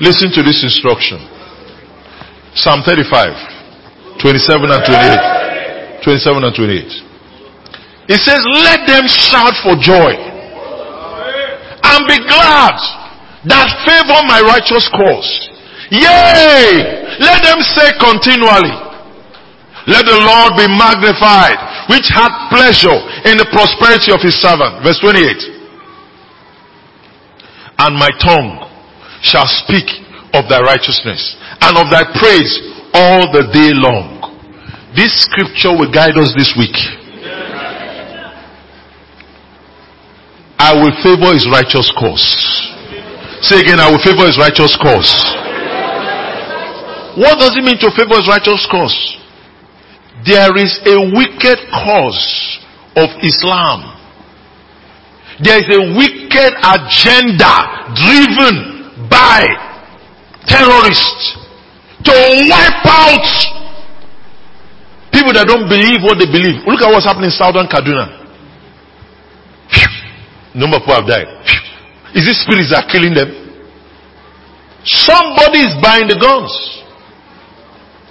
Listen 0.00 0.30
to 0.30 0.42
this 0.42 0.62
instruction. 0.62 1.18
Psalm 2.54 2.82
35. 2.86 4.22
27 4.22 4.70
and 4.70 4.82
28. 4.82 6.02
27 6.02 6.44
and 6.44 6.54
28. 6.54 7.08
It 8.08 8.20
says, 8.24 8.40
let 8.46 8.86
them 8.86 9.06
shout 9.06 9.54
for 9.62 9.76
joy 9.76 10.16
and 11.82 12.00
be 12.08 12.18
glad 12.24 12.76
that 13.46 13.68
favor 13.86 14.20
my 14.26 14.40
righteous 14.42 14.88
cause. 14.90 15.28
Yea, 15.90 17.18
let 17.20 17.42
them 17.42 17.60
say 17.60 17.92
continually, 18.00 18.76
let 19.86 20.04
the 20.04 20.20
Lord 20.20 20.56
be 20.56 20.68
magnified, 20.68 21.56
which 21.88 22.08
hath 22.12 22.32
pleasure 22.52 22.96
in 23.24 23.40
the 23.40 23.48
prosperity 23.52 24.12
of 24.12 24.20
his 24.20 24.36
servant. 24.40 24.84
Verse 24.84 25.00
28. 25.00 25.24
And 27.78 27.96
my 27.96 28.10
tongue 28.20 28.67
shall 29.22 29.46
speak 29.46 29.86
of 30.34 30.48
thy 30.48 30.60
righteousness 30.60 31.36
and 31.60 31.76
of 31.78 31.90
thy 31.90 32.04
praise 32.18 32.52
all 32.94 33.30
the 33.32 33.48
day 33.52 33.72
long. 33.74 34.18
This 34.94 35.12
scripture 35.24 35.72
will 35.72 35.90
guide 35.92 36.16
us 36.16 36.32
this 36.36 36.54
week. 36.58 36.76
I 40.58 40.74
will 40.74 40.92
favor 41.02 41.32
his 41.32 41.46
righteous 41.46 41.92
cause. 41.94 42.26
Say 43.42 43.60
again, 43.60 43.78
I 43.78 43.90
will 43.90 44.02
favor 44.02 44.26
his 44.26 44.36
righteous 44.36 44.74
cause. 44.76 45.12
What 47.16 47.38
does 47.38 47.54
it 47.56 47.62
mean 47.62 47.78
to 47.78 47.90
favor 47.94 48.18
his 48.18 48.26
righteous 48.26 48.66
cause? 48.70 48.96
There 50.26 50.56
is 50.58 50.80
a 50.86 50.98
wicked 51.14 51.58
cause 51.70 52.58
of 52.96 53.08
Islam. 53.22 53.94
There 55.40 55.58
is 55.62 55.70
a 55.70 55.82
wicked 55.94 56.52
agenda 56.58 57.54
driven 57.94 58.77
by 59.10 59.42
terrorists 60.46 61.36
to 62.04 62.12
wipe 62.48 62.86
out 62.86 63.26
people 65.12 65.32
that 65.34 65.44
don't 65.50 65.68
believe 65.68 66.00
what 66.06 66.16
they 66.16 66.30
believe. 66.30 66.62
Look 66.64 66.80
at 66.80 66.88
what's 66.92 67.04
happening 67.04 67.28
in 67.28 67.36
southern 67.36 67.66
Kaduna. 67.66 68.16
Number 70.54 70.78
people 70.80 70.94
have 70.94 71.06
died. 71.06 71.28
Is 72.14 72.24
it 72.24 72.36
spirits 72.40 72.70
that 72.72 72.86
are 72.86 72.90
killing 72.90 73.12
them? 73.12 73.28
Somebody 74.84 75.60
is 75.60 75.74
buying 75.82 76.08
the 76.08 76.16
guns. 76.16 76.48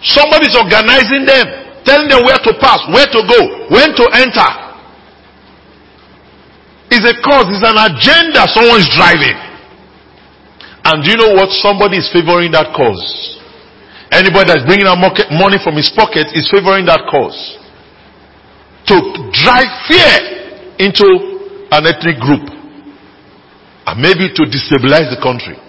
Somebody 0.04 0.46
is 0.46 0.56
organizing 0.56 1.26
them, 1.26 1.48
telling 1.82 2.06
them 2.06 2.22
where 2.22 2.38
to 2.38 2.54
pass, 2.62 2.86
where 2.94 3.10
to 3.10 3.22
go, 3.26 3.40
when 3.74 3.98
to 3.98 4.06
enter. 4.14 4.52
It's 6.94 7.04
a 7.04 7.18
cause, 7.26 7.50
it's 7.50 7.66
an 7.66 7.76
agenda 7.82 8.46
someone 8.54 8.80
is 8.80 8.90
driving. 8.94 9.47
And 10.88 11.04
do 11.04 11.12
you 11.12 11.20
know 11.20 11.36
what? 11.36 11.52
Somebody 11.52 12.00
is 12.00 12.08
favoring 12.16 12.56
that 12.56 12.72
cause. 12.72 13.04
Anybody 14.08 14.56
that's 14.56 14.64
bringing 14.64 14.88
out 14.88 14.96
money 15.36 15.60
from 15.60 15.76
his 15.76 15.92
pocket 15.92 16.32
is 16.32 16.48
favoring 16.48 16.88
that 16.88 17.04
cause. 17.12 17.36
To 18.88 18.96
drive 19.36 19.68
fear 19.92 20.16
into 20.80 21.04
an 21.76 21.84
ethnic 21.92 22.24
group. 22.24 22.48
And 23.84 24.00
maybe 24.00 24.32
to 24.32 24.48
destabilize 24.48 25.12
the 25.12 25.20
country. 25.20 25.60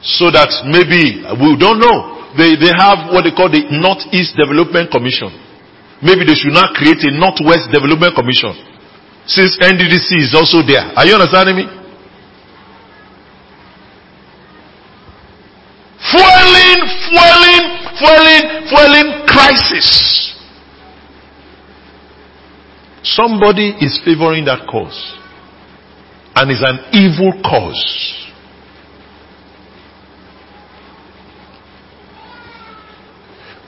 So 0.00 0.32
that 0.32 0.48
maybe, 0.72 1.20
we 1.36 1.52
don't 1.60 1.84
know. 1.84 2.32
They, 2.32 2.56
they 2.56 2.72
have 2.72 3.12
what 3.12 3.28
they 3.28 3.34
call 3.36 3.52
the 3.52 3.60
Northeast 3.76 4.40
Development 4.40 4.88
Commission. 4.88 5.28
Maybe 6.00 6.24
they 6.24 6.32
should 6.32 6.56
not 6.56 6.72
create 6.72 7.04
a 7.04 7.12
Northwest 7.12 7.68
Development 7.68 8.16
Commission. 8.16 8.56
Since 9.28 9.60
NDDC 9.60 10.16
is 10.16 10.32
also 10.32 10.64
there. 10.64 10.96
Are 10.96 11.04
you 11.04 11.12
understanding 11.12 11.60
me? 11.60 11.79
Fueling, 16.10 16.80
fueling, 17.08 17.64
fueling, 17.98 18.44
fueling 18.68 19.26
crisis. 19.26 20.36
Somebody 23.02 23.74
is 23.80 24.00
favoring 24.04 24.44
that 24.44 24.68
cause. 24.68 25.16
And 26.34 26.50
it's 26.50 26.62
an 26.62 26.78
evil 26.92 27.32
cause. 27.42 28.26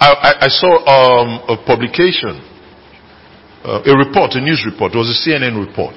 I, 0.00 0.10
I, 0.10 0.32
I 0.46 0.48
saw 0.48 0.72
um, 0.82 1.28
a 1.48 1.64
publication, 1.64 2.42
uh, 3.64 3.82
a 3.86 3.96
report, 3.96 4.32
a 4.34 4.40
news 4.40 4.64
report. 4.66 4.94
It 4.94 4.98
was 4.98 5.10
a 5.10 5.18
CNN 5.30 5.64
report. 5.64 5.94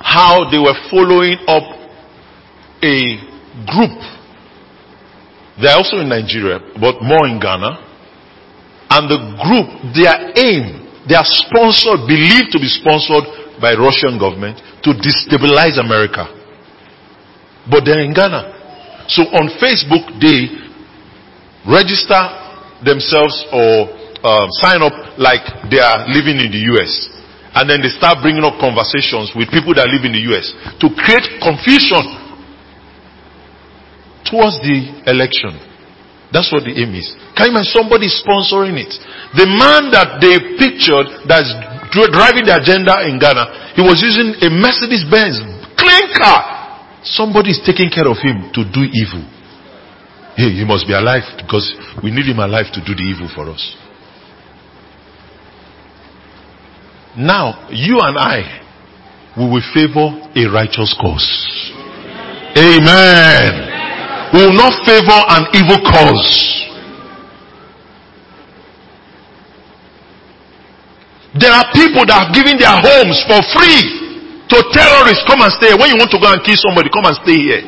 How 0.00 0.50
they 0.50 0.58
were 0.58 0.74
following 0.90 1.36
up 1.46 1.76
a 2.82 2.96
group 3.68 4.19
they're 5.62 5.76
also 5.76 6.00
in 6.00 6.08
Nigeria, 6.08 6.58
but 6.80 7.00
more 7.04 7.28
in 7.28 7.38
Ghana. 7.40 7.88
And 8.90 9.04
the 9.06 9.20
group, 9.38 9.68
their 9.94 10.34
aim, 10.34 10.88
they 11.06 11.14
are 11.14 11.26
sponsored, 11.26 12.08
believed 12.10 12.50
to 12.52 12.58
be 12.58 12.66
sponsored 12.66 13.60
by 13.62 13.76
Russian 13.76 14.18
government 14.18 14.58
to 14.82 14.90
destabilize 14.96 15.78
America. 15.78 16.26
But 17.70 17.84
they're 17.84 18.02
in 18.02 18.12
Ghana. 18.12 19.06
So 19.06 19.22
on 19.30 19.52
Facebook, 19.60 20.06
they 20.18 20.48
register 21.68 22.22
themselves 22.82 23.36
or 23.52 24.00
um, 24.24 24.48
sign 24.60 24.80
up 24.82 24.92
like 25.20 25.44
they 25.70 25.80
are 25.80 26.08
living 26.08 26.40
in 26.40 26.50
the 26.52 26.62
US. 26.76 26.92
And 27.54 27.68
then 27.68 27.82
they 27.82 27.90
start 27.90 28.22
bringing 28.22 28.44
up 28.46 28.60
conversations 28.62 29.34
with 29.34 29.50
people 29.50 29.74
that 29.74 29.90
live 29.90 30.06
in 30.06 30.14
the 30.14 30.22
US 30.30 30.54
to 30.80 30.86
create 30.94 31.26
confusion 31.42 32.19
towards 34.26 34.60
the 34.60 35.08
election. 35.08 35.70
That's 36.30 36.50
what 36.54 36.62
the 36.62 36.70
aim 36.70 36.94
is. 36.94 37.10
Can 37.34 37.50
you 37.50 37.52
imagine 37.58 37.74
somebody 37.74 38.06
sponsoring 38.06 38.78
it? 38.78 38.94
The 39.34 39.50
man 39.50 39.90
that 39.90 40.22
they 40.22 40.54
pictured 40.54 41.26
that's 41.26 41.50
driving 41.90 42.46
the 42.46 42.54
agenda 42.54 43.02
in 43.10 43.18
Ghana, 43.18 43.74
he 43.74 43.82
was 43.82 43.98
using 43.98 44.38
a 44.38 44.48
Mercedes 44.50 45.02
Benz, 45.10 45.42
clean 45.74 46.06
car. 46.14 47.02
Somebody 47.02 47.50
is 47.50 47.60
taking 47.66 47.90
care 47.90 48.06
of 48.06 48.22
him 48.22 48.54
to 48.54 48.62
do 48.62 48.86
evil. 48.94 49.26
Hey, 50.38 50.54
he 50.54 50.64
must 50.64 50.86
be 50.86 50.94
alive 50.94 51.26
because 51.34 51.66
we 52.02 52.14
need 52.14 52.30
him 52.30 52.38
alive 52.38 52.70
to 52.78 52.80
do 52.80 52.94
the 52.94 53.02
evil 53.02 53.26
for 53.34 53.50
us. 53.50 53.62
Now, 57.18 57.66
you 57.74 57.98
and 57.98 58.14
I, 58.14 58.62
we 59.36 59.50
will 59.50 59.66
favor 59.74 60.14
a 60.30 60.44
righteous 60.46 60.94
cause. 60.94 61.26
Amen 62.54 63.69
will 64.32 64.52
not 64.52 64.74
favor 64.86 65.18
an 65.30 65.46
evil 65.54 65.80
cause. 65.82 66.60
There 71.38 71.50
are 71.50 71.70
people 71.70 72.02
that 72.10 72.26
are 72.26 72.30
giving 72.34 72.58
their 72.58 72.74
homes 72.74 73.22
for 73.26 73.38
free 73.54 73.82
to 74.50 74.56
terrorists. 74.74 75.22
Come 75.30 75.46
and 75.46 75.52
stay. 75.54 75.70
When 75.78 75.94
you 75.94 75.98
want 75.98 76.10
to 76.10 76.18
go 76.18 76.26
and 76.26 76.42
kill 76.42 76.58
somebody, 76.58 76.90
come 76.90 77.06
and 77.06 77.14
stay 77.22 77.38
here. 77.38 77.64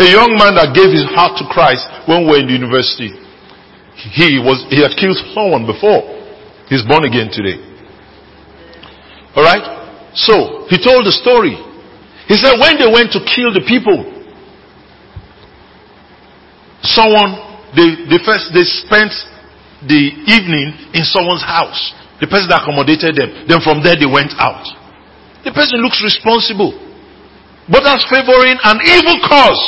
A 0.00 0.08
young 0.12 0.32
man 0.36 0.56
that 0.56 0.72
gave 0.72 0.92
his 0.92 1.04
heart 1.12 1.36
to 1.40 1.44
Christ 1.48 1.84
when 2.08 2.24
we 2.24 2.36
were 2.36 2.40
in 2.40 2.48
the 2.48 2.56
university. 2.56 3.12
He 4.16 4.40
was, 4.40 4.64
he 4.68 4.80
had 4.84 4.96
killed 4.96 5.16
someone 5.32 5.64
before. 5.64 6.04
He's 6.68 6.84
born 6.84 7.04
again 7.04 7.32
today. 7.32 7.56
Alright? 9.36 9.64
So, 10.16 10.64
he 10.68 10.80
told 10.80 11.04
the 11.04 11.12
story. 11.12 11.56
He 12.28 12.36
said 12.36 12.56
when 12.60 12.80
they 12.80 12.88
went 12.88 13.12
to 13.12 13.20
kill 13.24 13.52
the 13.52 13.64
people, 13.64 14.15
someone, 16.86 17.36
they, 17.74 18.08
they 18.08 18.18
first, 18.22 18.54
they 18.54 18.64
spent 18.64 19.12
the 19.84 20.02
evening 20.30 20.72
in 20.96 21.04
someone's 21.04 21.44
house. 21.44 21.92
The 22.20 22.26
person 22.26 22.48
that 22.48 22.64
accommodated 22.64 23.12
them. 23.12 23.44
Then 23.44 23.60
from 23.60 23.84
there 23.84 23.94
they 23.94 24.08
went 24.08 24.32
out. 24.40 24.64
The 25.44 25.52
person 25.52 25.84
looks 25.84 26.00
responsible. 26.00 26.72
But 27.68 27.84
that's 27.84 28.06
favoring 28.08 28.56
an 28.56 28.78
evil 28.80 29.20
cause. 29.26 29.62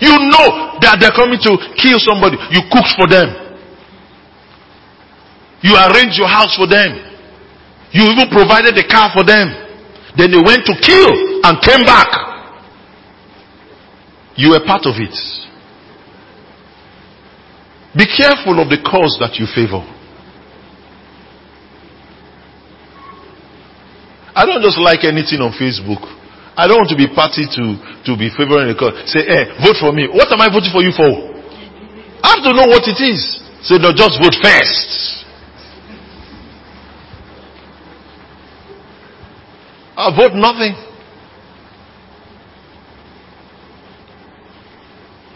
You 0.00 0.16
know 0.32 0.80
that 0.80 0.96
they're 0.96 1.12
coming 1.12 1.36
to 1.44 1.52
kill 1.76 2.00
somebody. 2.00 2.40
You 2.56 2.64
cooked 2.72 2.96
for 2.96 3.04
them. 3.04 3.28
You 5.60 5.76
arranged 5.76 6.16
your 6.16 6.30
house 6.30 6.56
for 6.56 6.64
them. 6.64 6.96
You 7.92 8.08
even 8.08 8.32
provided 8.32 8.72
a 8.80 8.86
car 8.88 9.12
for 9.12 9.26
them. 9.26 9.52
Then 10.16 10.32
they 10.32 10.40
went 10.40 10.64
to 10.66 10.74
kill 10.80 11.10
and 11.44 11.60
came 11.60 11.84
back. 11.84 12.08
You 14.36 14.56
were 14.56 14.64
part 14.64 14.88
of 14.88 14.96
it. 14.96 15.12
Be 17.96 18.06
careful 18.06 18.54
of 18.62 18.70
the 18.70 18.78
cause 18.86 19.18
that 19.18 19.34
you 19.38 19.46
favor. 19.50 19.82
I 24.34 24.46
don't 24.46 24.62
just 24.62 24.78
like 24.78 25.02
anything 25.02 25.42
on 25.42 25.50
Facebook. 25.58 26.00
I 26.56 26.68
don't 26.68 26.86
want 26.86 26.90
to 26.94 26.96
be 26.96 27.10
party 27.10 27.50
to, 27.50 27.64
to 28.06 28.12
be 28.14 28.30
favoring 28.30 28.70
the 28.70 28.76
cause. 28.78 28.94
Say, 29.10 29.26
eh, 29.26 29.58
vote 29.58 29.76
for 29.82 29.90
me. 29.92 30.06
What 30.06 30.30
am 30.30 30.40
I 30.40 30.46
voting 30.48 30.70
for 30.70 30.82
you 30.86 30.94
for? 30.94 31.10
I 32.22 32.38
have 32.38 32.44
to 32.46 32.52
know 32.54 32.70
what 32.70 32.86
it 32.86 33.00
is. 33.02 33.42
Say, 33.66 33.76
no, 33.82 33.90
just 33.90 34.22
vote 34.22 34.38
first. 34.38 35.26
I 39.96 40.14
vote 40.16 40.34
nothing. 40.34 40.74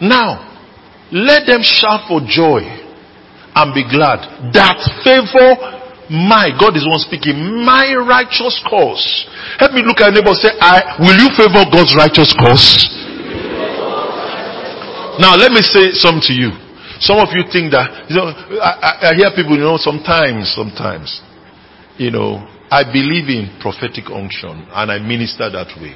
Now, 0.01 0.54
let 1.15 1.47
them 1.47 1.63
shout 1.63 2.11
for 2.11 2.19
joy 2.27 2.59
and 3.55 3.67
be 3.71 3.87
glad 3.87 4.51
that 4.51 4.75
favor 4.99 5.75
my 6.11 6.53
God 6.53 6.77
is 6.77 6.85
one 6.85 7.01
speaking. 7.01 7.65
My 7.65 7.89
righteous 7.97 8.61
cause. 8.69 9.25
Help 9.57 9.73
me 9.73 9.81
look 9.81 9.97
at 10.01 10.13
neighbor 10.13 10.37
say, 10.37 10.53
I 10.61 11.01
will 11.01 11.17
you 11.17 11.33
favor 11.33 11.65
God's 11.65 11.97
righteous 11.97 12.29
cause? 12.37 12.85
Now 15.17 15.33
let 15.33 15.49
me 15.49 15.65
say 15.65 15.95
something 15.97 16.21
to 16.29 16.33
you. 16.35 16.51
Some 17.01 17.17
of 17.17 17.33
you 17.33 17.47
think 17.49 17.71
that 17.73 18.05
you 18.11 18.21
know 18.21 18.29
I, 18.61 18.71
I, 18.77 18.91
I 19.09 19.11
hear 19.15 19.31
people, 19.33 19.57
you 19.57 19.65
know, 19.65 19.81
sometimes, 19.81 20.53
sometimes, 20.53 21.09
you 21.97 22.11
know, 22.11 22.43
I 22.69 22.85
believe 22.85 23.31
in 23.31 23.57
prophetic 23.57 24.11
unction 24.11 24.67
and 24.69 24.91
I 24.91 24.99
minister 24.99 25.49
that 25.49 25.73
way. 25.81 25.95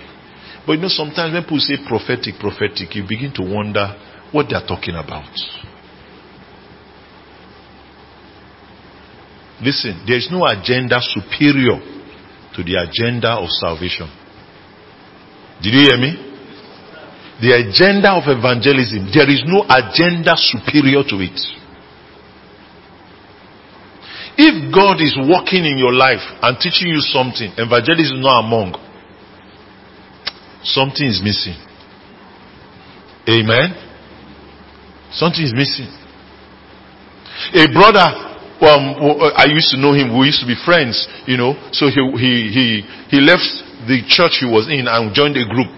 But 0.66 0.74
you 0.74 0.82
know, 0.82 0.92
sometimes 0.92 1.34
when 1.38 1.44
people 1.44 1.62
say 1.62 1.78
prophetic, 1.86 2.42
prophetic, 2.42 2.96
you 2.98 3.06
begin 3.06 3.30
to 3.38 3.44
wonder 3.46 3.94
what 4.32 4.48
they're 4.50 4.66
talking 4.66 4.96
about. 4.96 5.30
Listen, 9.62 10.04
there 10.08 10.18
is 10.18 10.30
no 10.32 10.46
agenda 10.46 11.00
superior 11.02 11.80
to 12.56 12.64
the 12.64 12.80
agenda 12.80 13.36
of 13.36 13.50
salvation. 13.50 14.08
Did 15.62 15.74
you 15.74 15.82
hear 15.82 15.98
me? 15.98 16.30
The 17.42 17.56
agenda 17.56 18.16
of 18.16 18.24
evangelism, 18.28 19.12
there 19.14 19.30
is 19.30 19.44
no 19.46 19.64
agenda 19.68 20.36
superior 20.36 21.04
to 21.04 21.16
it. 21.20 21.40
If 24.40 24.74
God 24.74 25.02
is 25.04 25.20
working 25.20 25.66
in 25.66 25.78
your 25.78 25.92
life 25.92 26.24
and 26.42 26.58
teaching 26.60 26.88
you 26.88 27.00
something, 27.00 27.52
evangelism 27.58 28.20
is 28.20 28.24
not 28.24 28.46
among, 28.46 28.76
something 30.64 31.08
is 31.08 31.20
missing. 31.24 31.60
Amen? 33.28 33.89
Something 35.12 35.46
is 35.46 35.54
missing. 35.54 35.90
A 37.56 37.66
brother 37.72 38.30
um, 38.60 39.00
I 39.40 39.48
used 39.48 39.72
to 39.72 39.80
know 39.80 39.96
him. 39.96 40.12
We 40.12 40.28
used 40.28 40.44
to 40.44 40.50
be 40.50 40.60
friends, 40.68 41.08
you 41.24 41.40
know. 41.40 41.56
So 41.72 41.88
he, 41.88 42.04
he, 42.20 42.34
he, 42.52 42.68
he 43.08 43.20
left 43.24 43.48
the 43.88 44.04
church 44.04 44.44
he 44.44 44.48
was 44.48 44.68
in 44.68 44.84
and 44.84 45.16
joined 45.16 45.40
a 45.40 45.48
group. 45.48 45.72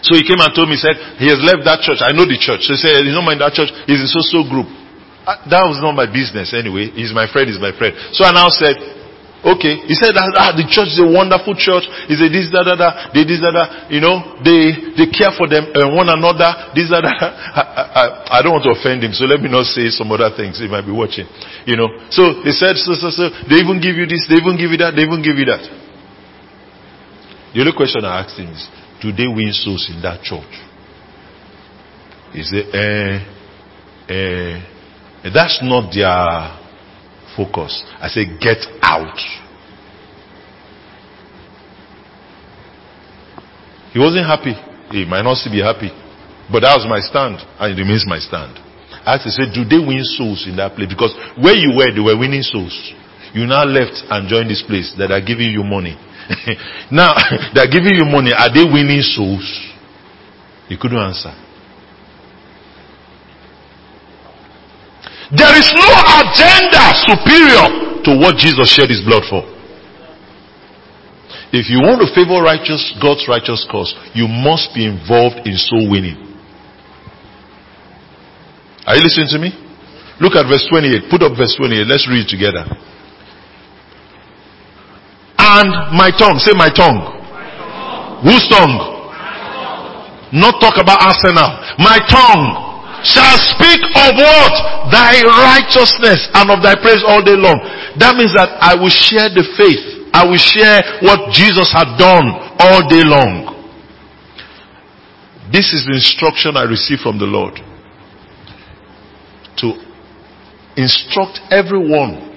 So 0.00 0.16
he 0.16 0.24
came 0.24 0.40
and 0.40 0.48
told 0.56 0.72
me, 0.72 0.80
he 0.80 0.82
said, 0.82 0.96
he 1.20 1.28
has 1.28 1.36
left 1.44 1.68
that 1.68 1.84
church. 1.84 2.00
I 2.00 2.16
know 2.16 2.24
the 2.24 2.40
church. 2.40 2.64
So 2.64 2.72
he 2.72 2.80
said, 2.80 3.04
he's 3.04 3.12
not 3.12 3.28
in 3.28 3.36
that 3.44 3.52
church. 3.52 3.68
He's 3.84 4.00
in 4.00 4.08
so-so 4.08 4.48
group. 4.48 4.64
Uh, 5.28 5.36
that 5.52 5.68
was 5.68 5.76
not 5.84 5.92
my 5.92 6.08
business 6.08 6.56
anyway. 6.56 6.88
He's 6.96 7.12
my 7.12 7.28
friend, 7.28 7.44
he's 7.44 7.60
my 7.60 7.76
friend. 7.76 7.92
So 8.16 8.24
I 8.24 8.32
now 8.32 8.48
said, 8.48 8.80
Okay. 9.40 9.88
He 9.88 9.96
said 9.96 10.12
that 10.12 10.28
ah, 10.36 10.52
the 10.52 10.68
church 10.68 10.92
is 10.92 11.00
a 11.00 11.08
wonderful 11.08 11.56
church. 11.56 11.88
He 12.12 12.14
said 12.16 12.28
this, 12.28 12.52
da, 12.52 12.60
da, 12.60 12.76
da. 12.76 13.08
They, 13.16 13.24
this, 13.24 13.40
da, 13.40 13.48
da. 13.48 13.88
You 13.88 14.04
know, 14.04 14.36
they, 14.44 14.92
they 15.00 15.08
care 15.08 15.32
for 15.32 15.48
them, 15.48 15.72
uh, 15.72 15.88
one 15.96 16.12
another. 16.12 16.76
This, 16.76 16.92
da, 16.92 17.00
da. 17.00 17.08
I, 17.16 17.64
I, 17.64 18.04
I 18.36 18.38
don't 18.44 18.52
want 18.52 18.68
to 18.68 18.76
offend 18.76 19.00
him, 19.00 19.16
so 19.16 19.24
let 19.24 19.40
me 19.40 19.48
not 19.48 19.64
say 19.64 19.88
some 19.88 20.12
other 20.12 20.28
things. 20.36 20.60
He 20.60 20.68
might 20.68 20.84
be 20.84 20.92
watching. 20.92 21.24
You 21.64 21.80
know. 21.80 21.88
So 22.12 22.44
they 22.44 22.52
said, 22.52 22.76
so, 22.76 22.92
so, 22.92 23.08
so. 23.08 23.32
They 23.48 23.64
even 23.64 23.80
give 23.80 23.96
you 23.96 24.04
this, 24.04 24.28
they 24.28 24.36
even 24.36 24.60
give 24.60 24.76
you 24.76 24.80
that, 24.84 24.92
they 24.92 25.08
even 25.08 25.24
give 25.24 25.40
you 25.40 25.48
that. 25.48 25.64
The 27.56 27.64
only 27.64 27.72
question 27.72 28.04
I 28.04 28.20
asked 28.20 28.36
him 28.36 28.52
is, 28.52 28.68
do 29.00 29.08
they 29.08 29.26
win 29.26 29.56
souls 29.56 29.88
in 29.88 30.04
that 30.04 30.20
church? 30.20 30.52
He 32.36 32.44
said, 32.44 32.68
eh, 32.76 33.24
eh, 34.04 35.32
that's 35.32 35.64
not 35.64 35.88
their 35.96 36.59
Focus. 37.36 37.84
I 38.00 38.08
say, 38.08 38.26
get 38.38 38.58
out. 38.82 39.18
He 43.92 43.98
wasn't 43.98 44.26
happy. 44.26 44.54
He 44.90 45.04
might 45.04 45.22
not 45.22 45.36
still 45.36 45.52
be 45.52 45.62
happy. 45.62 45.90
But 46.50 46.66
that 46.66 46.74
was 46.74 46.86
my 46.90 46.98
stand, 46.98 47.38
and 47.58 47.66
it 47.70 47.78
remains 47.78 48.06
my 48.06 48.18
stand. 48.18 48.58
I 49.06 49.16
had 49.16 49.22
to 49.22 49.30
say, 49.30 49.46
do 49.50 49.62
they 49.62 49.78
win 49.78 50.02
souls 50.02 50.46
in 50.50 50.58
that 50.58 50.74
place? 50.74 50.90
Because 50.90 51.14
where 51.38 51.54
you 51.54 51.74
were, 51.78 51.90
they 51.94 52.02
were 52.02 52.18
winning 52.18 52.42
souls. 52.42 52.74
You 53.32 53.46
now 53.46 53.62
left 53.62 54.02
and 54.10 54.26
joined 54.26 54.50
this 54.50 54.62
place 54.66 54.90
that 54.98 55.14
are 55.14 55.22
giving 55.22 55.54
you 55.54 55.62
money. 55.62 55.94
now, 56.90 57.14
they're 57.54 57.70
giving 57.70 57.94
you 57.94 58.06
money. 58.06 58.34
Are 58.34 58.50
they 58.50 58.66
winning 58.66 59.02
souls? 59.02 59.46
He 60.66 60.76
couldn't 60.76 60.98
answer. 60.98 61.30
There 65.30 65.54
is 65.54 65.70
no 65.78 65.90
agenda 66.18 66.82
superior 67.06 68.02
to 68.02 68.10
what 68.18 68.34
Jesus 68.36 68.66
shed 68.66 68.90
his 68.90 69.02
blood 69.06 69.22
for. 69.30 69.46
If 71.52 71.70
you 71.70 71.78
want 71.78 72.02
to 72.02 72.10
favor 72.14 72.42
righteous, 72.42 72.94
God's 73.02 73.26
righteous 73.30 73.66
cause, 73.70 73.94
you 74.14 74.26
must 74.26 74.74
be 74.74 74.86
involved 74.86 75.46
in 75.46 75.54
soul 75.54 75.90
winning. 75.90 76.18
Are 78.86 78.96
you 78.98 79.02
listening 79.02 79.30
to 79.34 79.38
me? 79.38 79.50
Look 80.18 80.34
at 80.34 80.50
verse 80.50 80.66
28. 80.66 81.10
Put 81.10 81.22
up 81.22 81.38
verse 81.38 81.54
28. 81.58 81.86
Let's 81.86 82.06
read 82.10 82.26
it 82.26 82.30
together. 82.30 82.66
And 85.38 85.94
my 85.94 86.10
tongue, 86.10 86.38
say 86.38 86.54
my 86.54 86.70
tongue. 86.70 87.02
Tongue. 87.02 88.26
Whose 88.26 88.46
tongue? 88.50 88.78
tongue? 88.78 90.38
Not 90.38 90.58
talk 90.58 90.78
about 90.78 91.02
arsenal. 91.02 91.50
My 91.78 91.98
tongue 92.06 92.69
shall 93.04 93.36
speak 93.54 93.80
of 93.96 94.10
what? 94.16 94.54
Thy 94.92 95.22
righteousness 95.24 96.28
and 96.34 96.50
of 96.50 96.62
thy 96.62 96.76
praise 96.76 97.02
all 97.06 97.22
day 97.22 97.36
long. 97.36 97.60
That 97.98 98.16
means 98.16 98.32
that 98.34 98.48
I 98.60 98.74
will 98.74 98.92
share 98.92 99.28
the 99.32 99.44
faith. 99.56 100.10
I 100.12 100.26
will 100.26 100.40
share 100.40 101.00
what 101.02 101.32
Jesus 101.32 101.70
had 101.72 101.96
done 101.96 102.56
all 102.58 102.82
day 102.88 103.04
long. 103.06 103.50
This 105.52 105.72
is 105.74 105.86
the 105.86 105.94
instruction 105.94 106.56
I 106.56 106.62
received 106.62 107.02
from 107.02 107.18
the 107.18 107.26
Lord. 107.26 107.54
To 109.58 109.74
instruct 110.76 111.40
everyone 111.50 112.30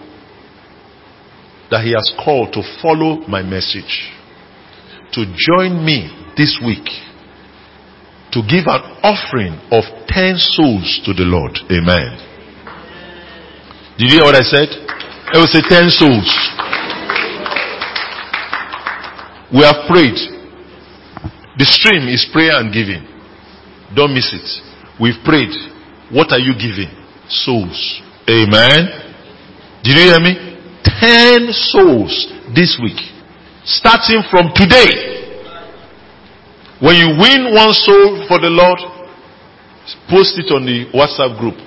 that 1.70 1.84
He 1.86 1.94
has 1.94 2.12
called 2.24 2.54
to 2.54 2.62
follow 2.82 3.22
my 3.28 3.42
message. 3.42 4.12
To 5.14 5.26
join 5.26 5.86
me 5.86 6.10
this 6.36 6.60
week 6.66 6.86
to 8.34 8.42
give 8.50 8.66
an 8.66 8.82
offering 9.06 9.54
of 9.70 9.86
10 10.10 10.38
souls 10.38 11.02
to 11.06 11.14
the 11.14 11.24
Lord. 11.24 11.54
Amen. 11.70 12.18
Did 13.98 14.10
you 14.10 14.18
hear 14.18 14.26
what 14.26 14.34
I 14.34 14.42
said? 14.42 14.70
It 15.34 15.38
was 15.38 15.54
a 15.54 15.62
10 15.62 15.90
souls. 15.94 16.30
We 19.54 19.62
have 19.62 19.86
prayed. 19.86 20.18
The 21.62 21.66
stream 21.70 22.10
is 22.10 22.26
prayer 22.34 22.58
and 22.58 22.74
giving. 22.74 23.06
Don't 23.96 24.14
miss 24.14 24.34
it. 24.34 24.50
We've 25.00 25.22
prayed. 25.24 25.54
What 26.10 26.34
are 26.34 26.42
you 26.42 26.58
giving? 26.58 26.90
Souls. 27.30 28.02
Amen. 28.28 29.14
Did 29.84 29.94
you 29.94 30.10
hear 30.10 30.20
me? 30.20 30.58
10 30.84 31.54
souls 31.54 32.34
this 32.56 32.80
week. 32.82 32.98
Starting 33.64 34.24
from 34.32 34.50
today. 34.56 35.23
When 36.84 37.00
you 37.00 37.16
win 37.16 37.56
one 37.56 37.72
soul 37.72 38.28
for 38.28 38.44
the 38.44 38.52
Lord, 38.52 38.80
Post 40.08 40.40
it 40.40 40.48
on 40.52 40.64
the 40.64 40.88
WhatsApp 40.96 41.36
group. 41.40 41.60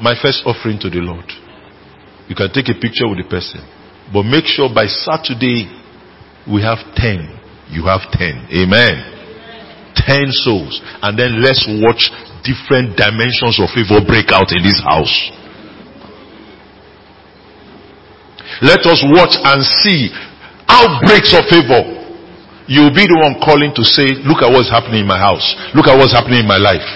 My 0.00 0.12
first 0.20 0.44
offering 0.44 0.78
to 0.84 0.90
the 0.90 1.00
Lord. 1.00 1.24
You 2.28 2.36
can 2.36 2.52
take 2.52 2.68
a 2.68 2.76
picture 2.76 3.08
with 3.08 3.24
the 3.24 3.28
person. 3.28 3.64
But 4.12 4.28
make 4.28 4.44
sure 4.44 4.68
by 4.68 4.84
Saturday 4.86 5.72
we 6.44 6.60
have 6.60 6.84
10. 7.00 7.72
You 7.72 7.88
have 7.88 8.04
10. 8.12 8.52
Amen. 8.52 8.94
10 9.96 10.28
souls. 10.44 10.80
And 11.00 11.16
then 11.16 11.40
let's 11.40 11.64
watch 11.80 12.12
different 12.44 12.92
dimensions 12.98 13.56
of 13.56 13.72
favor 13.72 14.04
break 14.04 14.28
out 14.28 14.52
in 14.52 14.60
this 14.60 14.80
house. 14.84 15.16
Let 18.60 18.84
us 18.84 19.00
watch 19.16 19.32
and 19.32 19.64
see 19.80 20.12
outbreaks 20.68 21.32
of 21.32 21.48
favor. 21.48 22.01
You'll 22.68 22.94
be 22.94 23.06
the 23.10 23.18
one 23.18 23.42
calling 23.42 23.74
to 23.74 23.82
say, 23.82 24.06
look 24.22 24.42
at 24.42 24.50
what's 24.50 24.70
happening 24.70 25.02
in 25.02 25.08
my 25.10 25.18
house. 25.18 25.44
Look 25.74 25.86
at 25.90 25.98
what's 25.98 26.14
happening 26.14 26.46
in 26.46 26.48
my 26.48 26.58
life. 26.58 26.86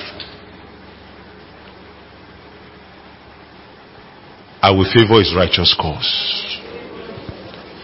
I 4.62 4.71
will 4.71 4.87
favor 4.91 5.19
his 5.19 5.35
righteous 5.35 5.75
cause. 5.79 6.11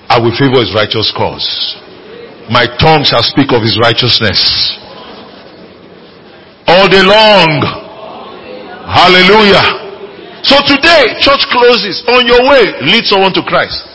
I 0.09 0.18
will 0.18 0.35
favor 0.35 0.62
his 0.62 0.74
righteous 0.74 1.12
cause. 1.14 1.47
My 2.51 2.66
tongue 2.78 3.07
shall 3.07 3.22
speak 3.22 3.55
of 3.55 3.62
his 3.62 3.78
righteousness. 3.78 4.39
All 6.66 6.89
day 6.89 7.03
long. 7.03 7.62
Hallelujah. 8.87 9.83
So 10.43 10.59
today, 10.66 11.18
church 11.22 11.47
closes. 11.55 12.03
On 12.11 12.26
your 12.26 12.43
way, 12.51 12.83
lead 12.83 13.05
someone 13.07 13.33
to 13.35 13.43
Christ. 13.47 13.91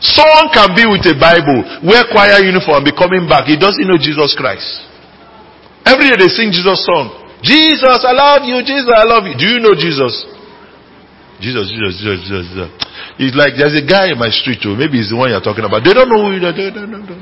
Someone 0.00 0.52
can 0.52 0.76
be 0.76 0.84
with 0.84 1.08
a 1.08 1.16
Bible, 1.16 1.64
wear 1.80 2.04
choir 2.12 2.44
uniform, 2.44 2.84
be 2.84 2.92
coming 2.92 3.24
back. 3.24 3.48
He 3.48 3.56
doesn't 3.56 3.86
know 3.88 3.96
Jesus 3.96 4.36
Christ. 4.36 4.68
Every 5.88 6.12
day 6.12 6.18
they 6.20 6.28
sing 6.28 6.52
Jesus 6.52 6.84
song. 6.84 7.26
Jesus, 7.40 8.04
I 8.04 8.12
love 8.12 8.44
you. 8.44 8.60
Jesus, 8.60 8.92
I 8.92 9.06
love 9.08 9.24
you. 9.24 9.38
Do 9.38 9.46
you 9.46 9.58
know 9.62 9.72
Jesus? 9.72 10.12
Jesus, 11.40 11.68
Jesus, 11.68 11.94
Jesus, 12.00 12.20
Jesus. 12.28 12.68
It's 13.20 13.36
like 13.36 13.56
there's 13.56 13.76
a 13.76 13.84
guy 13.84 14.12
in 14.12 14.18
my 14.18 14.28
street 14.28 14.60
too. 14.60 14.76
Maybe 14.76 15.00
he's 15.00 15.12
the 15.12 15.16
one 15.16 15.32
you're 15.32 15.44
talking 15.44 15.64
about. 15.64 15.84
They 15.84 15.92
don't 15.92 16.08
know 16.08 16.20
who 16.20 16.36
you 16.36 16.44
are. 16.44 16.52
Don't 16.52 16.92
know. 16.92 17.16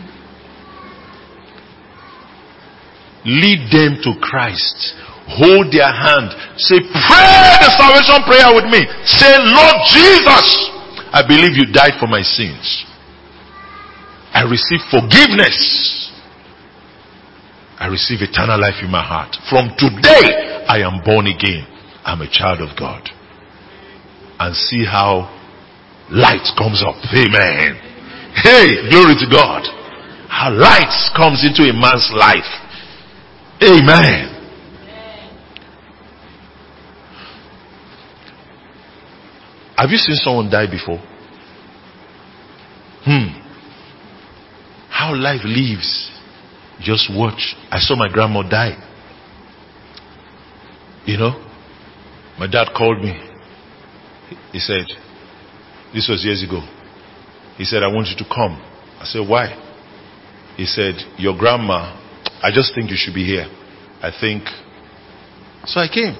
Lead 3.25 3.70
them 3.70 4.03
to 4.03 4.11
Christ. 4.18 4.99
Hold 5.25 5.72
their 5.72 5.89
hand. 5.89 6.31
Say, 6.61 6.79
pray 6.85 7.49
the 7.62 7.70
salvation 7.75 8.20
prayer 8.29 8.51
with 8.53 8.68
me. 8.68 8.85
Say, 9.09 9.33
Lord 9.41 9.77
Jesus, 9.89 10.74
I 11.15 11.23
believe 11.23 11.55
you 11.55 11.71
died 11.71 11.95
for 12.01 12.09
my 12.11 12.23
sins. 12.23 12.85
I 14.35 14.43
receive 14.51 14.83
forgiveness. 14.91 16.11
I 17.79 17.87
receive 17.87 18.19
eternal 18.19 18.59
life 18.59 18.83
in 18.83 18.91
my 18.91 19.03
heart. 19.03 19.31
From 19.49 19.71
today, 19.79 20.67
I 20.67 20.83
am 20.83 21.07
born 21.07 21.31
again. 21.31 21.71
I'm 22.03 22.21
a 22.21 22.27
child 22.27 22.59
of 22.67 22.77
God. 22.77 23.09
And 24.41 24.57
see 24.57 24.85
how 24.85 25.31
light 26.11 26.51
comes 26.59 26.83
up. 26.83 26.99
Amen. 27.15 27.79
Hey, 28.35 28.91
glory 28.91 29.15
to 29.15 29.31
God. 29.31 29.62
How 30.27 30.51
light 30.51 30.91
comes 31.15 31.47
into 31.47 31.62
a 31.62 31.73
man's 31.73 32.11
life. 32.11 32.51
Amen. 33.62 34.34
Have 39.77 39.91
you 39.91 39.97
seen 39.97 40.16
someone 40.16 40.51
die 40.51 40.70
before? 40.70 40.99
Hmm. 43.05 43.41
How 44.89 45.14
life 45.14 45.45
lives. 45.45 46.11
Just 46.81 47.11
watch. 47.14 47.55
I 47.70 47.79
saw 47.79 47.97
my 47.97 48.09
grandma 48.12 48.43
die. 48.43 48.77
You 51.07 51.18
know? 51.18 51.33
My 52.39 52.47
dad 52.47 52.68
called 52.77 53.03
me. 53.03 53.12
He 54.53 54.59
said, 54.59 54.87
this 55.93 56.09
was 56.09 56.25
years 56.25 56.43
ago. 56.43 56.61
He 57.57 57.64
said, 57.64 57.83
I 57.83 57.89
want 57.89 58.09
you 58.09 58.16
to 58.16 58.25
come. 58.25 58.61
I 59.01 59.05
said, 59.05 59.29
why? 59.29 59.61
He 60.57 60.64
said, 60.64 60.95
your 61.18 61.37
grandma, 61.37 62.01
I 62.43 62.51
just 62.53 62.75
think 62.75 62.91
you 62.91 62.97
should 62.97 63.14
be 63.14 63.25
here. 63.25 63.47
I 64.01 64.11
think. 64.20 64.45
So 65.66 65.81
I 65.81 65.89
came. 65.89 66.16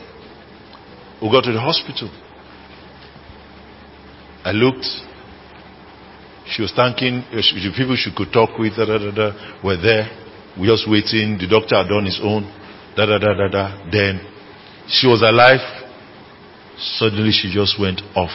We 1.23 1.31
got 1.31 1.45
to 1.45 1.53
the 1.53 1.61
hospital. 1.61 2.11
I 4.45 4.53
looked. 4.53 4.87
She 6.47 6.61
was 6.61 6.73
thanking 6.77 7.25
uh, 7.33 7.37
the 7.37 7.73
people 7.77 7.97
she 7.97 8.13
could 8.15 8.33
talk 8.33 8.59
with. 8.59 8.77
Da, 8.77 8.85
da, 8.85 8.99
da, 8.99 9.11
da, 9.11 9.61
were 9.65 9.81
there. 9.81 10.07
We 10.61 10.69
just 10.69 10.89
waiting. 10.89 11.39
The 11.39 11.49
doctor 11.49 11.77
had 11.77 11.89
done 11.89 12.05
his 12.05 12.21
own. 12.23 12.45
Da 12.97 13.07
da 13.07 13.19
da 13.19 13.35
da 13.35 13.49
da. 13.49 13.91
Then 13.91 14.21
she 14.87 15.07
was 15.07 15.23
alive. 15.23 15.65
Suddenly 16.77 17.33
she 17.33 17.53
just 17.53 17.81
went 17.81 18.03
off. 18.15 18.31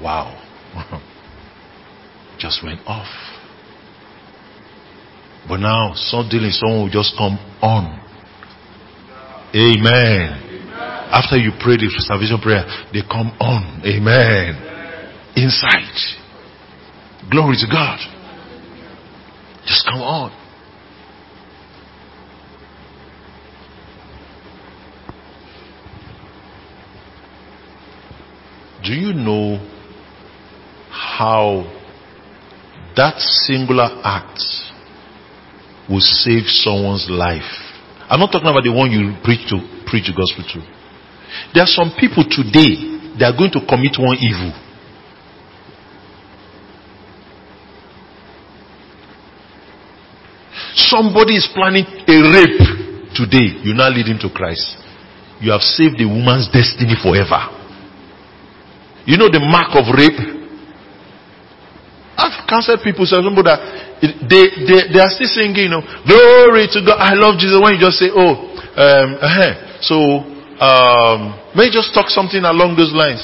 Wow. 0.00 0.40
just 2.38 2.64
went 2.64 2.80
off. 2.86 3.08
But 5.46 5.58
now 5.58 5.92
suddenly 5.94 6.50
someone 6.50 6.84
will 6.84 6.90
just 6.90 7.14
come 7.18 7.38
on. 7.60 8.00
Amen. 9.54 10.43
After 11.14 11.36
you 11.36 11.52
pray 11.62 11.76
the 11.76 11.88
salvation 12.02 12.40
prayer, 12.42 12.66
they 12.92 13.02
come 13.02 13.30
on. 13.38 13.80
Amen. 13.86 14.58
Inside. 15.36 15.94
Glory 17.30 17.54
to 17.56 17.66
God. 17.70 18.00
Just 19.64 19.86
come 19.86 20.02
on. 20.02 20.32
Do 28.82 28.92
you 28.92 29.14
know 29.14 29.62
how 30.90 31.62
that 32.96 33.20
singular 33.46 34.00
act 34.02 34.42
will 35.88 36.00
save 36.00 36.42
someone's 36.46 37.06
life? 37.08 37.42
I'm 38.10 38.18
not 38.18 38.32
talking 38.32 38.48
about 38.48 38.64
the 38.64 38.72
one 38.72 38.90
you 38.90 39.14
preach 39.22 39.48
to 39.50 39.62
preach 39.86 40.06
the 40.06 40.12
gospel 40.12 40.44
to. 40.54 40.73
There 41.52 41.62
are 41.62 41.70
some 41.70 41.92
people 41.98 42.24
today 42.28 42.94
they 43.18 43.24
are 43.24 43.36
going 43.36 43.52
to 43.52 43.62
commit 43.62 43.94
one 43.98 44.18
evil. 44.18 44.50
Somebody 50.74 51.38
is 51.38 51.46
planning 51.54 51.86
a 51.86 52.16
rape 52.34 53.14
today. 53.14 53.62
You 53.62 53.74
now 53.74 53.88
lead 53.88 54.06
him 54.06 54.18
to 54.18 54.30
Christ. 54.34 54.76
You 55.40 55.52
have 55.52 55.62
saved 55.62 55.98
the 55.98 56.06
woman's 56.06 56.50
destiny 56.50 56.98
forever. 56.98 57.38
You 59.06 59.16
know 59.18 59.30
the 59.30 59.38
mark 59.38 59.78
of 59.78 59.86
rape? 59.94 60.18
I've 62.18 62.46
counseled 62.48 62.82
people, 62.82 63.06
so 63.06 63.22
somebody 63.22 63.46
that 63.46 63.60
they, 64.26 64.44
they, 64.66 64.78
they 64.94 65.00
are 65.00 65.10
still 65.10 65.30
singing, 65.30 65.70
you 65.70 65.72
know, 65.72 65.82
glory 66.06 66.66
to 66.74 66.82
God. 66.82 66.98
I 66.98 67.14
love 67.14 67.38
Jesus. 67.38 67.58
When 67.62 67.74
you 67.74 67.80
just 67.80 67.98
say, 67.98 68.10
oh, 68.10 68.50
um, 68.74 69.18
uh-huh. 69.22 69.78
so 69.82 70.33
um, 70.60 71.34
may 71.56 71.70
just 71.70 71.92
talk 71.94 72.08
something 72.08 72.42
along 72.44 72.76
those 72.76 72.92
lines. 72.92 73.22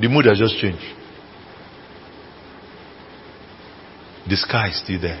The 0.00 0.08
mood 0.08 0.26
has 0.26 0.38
just 0.38 0.58
changed. 0.58 0.84
The 4.28 4.36
sky 4.36 4.68
is 4.68 4.80
still 4.80 5.00
there. 5.00 5.20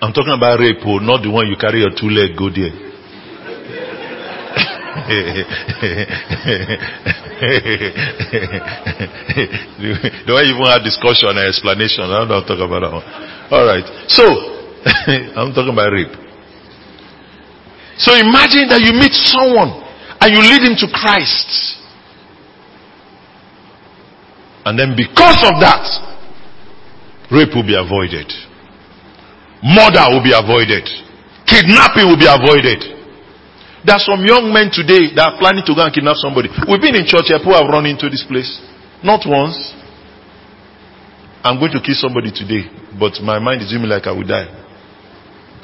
I'm 0.00 0.12
talking 0.14 0.32
about 0.32 0.58
rape, 0.58 0.78
oh, 0.86 0.98
not 0.98 1.22
the 1.22 1.30
one 1.30 1.46
you 1.46 1.56
carry 1.60 1.80
your 1.80 1.90
two 1.92 2.08
leg 2.08 2.32
go 2.38 2.48
there. 2.48 2.72
you 9.80 9.92
even 10.40 10.66
have 10.66 10.82
discussion 10.82 11.28
and 11.36 11.46
explanation, 11.46 12.04
I 12.08 12.24
don't 12.24 12.46
talk 12.46 12.58
about 12.58 12.80
that 12.80 12.92
one. 12.92 13.04
All 13.52 13.66
right. 13.66 13.84
So, 14.08 14.24
I'm 15.36 15.52
talking 15.52 15.74
about 15.74 15.92
rape. 15.92 16.29
So 17.98 18.14
imagine 18.14 18.68
that 18.68 18.80
you 18.80 18.92
meet 18.94 19.12
someone 19.12 19.80
and 20.20 20.28
you 20.30 20.40
lead 20.40 20.62
him 20.62 20.76
to 20.78 20.86
Christ. 20.92 21.80
And 24.64 24.78
then 24.78 24.92
because 24.94 25.40
of 25.42 25.56
that, 25.64 25.84
rape 27.32 27.54
will 27.56 27.66
be 27.66 27.76
avoided. 27.76 28.28
Murder 29.64 30.04
will 30.12 30.24
be 30.24 30.32
avoided. 30.36 30.84
Kidnapping 31.48 32.06
will 32.08 32.20
be 32.20 32.28
avoided. 32.28 33.00
There 33.80 33.96
are 33.96 34.04
some 34.04 34.20
young 34.28 34.52
men 34.52 34.68
today 34.68 35.08
that 35.16 35.24
are 35.24 35.36
planning 35.40 35.64
to 35.64 35.72
go 35.72 35.80
and 35.80 35.92
kidnap 35.92 36.20
somebody. 36.20 36.52
We've 36.68 36.80
been 36.80 37.00
in 37.00 37.08
church 37.08 37.32
here, 37.32 37.40
people 37.40 37.56
have 37.56 37.68
run 37.68 37.88
into 37.88 38.12
this 38.12 38.24
place. 38.28 38.60
Not 39.02 39.24
once. 39.24 39.56
I'm 41.40 41.56
going 41.56 41.72
to 41.72 41.80
kill 41.80 41.96
somebody 41.96 42.28
today, 42.28 42.68
but 43.00 43.16
my 43.24 43.40
mind 43.40 43.64
is 43.64 43.72
doing 43.72 43.82
me 43.82 43.88
like 43.88 44.04
I 44.04 44.12
will 44.12 44.28
die. 44.28 44.44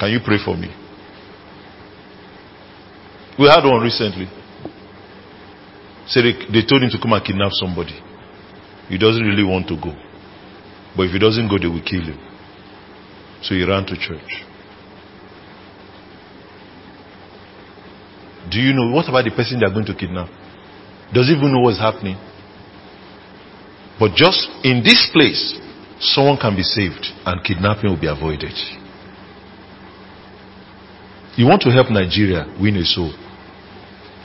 Can 0.01 0.09
you 0.09 0.17
pray 0.25 0.41
for 0.41 0.57
me? 0.57 0.73
We 3.39 3.45
had 3.45 3.63
one 3.63 3.81
recently. 3.81 4.27
Said 6.07 6.23
they, 6.23 6.61
they 6.61 6.67
told 6.67 6.81
him 6.81 6.89
to 6.89 6.99
come 7.01 7.13
and 7.13 7.23
kidnap 7.23 7.51
somebody. 7.53 7.93
He 8.89 8.97
doesn't 8.97 9.23
really 9.23 9.43
want 9.43 9.67
to 9.67 9.75
go. 9.75 9.93
But 10.95 11.03
if 11.03 11.11
he 11.11 11.19
doesn't 11.19 11.47
go, 11.49 11.59
they 11.59 11.67
will 11.67 11.83
kill 11.83 12.01
him. 12.01 12.17
So 13.43 13.53
he 13.53 13.63
ran 13.63 13.85
to 13.85 13.95
church. 13.95 14.43
Do 18.49 18.59
you 18.59 18.73
know 18.73 18.89
what 18.95 19.07
about 19.09 19.25
the 19.25 19.31
person 19.31 19.59
they 19.59 19.65
are 19.65 19.73
going 19.73 19.85
to 19.85 19.93
kidnap? 19.93 20.29
Does 21.13 21.27
he 21.27 21.33
even 21.35 21.51
know 21.51 21.59
what's 21.59 21.79
happening? 21.79 22.17
But 23.99 24.15
just 24.15 24.47
in 24.63 24.81
this 24.83 25.09
place, 25.11 25.59
someone 25.99 26.37
can 26.37 26.55
be 26.55 26.63
saved 26.63 27.05
and 27.25 27.43
kidnapping 27.43 27.89
will 27.89 27.99
be 27.99 28.07
avoided. 28.07 28.53
You 31.35 31.45
want 31.45 31.61
to 31.63 31.69
help 31.69 31.91
Nigeria 31.91 32.47
win 32.59 32.77
a 32.77 32.85
soul. 32.85 33.13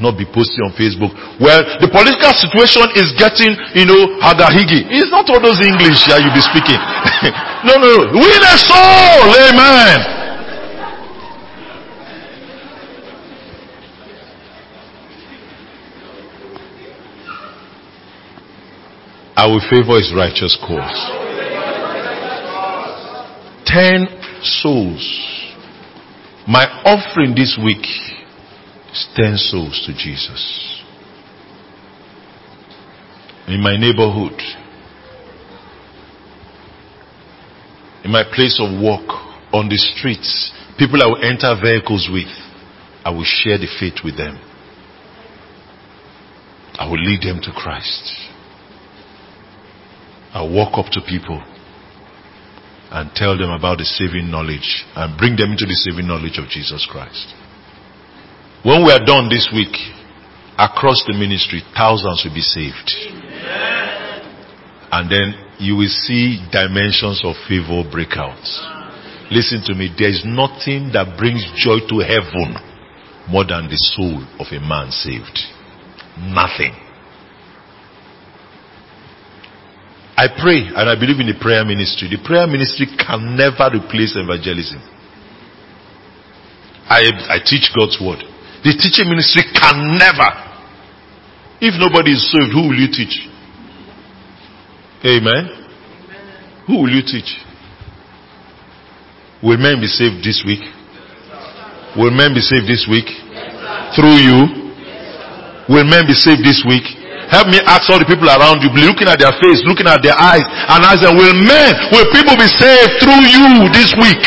Not 0.00 0.16
be 0.16 0.24
posting 0.24 0.64
on 0.64 0.72
Facebook. 0.72 1.12
Well, 1.38 1.60
the 1.78 1.88
political 1.92 2.32
situation 2.32 2.88
is 2.96 3.12
getting, 3.14 3.52
you 3.76 3.86
know, 3.86 4.18
hagahigi. 4.24 4.88
It's 4.88 5.12
not 5.12 5.28
all 5.28 5.38
those 5.38 5.60
English 5.60 6.08
yeah, 6.08 6.18
you 6.18 6.32
be 6.32 6.42
speaking. 6.42 6.80
no, 7.68 7.76
no, 7.76 8.08
no. 8.08 8.18
Win 8.18 8.42
a 8.42 8.56
soul! 8.56 9.32
Amen. 9.36 10.22
I 19.34 19.46
will 19.46 19.62
favor 19.70 19.96
his 19.96 20.12
righteous 20.14 20.56
cause. 20.60 21.00
Ten 23.66 24.06
souls. 24.42 25.02
My 26.46 26.66
offering 26.84 27.34
this 27.34 27.58
week 27.62 27.86
is 28.92 29.08
ten 29.16 29.36
souls 29.36 29.82
to 29.86 29.92
Jesus. 29.92 30.82
In 33.48 33.60
my 33.60 33.76
neighborhood, 33.76 34.38
in 38.04 38.10
my 38.10 38.24
place 38.32 38.60
of 38.60 38.80
work, 38.80 39.08
on 39.52 39.68
the 39.68 39.76
streets, 39.76 40.52
people 40.78 41.02
I 41.02 41.06
will 41.06 41.22
enter 41.22 41.54
vehicles 41.60 42.08
with, 42.12 42.30
I 43.04 43.10
will 43.10 43.24
share 43.24 43.58
the 43.58 43.68
faith 43.78 44.04
with 44.04 44.16
them. 44.16 44.38
I 46.74 46.88
will 46.88 47.02
lead 47.02 47.22
them 47.22 47.40
to 47.42 47.52
Christ. 47.52 48.14
I 50.32 50.42
walk 50.42 50.78
up 50.78 50.90
to 50.92 51.00
people 51.06 51.42
and 52.90 53.10
tell 53.14 53.36
them 53.36 53.50
about 53.50 53.78
the 53.78 53.84
saving 53.84 54.30
knowledge 54.30 54.84
and 54.96 55.18
bring 55.18 55.36
them 55.36 55.52
into 55.52 55.66
the 55.66 55.74
saving 55.74 56.06
knowledge 56.06 56.38
of 56.38 56.48
Jesus 56.48 56.86
Christ. 56.90 57.34
When 58.64 58.84
we 58.84 58.92
are 58.92 59.04
done 59.04 59.28
this 59.28 59.50
week, 59.52 59.74
across 60.56 61.02
the 61.06 61.14
ministry, 61.18 61.62
thousands 61.74 62.22
will 62.24 62.34
be 62.34 62.46
saved. 62.46 62.90
And 64.92 65.10
then 65.10 65.34
you 65.58 65.74
will 65.74 65.90
see 65.90 66.38
dimensions 66.52 67.22
of 67.24 67.34
favor 67.48 67.82
break 67.90 68.14
out. 68.14 68.38
Listen 69.30 69.62
to 69.66 69.74
me, 69.74 69.90
there 69.98 70.10
is 70.10 70.22
nothing 70.24 70.90
that 70.92 71.18
brings 71.18 71.42
joy 71.58 71.82
to 71.90 72.06
heaven 72.06 72.54
more 73.26 73.42
than 73.42 73.66
the 73.66 73.78
soul 73.96 74.22
of 74.38 74.46
a 74.52 74.60
man 74.60 74.90
saved. 74.92 75.38
Nothing. 76.30 76.76
I 80.14 80.28
pray 80.38 80.70
and 80.70 80.86
I 80.86 80.94
believe 80.94 81.18
in 81.18 81.26
the 81.26 81.40
prayer 81.40 81.64
ministry. 81.64 82.06
The 82.14 82.22
prayer 82.22 82.46
ministry 82.46 82.86
can 82.86 83.34
never 83.34 83.74
replace 83.74 84.14
evangelism. 84.14 84.78
I, 86.86 87.10
I 87.26 87.38
teach 87.42 87.72
God's 87.74 87.98
word. 87.98 88.22
The 88.62 88.72
teaching 88.78 89.10
ministry 89.10 89.42
can 89.54 89.98
never. 89.98 90.30
If 91.60 91.74
nobody 91.78 92.12
is 92.14 92.22
saved, 92.30 92.54
who 92.54 92.70
will 92.70 92.78
you 92.78 92.90
teach? 92.90 93.26
Amen. 95.02 95.50
Who 96.66 96.82
will 96.82 96.90
you 96.90 97.02
teach? 97.02 97.30
Will 99.42 99.58
men 99.58 99.82
be 99.82 99.90
saved 99.90 100.22
this 100.22 100.42
week? 100.46 100.62
Will 101.98 102.14
men 102.14 102.34
be 102.34 102.40
saved 102.40 102.70
this 102.70 102.86
week? 102.86 103.10
Through 103.98 104.18
you? 104.22 104.38
Will 105.66 105.86
men 105.86 106.06
be 106.06 106.14
saved 106.14 106.46
this 106.46 106.62
week? 106.62 106.86
Help 107.30 107.48
me 107.48 107.58
ask 107.66 107.88
all 107.90 107.98
the 107.98 108.06
people 108.06 108.28
around 108.28 108.62
you, 108.62 108.70
looking 108.70 109.08
at 109.08 109.18
their 109.18 109.32
face, 109.40 109.64
looking 109.66 109.88
at 109.88 110.04
their 110.04 110.14
eyes, 110.14 110.44
and 110.44 110.84
ask 110.84 111.00
them, 111.00 111.16
will 111.16 111.32
men, 111.32 111.70
will 111.90 112.06
people 112.12 112.36
be 112.36 112.46
saved 112.46 113.00
through 113.00 113.22
you 113.24 113.66
this 113.72 113.90
week? 113.98 114.22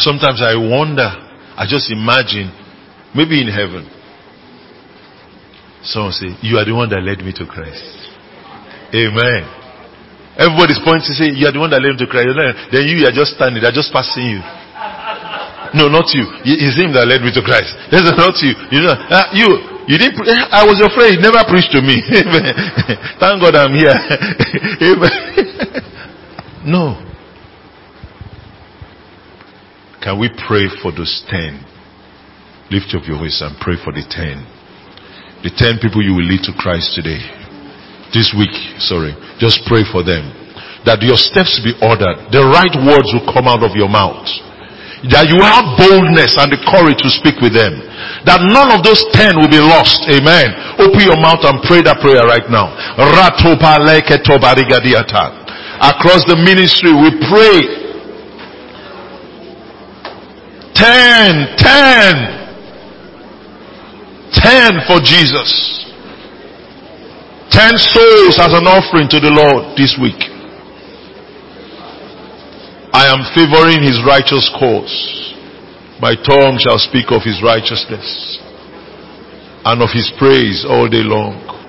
Sometimes 0.00 0.40
I 0.40 0.56
wonder, 0.56 1.08
I 1.56 1.68
just 1.68 1.92
imagine, 1.92 2.48
maybe 3.14 3.40
in 3.40 3.48
heaven, 3.52 3.84
someone 5.84 6.12
say, 6.12 6.32
you 6.40 6.56
are 6.56 6.64
the 6.64 6.74
one 6.74 6.88
that 6.88 7.04
led 7.04 7.20
me 7.20 7.32
to 7.36 7.44
Christ. 7.44 7.84
Amen. 8.96 9.44
Everybody's 10.40 10.80
pointing 10.80 11.04
to 11.08 11.14
say, 11.14 11.28
you 11.36 11.44
are 11.44 11.52
the 11.52 11.60
one 11.60 11.68
that 11.70 11.84
led 11.84 11.94
me 11.94 12.00
to 12.00 12.08
Christ. 12.08 12.32
Then 12.72 12.88
you 12.88 13.04
are 13.04 13.12
just 13.12 13.36
standing, 13.36 13.60
they're 13.60 13.76
just 13.76 13.92
passing 13.92 14.24
you. 14.24 14.40
No, 15.74 15.86
not 15.86 16.10
you. 16.16 16.26
It's 16.42 16.74
him 16.74 16.90
that 16.98 17.06
led 17.06 17.22
me 17.22 17.30
to 17.30 17.42
Christ. 17.42 17.70
That's 17.92 18.10
not 18.18 18.34
you. 18.42 18.56
You 18.74 18.80
know, 18.82 18.94
uh, 18.96 19.30
you, 19.30 19.46
you 19.86 19.96
didn't. 19.98 20.18
Pre- 20.18 20.26
I 20.58 20.66
was 20.66 20.82
your 20.82 20.90
friend. 20.90 21.14
You 21.14 21.22
never 21.22 21.46
preached 21.46 21.70
to 21.76 21.80
me. 21.82 22.02
Thank 23.22 23.38
God 23.38 23.54
I'm 23.54 23.74
here. 23.78 23.94
no. 26.66 27.09
Can 30.00 30.18
we 30.18 30.32
pray 30.48 30.68
for 30.80 30.92
those 30.92 31.24
ten? 31.28 31.60
Lift 32.72 32.94
up 32.96 33.04
your 33.04 33.18
voice 33.18 33.42
and 33.44 33.52
pray 33.60 33.76
for 33.84 33.92
the 33.92 34.04
ten. 34.08 34.46
The 35.44 35.52
ten 35.52 35.76
people 35.80 36.00
you 36.00 36.16
will 36.16 36.24
lead 36.24 36.44
to 36.48 36.56
Christ 36.56 36.96
today. 36.96 37.20
This 38.12 38.32
week, 38.36 38.52
sorry. 38.80 39.12
Just 39.36 39.64
pray 39.68 39.84
for 39.88 40.04
them. 40.04 40.32
That 40.88 41.04
your 41.04 41.20
steps 41.20 41.60
be 41.60 41.76
ordered. 41.84 42.32
The 42.32 42.40
right 42.40 42.72
words 42.80 43.12
will 43.12 43.28
come 43.28 43.44
out 43.44 43.60
of 43.60 43.76
your 43.76 43.92
mouth. 43.92 44.24
That 45.08 45.28
you 45.32 45.40
have 45.40 45.80
boldness 45.80 46.36
and 46.36 46.52
the 46.52 46.60
courage 46.60 47.00
to 47.00 47.08
speak 47.08 47.40
with 47.40 47.56
them. 47.56 47.80
That 48.28 48.44
none 48.52 48.68
of 48.68 48.84
those 48.84 49.00
ten 49.16 49.36
will 49.36 49.48
be 49.48 49.60
lost. 49.60 50.04
Amen. 50.12 50.52
Open 50.76 51.00
your 51.00 51.16
mouth 51.20 51.40
and 51.44 51.60
pray 51.64 51.80
that 51.84 52.04
prayer 52.04 52.24
right 52.28 52.44
now. 52.52 52.72
Across 55.80 56.28
the 56.28 56.36
ministry, 56.36 56.92
we 56.92 57.08
pray 57.32 57.79
Ten, 60.80 61.56
ten, 61.58 62.14
ten 64.32 64.70
for 64.88 64.96
Jesus. 65.04 65.84
Ten 67.50 67.76
souls 67.76 68.40
as 68.40 68.54
an 68.56 68.64
offering 68.64 69.08
to 69.10 69.20
the 69.20 69.28
Lord 69.28 69.76
this 69.76 69.98
week. 70.00 70.16
I 72.96 73.12
am 73.12 73.28
favoring 73.36 73.84
his 73.84 74.00
righteous 74.08 74.48
cause. 74.58 75.36
My 76.00 76.14
tongue 76.16 76.56
shall 76.56 76.78
speak 76.78 77.12
of 77.12 77.20
his 77.28 77.42
righteousness 77.44 78.40
and 79.66 79.82
of 79.82 79.90
his 79.92 80.10
praise 80.18 80.64
all 80.66 80.88
day 80.88 81.04
long. 81.04 81.59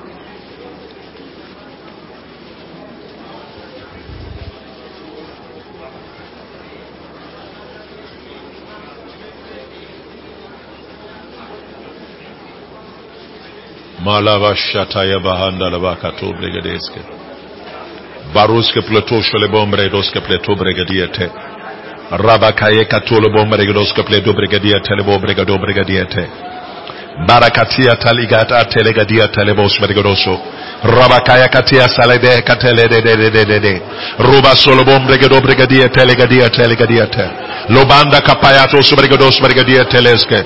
شا 14.56 14.84
تھا 14.84 15.04
Burroughs 18.34 18.72
کے 18.74 18.82
پلے 18.82 19.00
ٹھوس 19.00 19.36
والے 19.36 19.48
بومبرے 19.48 19.92
گو 19.92 19.98
اس 19.98 20.12
کے 20.12 20.20
پلے 20.20 20.38
تھوبر 20.38 20.72
کے 20.72 20.84
دیئے 20.84 21.06
تھے۔ 21.06 21.28
رابا 22.12 22.50
کھائے 22.52 22.84
کا 22.84 23.00
ٹولو 23.00 23.30
بوم 23.30 23.56
گڈو 23.56 23.80
اس 23.80 23.94
کے 23.94 24.02
پلے 24.02 24.20
ڈوبر 24.20 24.46
کے 24.46 24.60
دئے 24.60 24.80
تھے 24.80 24.96
بھر 25.58 25.72
کے 25.72 25.84
دیئے 25.84 26.04
تھے۔ 26.04 26.26
Barakatia 27.28 27.96
taligata 27.96 28.66
telegadia 28.66 29.28
telebos 29.28 29.80
brigadoso. 29.80 30.40
Rabakaya 30.84 31.48
katia 31.50 31.88
salede 31.88 32.42
katele 32.42 32.88
de 32.88 33.02
de 33.02 33.16
de 33.16 33.46
de 33.46 33.60
de. 33.60 33.82
Ruba 34.18 34.56
solo 34.56 34.84
bombre 34.84 35.18
gado 35.18 35.42
brigadia 35.42 35.90
telegadia 35.90 36.50
telegadiete. 36.50 37.30
Lobanda 37.70 38.22
kapayato 38.22 38.82
subrigados 38.82 39.40
brigadia 39.42 39.86
teleske. 39.86 40.44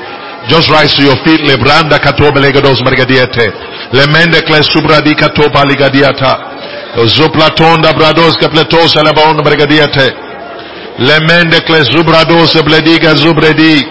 Just 0.50 0.70
rise 0.70 0.96
to 0.96 1.04
your 1.04 1.18
feet. 1.24 1.42
Lebranda 1.42 2.00
katoba 2.00 2.40
legados 2.40 2.82
margadiete. 2.82 3.54
Lemende 3.94 4.42
kle 4.42 4.64
subradi 4.64 5.16
katoba 5.16 5.64
ligadiata. 5.64 6.40
Zoplatonda 7.06 7.94
brados 7.94 8.38
kapletos 8.38 8.98
alabon 8.98 9.42
margadiete. 9.44 10.14
Lemende 10.98 11.62
kle 11.62 11.84
zubrados 11.84 12.54
blediga 12.64 13.16
zubredi. 13.16 13.88